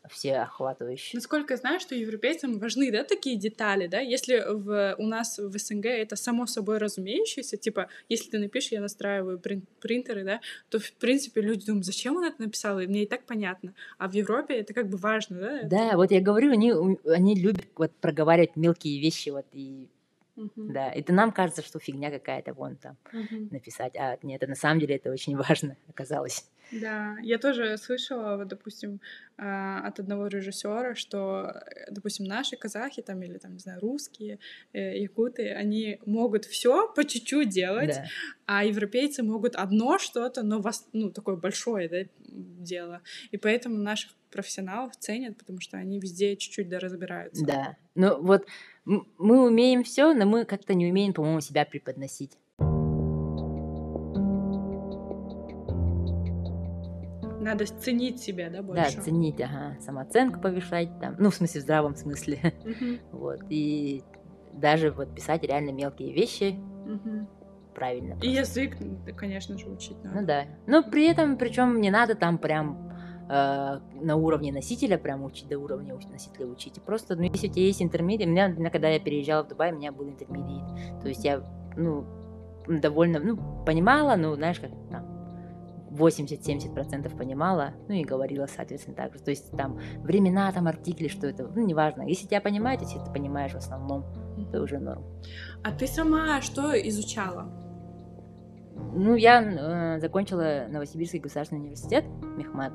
всеохватывающе. 0.09 1.17
Насколько 1.17 1.55
я 1.55 1.59
знаю, 1.59 1.81
что 1.81 1.95
европейцам 1.95 2.59
важны, 2.59 2.91
да, 2.91 3.05
такие 3.05 3.37
детали, 3.37 3.87
да? 3.87 4.01
Если 4.01 4.43
в, 4.47 4.95
у 4.99 5.07
нас 5.07 5.39
в 5.39 5.57
СНГ 5.57 5.87
это 5.87 6.17
само 6.17 6.47
собой 6.47 6.79
разумеющееся, 6.79 7.57
типа, 7.57 7.89
если 8.09 8.31
ты 8.31 8.39
напишешь, 8.39 8.73
я 8.73 8.81
настраиваю 8.81 9.39
прин- 9.39 9.67
принтеры, 9.81 10.25
да, 10.25 10.41
то, 10.69 10.79
в 10.79 10.93
принципе, 10.95 11.41
люди 11.41 11.67
думают, 11.67 11.87
зачем 11.87 12.17
он 12.17 12.25
это 12.25 12.43
написал, 12.43 12.81
и 12.81 12.87
мне 12.87 13.03
и 13.03 13.07
так 13.07 13.25
понятно. 13.25 13.75
А 13.99 14.09
в 14.09 14.15
Европе 14.15 14.55
это 14.55 14.73
как 14.73 14.89
бы 14.89 14.97
важно, 14.97 15.39
да? 15.39 15.59
это? 15.59 15.69
Да, 15.69 15.97
вот 15.97 16.11
я 16.11 16.21
говорю, 16.21 16.53
они, 16.53 16.73
они 17.07 17.35
любят 17.35 17.67
вот 17.77 17.93
проговаривать 18.01 18.57
мелкие 18.57 19.01
вещи, 19.01 19.29
вот, 19.31 19.47
и, 19.53 19.89
Мгм. 20.41 20.67
да, 20.67 20.91
это 20.93 21.13
нам 21.13 21.33
кажется, 21.33 21.63
что 21.63 21.79
фигня 21.79 22.11
какая-то, 22.11 22.55
вон 22.55 22.77
там, 22.77 22.97
Мгм. 23.13 23.51
написать, 23.51 23.97
а 23.97 24.19
нет, 24.23 24.43
это 24.43 24.51
на 24.51 24.57
самом 24.57 24.81
деле 24.81 24.97
это 24.97 25.11
очень 25.11 25.37
важно 25.37 25.77
оказалось. 25.89 26.51
Да, 26.71 27.17
я 27.23 27.39
тоже 27.39 27.77
слышала, 27.79 28.37
вот, 28.37 28.47
допустим, 28.47 29.01
а, 29.37 29.81
от 29.89 29.99
одного 29.99 30.29
режиссера, 30.29 30.95
что, 30.95 31.51
э, 31.67 31.91
допустим, 31.91 32.27
наши 32.27 32.57
казахи 32.57 33.03
там 33.03 33.21
или 33.23 33.39
там, 33.39 33.55
не 33.55 33.59
знаю, 33.59 33.81
русские, 33.81 34.39
э, 34.73 34.97
якуты, 35.01 35.51
они 35.51 35.99
могут 36.07 36.45
все 36.45 36.87
по 36.95 37.05
чуть-чуть 37.05 37.49
делать, 37.49 38.01
Да. 38.03 38.13
а 38.47 38.65
европейцы 38.65 39.25
могут 39.25 39.57
одно 39.57 39.99
что-то, 39.99 40.45
но 40.45 40.61
вас, 40.61 40.89
ну, 40.93 41.11
такое 41.11 41.35
большое, 41.35 41.89
да, 41.89 42.09
дело. 42.21 43.03
И 43.33 43.37
поэтому 43.37 43.77
наших 43.77 44.13
профессионалов 44.31 44.97
ценят, 44.97 45.37
потому 45.37 45.61
что 45.61 45.77
они 45.77 45.99
везде 46.01 46.37
чуть-чуть 46.37 46.69
да 46.69 46.79
разбираются. 46.79 47.45
Да. 47.45 47.77
Ну 47.95 48.23
вот 48.23 48.47
мы 48.85 49.45
умеем 49.47 49.85
все, 49.85 50.13
но 50.15 50.27
мы 50.27 50.45
как-то 50.45 50.75
не 50.75 50.89
умеем, 50.91 51.13
по-моему, 51.13 51.41
себя 51.41 51.65
преподносить. 51.65 52.39
Надо 57.41 57.65
ценить 57.67 58.21
себя, 58.21 58.51
да, 58.51 58.63
больше. 58.63 58.97
Да, 58.97 59.03
ценить, 59.03 59.41
ага, 59.41 59.77
самооценку 59.81 60.41
повышать, 60.41 60.91
там, 61.01 61.17
ну, 61.19 61.31
в 61.31 61.35
смысле, 61.35 61.61
в 61.61 61.65
здравом 61.65 61.97
смысле. 61.97 62.39
Мгм, 62.65 62.99
Вот. 63.13 63.41
И 63.49 64.03
даже 64.53 64.91
вот 64.91 65.15
писать 65.15 65.43
реально 65.43 65.71
мелкие 65.71 66.13
вещи 66.13 66.53
мгм. 66.85 67.27
правильно. 67.75 68.19
И 68.21 68.29
язык, 68.29 68.77
да, 69.07 69.13
конечно 69.13 69.57
же, 69.57 69.69
учить 69.71 69.97
надо. 70.05 70.21
Ну 70.21 70.27
да. 70.27 70.45
Но 70.67 70.83
при 70.83 71.07
этом, 71.07 71.39
причем 71.39 71.81
не 71.81 71.91
надо 71.91 72.15
там 72.15 72.37
прям 72.37 72.93
э, 73.31 73.79
на 74.01 74.17
уровне 74.17 74.53
носителя 74.53 74.99
прям 74.99 75.25
учить, 75.25 75.49
до 75.49 75.59
уровня 75.59 75.95
носителя 76.11 76.47
учить. 76.47 76.79
И 76.79 76.81
Просто, 76.81 77.17
ну, 77.17 77.23
если 77.23 77.49
у 77.49 77.53
тебя 77.53 77.65
есть 77.65 77.83
интермедиат, 77.83 78.29
у 78.29 78.61
меня, 78.61 78.71
когда 78.71 78.89
я 78.89 78.99
переезжала 78.99 79.45
в 79.45 79.49
Дубай, 79.49 79.73
у 79.73 79.77
меня 79.77 79.93
был 79.93 80.09
интермедиат. 80.09 81.01
То 81.03 81.09
есть 81.09 81.25
я, 81.25 81.43
ну, 81.77 82.05
довольно, 82.67 83.21
ну, 83.21 83.65
понимала, 83.65 84.17
ну, 84.17 84.35
знаешь, 84.35 84.59
как 84.59 84.71
там, 84.91 85.07
80-70% 85.91 87.17
понимала, 87.17 87.75
ну 87.89 87.95
и 87.95 88.05
говорила, 88.05 88.47
соответственно, 88.47 88.97
так 88.97 89.15
же. 89.15 89.21
То 89.21 89.31
есть 89.31 89.51
там 89.57 89.79
времена, 90.03 90.51
там 90.53 90.69
артикли, 90.69 91.09
что 91.09 91.27
это, 91.27 91.49
ну, 91.55 91.65
неважно. 91.65 92.03
Если 92.03 92.27
тебя 92.27 92.41
понимают, 92.41 92.83
если 92.83 92.99
ты 92.99 93.11
понимаешь 93.13 93.53
в 93.53 93.57
основном, 93.57 94.05
то 94.53 94.63
уже 94.63 94.79
норм. 94.79 95.05
А 95.63 95.73
ты 95.73 95.87
сама 95.87 96.41
что 96.41 96.73
изучала? 96.89 97.53
Ну, 98.95 99.15
я 99.15 99.43
э, 99.97 100.01
закончила 100.01 100.67
Новосибирский 100.69 101.21
государственный 101.21 101.61
университет, 101.61 102.05
Мехмат. 102.37 102.73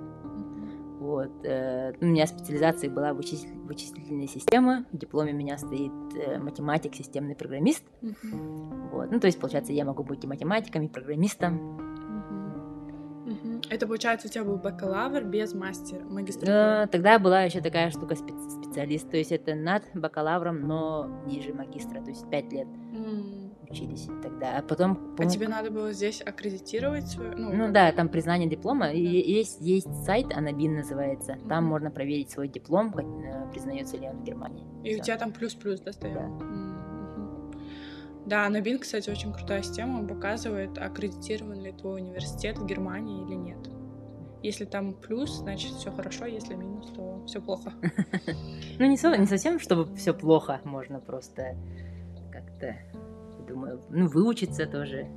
Вот. 1.00 1.32
э, 1.44 1.94
у 2.02 2.06
меня 2.06 2.26
специализация 2.28 2.90
была 2.90 3.12
вычисль- 3.14 3.54
вычислительные 3.66 4.28
системы. 4.28 4.86
В 4.92 4.98
дипломе 4.98 5.34
у 5.34 5.36
меня 5.36 5.58
стоит 5.58 5.92
э, 6.16 6.40
математик, 6.40 6.96
системный 6.96 7.36
программист. 7.36 7.84
Мгм. 8.02 8.90
Вот. 8.92 9.12
Ну, 9.12 9.20
то 9.20 9.28
есть, 9.28 9.40
получается, 9.40 9.74
я 9.74 9.86
могу 9.86 10.04
быть 10.04 10.24
и 10.24 10.28
математиком, 10.28 10.84
и 10.84 10.88
программистом. 10.88 11.80
Это 13.70 13.88
получается 13.88 14.28
у 14.28 14.32
тебя 14.32 14.44
был 14.44 14.58
бакалавр 14.58 15.24
без 15.24 15.54
мастера, 15.54 16.04
магистратуры? 16.06 16.88
Тогда 16.92 17.18
была 17.18 17.42
еще 17.44 17.60
такая 17.62 17.90
штука 17.90 18.14
спе- 18.14 18.50
специалист, 18.50 19.10
то 19.10 19.18
есть 19.18 19.32
это 19.32 19.56
над 19.56 19.84
бакалавром, 19.96 20.62
но 20.62 21.10
ниже 21.26 21.54
магистра, 21.54 22.02
то 22.02 22.12
есть 22.12 22.30
пять 22.30 22.52
лет 22.54 22.68
М. 22.94 23.45
учились 23.70 24.08
тогда. 24.24 24.58
А 24.58 24.62
потом... 24.62 25.16
А 25.20 25.26
тебе 25.26 25.48
надо 25.48 25.72
было 25.72 25.92
здесь 25.94 26.22
аккредитировать 26.22 27.08
свою? 27.08 27.34
Ну 27.38 27.72
да, 27.72 27.92
там 27.92 28.10
признание 28.10 28.50
диплома. 28.50 28.92
И 28.92 29.02
есть, 29.02 29.62
есть 29.62 30.04
сайт, 30.06 30.34
Анабин 30.36 30.76
называется. 30.76 31.38
Там 31.48 31.64
Мгм. 31.64 31.70
можно 31.72 31.92
проверить 31.92 32.32
свой 32.32 32.48
диплом, 32.48 32.94
э, 32.98 33.52
признается 33.52 33.98
ли 33.98 34.08
он 34.08 34.18
в 34.18 34.24
Германии. 34.24 34.66
И 34.84 34.92
у 34.92 34.96
Всё. 34.96 35.04
тебя 35.04 35.18
там 35.18 35.32
плюс-плюс, 35.32 35.82
да, 35.82 35.92
стоял? 35.92 36.38
Да. 36.40 36.46
Да, 38.26 38.50
Набин, 38.50 38.80
кстати, 38.80 39.10
очень 39.10 39.32
крутая 39.32 39.62
система. 39.62 40.00
Он 40.00 40.08
показывает, 40.08 40.78
аккредитирован 40.80 41.62
ли 41.62 41.72
твой 41.72 42.02
университет 42.02 42.58
в 42.58 42.66
Германии 42.66 43.24
или 43.24 43.36
нет. 43.36 43.70
Если 44.42 44.66
там 44.66 44.94
плюс, 44.94 45.32
значит 45.38 45.72
все 45.72 45.92
хорошо, 45.92 46.26
если 46.26 46.56
минус, 46.56 46.92
то 46.96 47.24
все 47.28 47.42
плохо. 47.42 47.74
Ну, 48.78 48.86
не 48.88 48.98
совсем, 48.98 49.60
чтобы 49.60 49.96
все 49.96 50.14
плохо, 50.14 50.60
можно 50.66 51.00
просто 51.00 51.56
как-то, 52.32 52.76
думаю, 53.56 53.82
ну, 53.90 54.08
выучиться 54.08 54.66
тоже. 54.66 55.08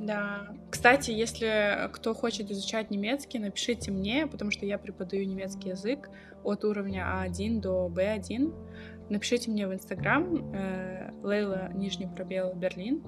Да. 0.00 0.48
Кстати, 0.70 1.12
если 1.12 1.88
кто 1.92 2.14
хочет 2.14 2.50
изучать 2.50 2.90
немецкий, 2.90 3.38
напишите 3.38 3.90
мне, 3.90 4.26
потому 4.26 4.50
что 4.50 4.66
я 4.66 4.76
преподаю 4.76 5.24
немецкий 5.24 5.70
язык 5.70 6.10
от 6.42 6.64
уровня 6.64 7.06
А1 7.24 7.60
до 7.60 7.88
Б1. 7.88 9.08
Напишите 9.08 9.50
мне 9.50 9.66
в 9.66 9.72
Инстаграм 9.72 10.52
э, 10.52 11.12
Лейла, 11.22 11.70
нижний 11.74 12.06
пробел, 12.06 12.54
Берлин. 12.54 13.02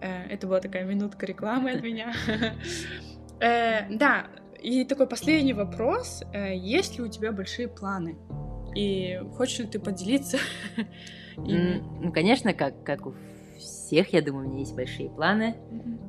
Э, 0.00 0.26
это 0.28 0.46
была 0.46 0.60
такая 0.60 0.84
минутка 0.84 1.26
рекламы 1.26 1.72
от 1.72 1.82
меня. 1.82 2.12
Э, 3.38 3.94
Да, 3.94 4.28
и 4.62 4.86
такой 4.86 5.06
последний 5.06 5.52
вопрос. 5.52 6.22
Есть 6.32 6.96
ли 6.96 7.04
у 7.04 7.08
тебя 7.08 7.32
большие 7.32 7.68
планы? 7.68 8.16
И 8.74 9.20
хочешь 9.36 9.58
ли 9.58 9.66
ты 9.66 9.78
поделиться 9.78 10.38
ими? 11.36 11.82
Ну, 12.00 12.12
конечно, 12.12 12.52
как, 12.54 12.82
как 12.84 13.06
у 13.06 13.14
всех, 13.58 14.12
я 14.12 14.22
думаю, 14.22 14.46
у 14.46 14.50
меня 14.50 14.60
есть 14.60 14.74
большие 14.74 15.10
планы. 15.10 15.56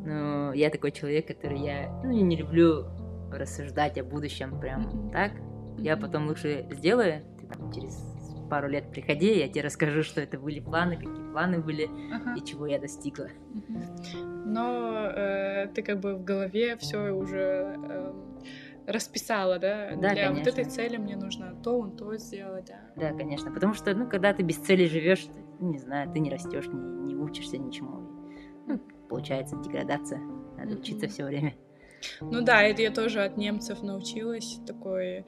Но 0.06 0.54
я 0.54 0.70
такой 0.70 0.92
человек, 0.92 1.28
который 1.28 1.60
я 1.60 1.90
ну, 2.04 2.12
не 2.12 2.36
люблю 2.36 2.86
рассуждать 3.32 3.98
о 3.98 4.04
будущем 4.04 4.60
прям 4.60 5.12
так. 5.12 5.32
Я 5.78 5.98
потом 5.98 6.28
лучше 6.28 6.66
сделаю. 6.72 7.22
Ты 7.40 7.46
там 7.48 7.72
через 7.72 7.98
пару 8.50 8.70
лет 8.70 8.90
приходи, 8.92 9.38
я 9.40 9.48
тебе 9.48 9.62
расскажу, 9.62 10.04
что 10.04 10.22
это 10.22 10.40
были 10.40 10.60
планы, 10.60 10.96
какие 10.96 11.32
планы 11.32 11.60
были 11.60 11.90
Ага. 12.14 12.36
и 12.36 12.46
чего 12.46 12.66
я 12.66 12.80
достигла. 12.80 13.28
Но 14.46 15.12
э, 15.14 15.68
ты 15.76 15.82
как 15.84 16.00
бы 16.00 16.16
в 16.16 16.24
голове 16.24 16.78
все 16.78 17.12
уже 17.12 17.78
эм, 17.90 18.40
расписала, 18.88 19.60
да? 19.60 19.96
Да, 19.96 20.14
Для 20.14 20.32
вот 20.32 20.40
этой 20.42 20.52
конечно. 20.64 20.72
цели 20.72 20.98
мне 20.98 21.16
нужно 21.16 21.56
то, 21.64 21.78
он 21.80 21.96
то 21.96 22.16
сделать, 22.18 22.66
да. 22.66 22.80
Да, 22.96 23.16
конечно. 23.16 23.52
Потому 23.52 23.74
что, 23.74 23.94
ну, 23.94 24.10
когда 24.10 24.34
ты 24.34 24.44
без 24.44 24.58
цели 24.58 24.88
живешь, 24.88 25.26
ты, 25.26 25.44
ну, 25.60 25.72
не 25.72 25.78
знаю, 25.78 26.12
ты 26.12 26.20
не 26.20 26.32
растешь, 26.32 26.68
не, 26.68 26.80
не 26.80 27.16
учишься 27.16 27.58
ничему. 27.58 28.02
Ну, 28.66 28.80
получается 29.10 29.56
деградация. 29.58 30.20
Надо 30.58 30.72
Мгм. 30.72 30.80
учиться 30.80 31.08
все 31.08 31.26
время. 31.26 31.54
Ну 32.22 32.42
да, 32.42 32.62
это 32.64 32.82
я 32.82 32.92
тоже 32.92 33.24
от 33.24 33.38
немцев 33.38 33.82
научилась 33.84 34.60
такой, 34.66 35.26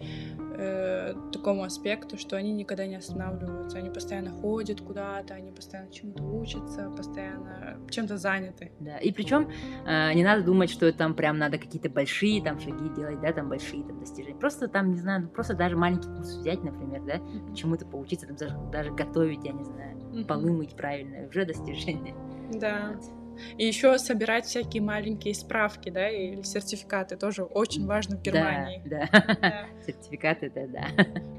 э, 0.57 1.13
такому 1.31 1.63
аспекту, 1.63 2.17
что 2.17 2.35
они 2.35 2.51
никогда 2.51 2.85
не 2.85 2.95
останавливаются, 2.95 3.77
они 3.77 3.89
постоянно 3.89 4.31
ходят 4.31 4.81
куда-то, 4.81 5.33
они 5.33 5.51
постоянно 5.51 5.91
чему-то 5.91 6.23
учатся, 6.23 6.91
постоянно 6.95 7.79
чем-то 7.89 8.17
заняты. 8.17 8.71
Да. 8.79 8.97
И 8.97 9.11
причем 9.11 9.49
не 9.85 10.23
надо 10.23 10.43
думать, 10.43 10.69
что 10.69 10.91
там 10.91 11.13
прям 11.13 11.37
надо 11.37 11.57
какие-то 11.57 11.89
большие 11.89 12.41
там 12.43 12.59
шаги 12.59 12.89
делать, 12.95 13.19
да, 13.21 13.31
там 13.33 13.49
большие 13.49 13.83
там 13.83 13.99
достижения. 13.99 14.35
Просто 14.35 14.67
там, 14.67 14.91
не 14.91 14.99
знаю, 14.99 15.23
ну, 15.23 15.29
просто 15.29 15.55
даже 15.55 15.77
маленький 15.77 16.07
курс 16.09 16.35
взять, 16.37 16.63
например, 16.63 17.01
да, 17.05 17.19
чему-то 17.55 17.85
поучиться, 17.85 18.27
там 18.27 18.35
даже, 18.35 18.55
даже 18.71 18.91
готовить, 18.91 19.43
я 19.43 19.53
не 19.53 19.63
знаю, 19.63 19.97
Мгм. 20.11 20.25
полы 20.25 20.51
мыть 20.51 20.75
правильно, 20.75 21.27
уже 21.27 21.45
достижение. 21.45 22.15
Да. 22.53 22.93
Вот. 22.95 23.18
И 23.57 23.65
еще 23.65 23.97
собирать 23.97 24.45
всякие 24.45 24.81
маленькие 24.81 25.33
справки, 25.33 25.89
да, 25.89 26.09
или 26.09 26.41
сертификаты 26.41 27.17
тоже 27.17 27.43
очень 27.43 27.85
важно 27.85 28.17
в 28.17 28.21
Германии. 28.21 28.81
Да, 28.85 29.09
Да. 29.11 29.37
да. 29.41 29.65
Сертификат 29.85 30.43
это 30.43 30.67
да. 30.67 30.87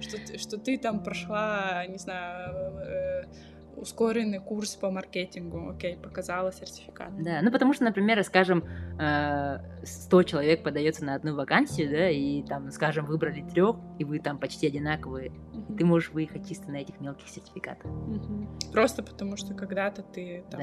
что, 0.00 0.38
что 0.38 0.58
ты 0.58 0.78
там 0.78 1.02
прошла, 1.02 1.84
не 1.86 1.98
знаю, 1.98 2.54
э, 2.80 3.24
ускоренный 3.80 4.38
курс 4.40 4.76
по 4.76 4.90
маркетингу, 4.90 5.70
окей, 5.70 5.96
показала 5.96 6.52
сертификат. 6.52 7.10
Да, 7.22 7.40
ну 7.42 7.50
потому 7.50 7.72
что, 7.72 7.84
например, 7.84 8.22
скажем, 8.24 8.64
э, 8.98 9.58
100 9.84 10.22
человек 10.24 10.62
подается 10.62 11.04
на 11.04 11.14
одну 11.14 11.34
вакансию, 11.34 11.90
да, 11.90 12.10
и 12.10 12.42
там, 12.42 12.70
скажем, 12.70 13.06
выбрали 13.06 13.42
трех, 13.42 13.76
и 13.98 14.04
вы 14.04 14.18
там 14.18 14.38
почти 14.38 14.66
одинаковые, 14.66 15.30
Мгм. 15.52 15.76
ты 15.76 15.84
можешь 15.84 16.10
выехать 16.10 16.48
чисто 16.48 16.70
на 16.70 16.76
этих 16.76 17.00
мелких 17.00 17.28
сертификатах. 17.28 17.90
Мгм. 17.90 18.48
Просто 18.72 19.02
потому 19.02 19.36
что 19.36 19.54
когда-то 19.54 20.02
ты 20.02 20.44
там 20.50 20.60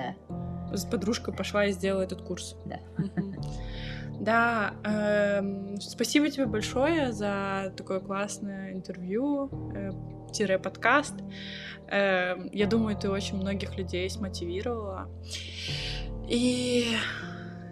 Да. 0.70 0.78
с 0.78 0.86
подружкой 0.86 1.34
пошла 1.34 1.66
и 1.66 1.72
сделала 1.72 2.02
этот 2.04 2.22
курс. 2.22 2.56
Да. 2.66 2.80
Мгм. 2.98 3.36
Да, 4.20 4.74
эм, 4.84 5.80
спасибо 5.80 6.30
тебе 6.30 6.48
большое 6.48 7.12
за 7.14 7.72
такое 7.78 8.00
классное 8.00 8.74
интервью, 8.74 9.50
э, 9.76 9.92
подкаст. 10.60 11.16
Эм, 11.90 12.50
я 12.52 12.68
думаю, 12.68 12.98
ты 12.98 13.10
очень 13.10 13.38
многих 13.38 13.78
людей 13.78 14.10
смотивировала. 14.10 15.10
И 16.30 16.86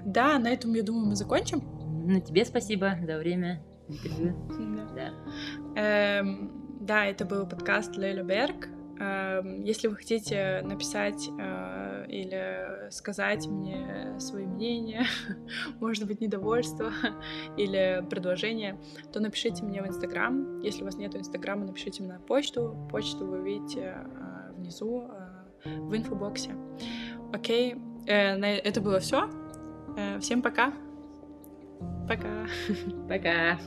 да, 0.05 0.39
на 0.39 0.47
этом, 0.47 0.73
я 0.73 0.83
думаю, 0.83 1.07
мы 1.07 1.15
закончим. 1.15 1.61
Ну, 2.07 2.19
тебе 2.21 2.45
спасибо 2.45 2.97
за 3.05 3.17
время 3.17 3.63
интервью. 3.87 4.35
Да. 4.75 4.87
Да. 4.95 5.81
Эм, 5.81 6.79
да, 6.81 7.05
это 7.05 7.25
был 7.25 7.45
подкаст 7.45 7.97
Лейла 7.97 8.23
Берг. 8.23 8.69
Эм, 8.97 9.63
если 9.63 9.87
вы 9.87 9.95
хотите 9.95 10.61
написать 10.63 11.29
э, 11.37 12.05
или 12.07 12.89
сказать 12.91 13.45
мне 13.47 14.15
свои 14.19 14.45
мнения, 14.45 15.05
может 15.79 16.07
быть, 16.07 16.21
недовольство 16.21 16.91
или 17.57 18.05
предложение, 18.09 18.79
то 19.11 19.19
напишите 19.19 19.63
мне 19.63 19.81
в 19.81 19.87
Инстаграм. 19.87 20.61
Если 20.61 20.81
у 20.81 20.85
вас 20.85 20.95
нет 20.95 21.15
Инстаграма, 21.15 21.65
напишите 21.65 22.03
мне 22.03 22.13
на 22.13 22.19
почту. 22.19 22.87
Почту 22.89 23.25
вы 23.25 23.41
видите 23.41 23.97
э, 23.97 24.53
внизу 24.53 25.09
э, 25.65 25.77
в 25.79 25.95
инфобоксе. 25.95 26.51
Окей, 27.33 27.75
это 28.05 28.81
было 28.81 28.99
все. 28.99 29.29
Всем 30.19 30.41
пока. 30.41 30.73
Пока. 32.07 32.47
Пока. 33.09 33.57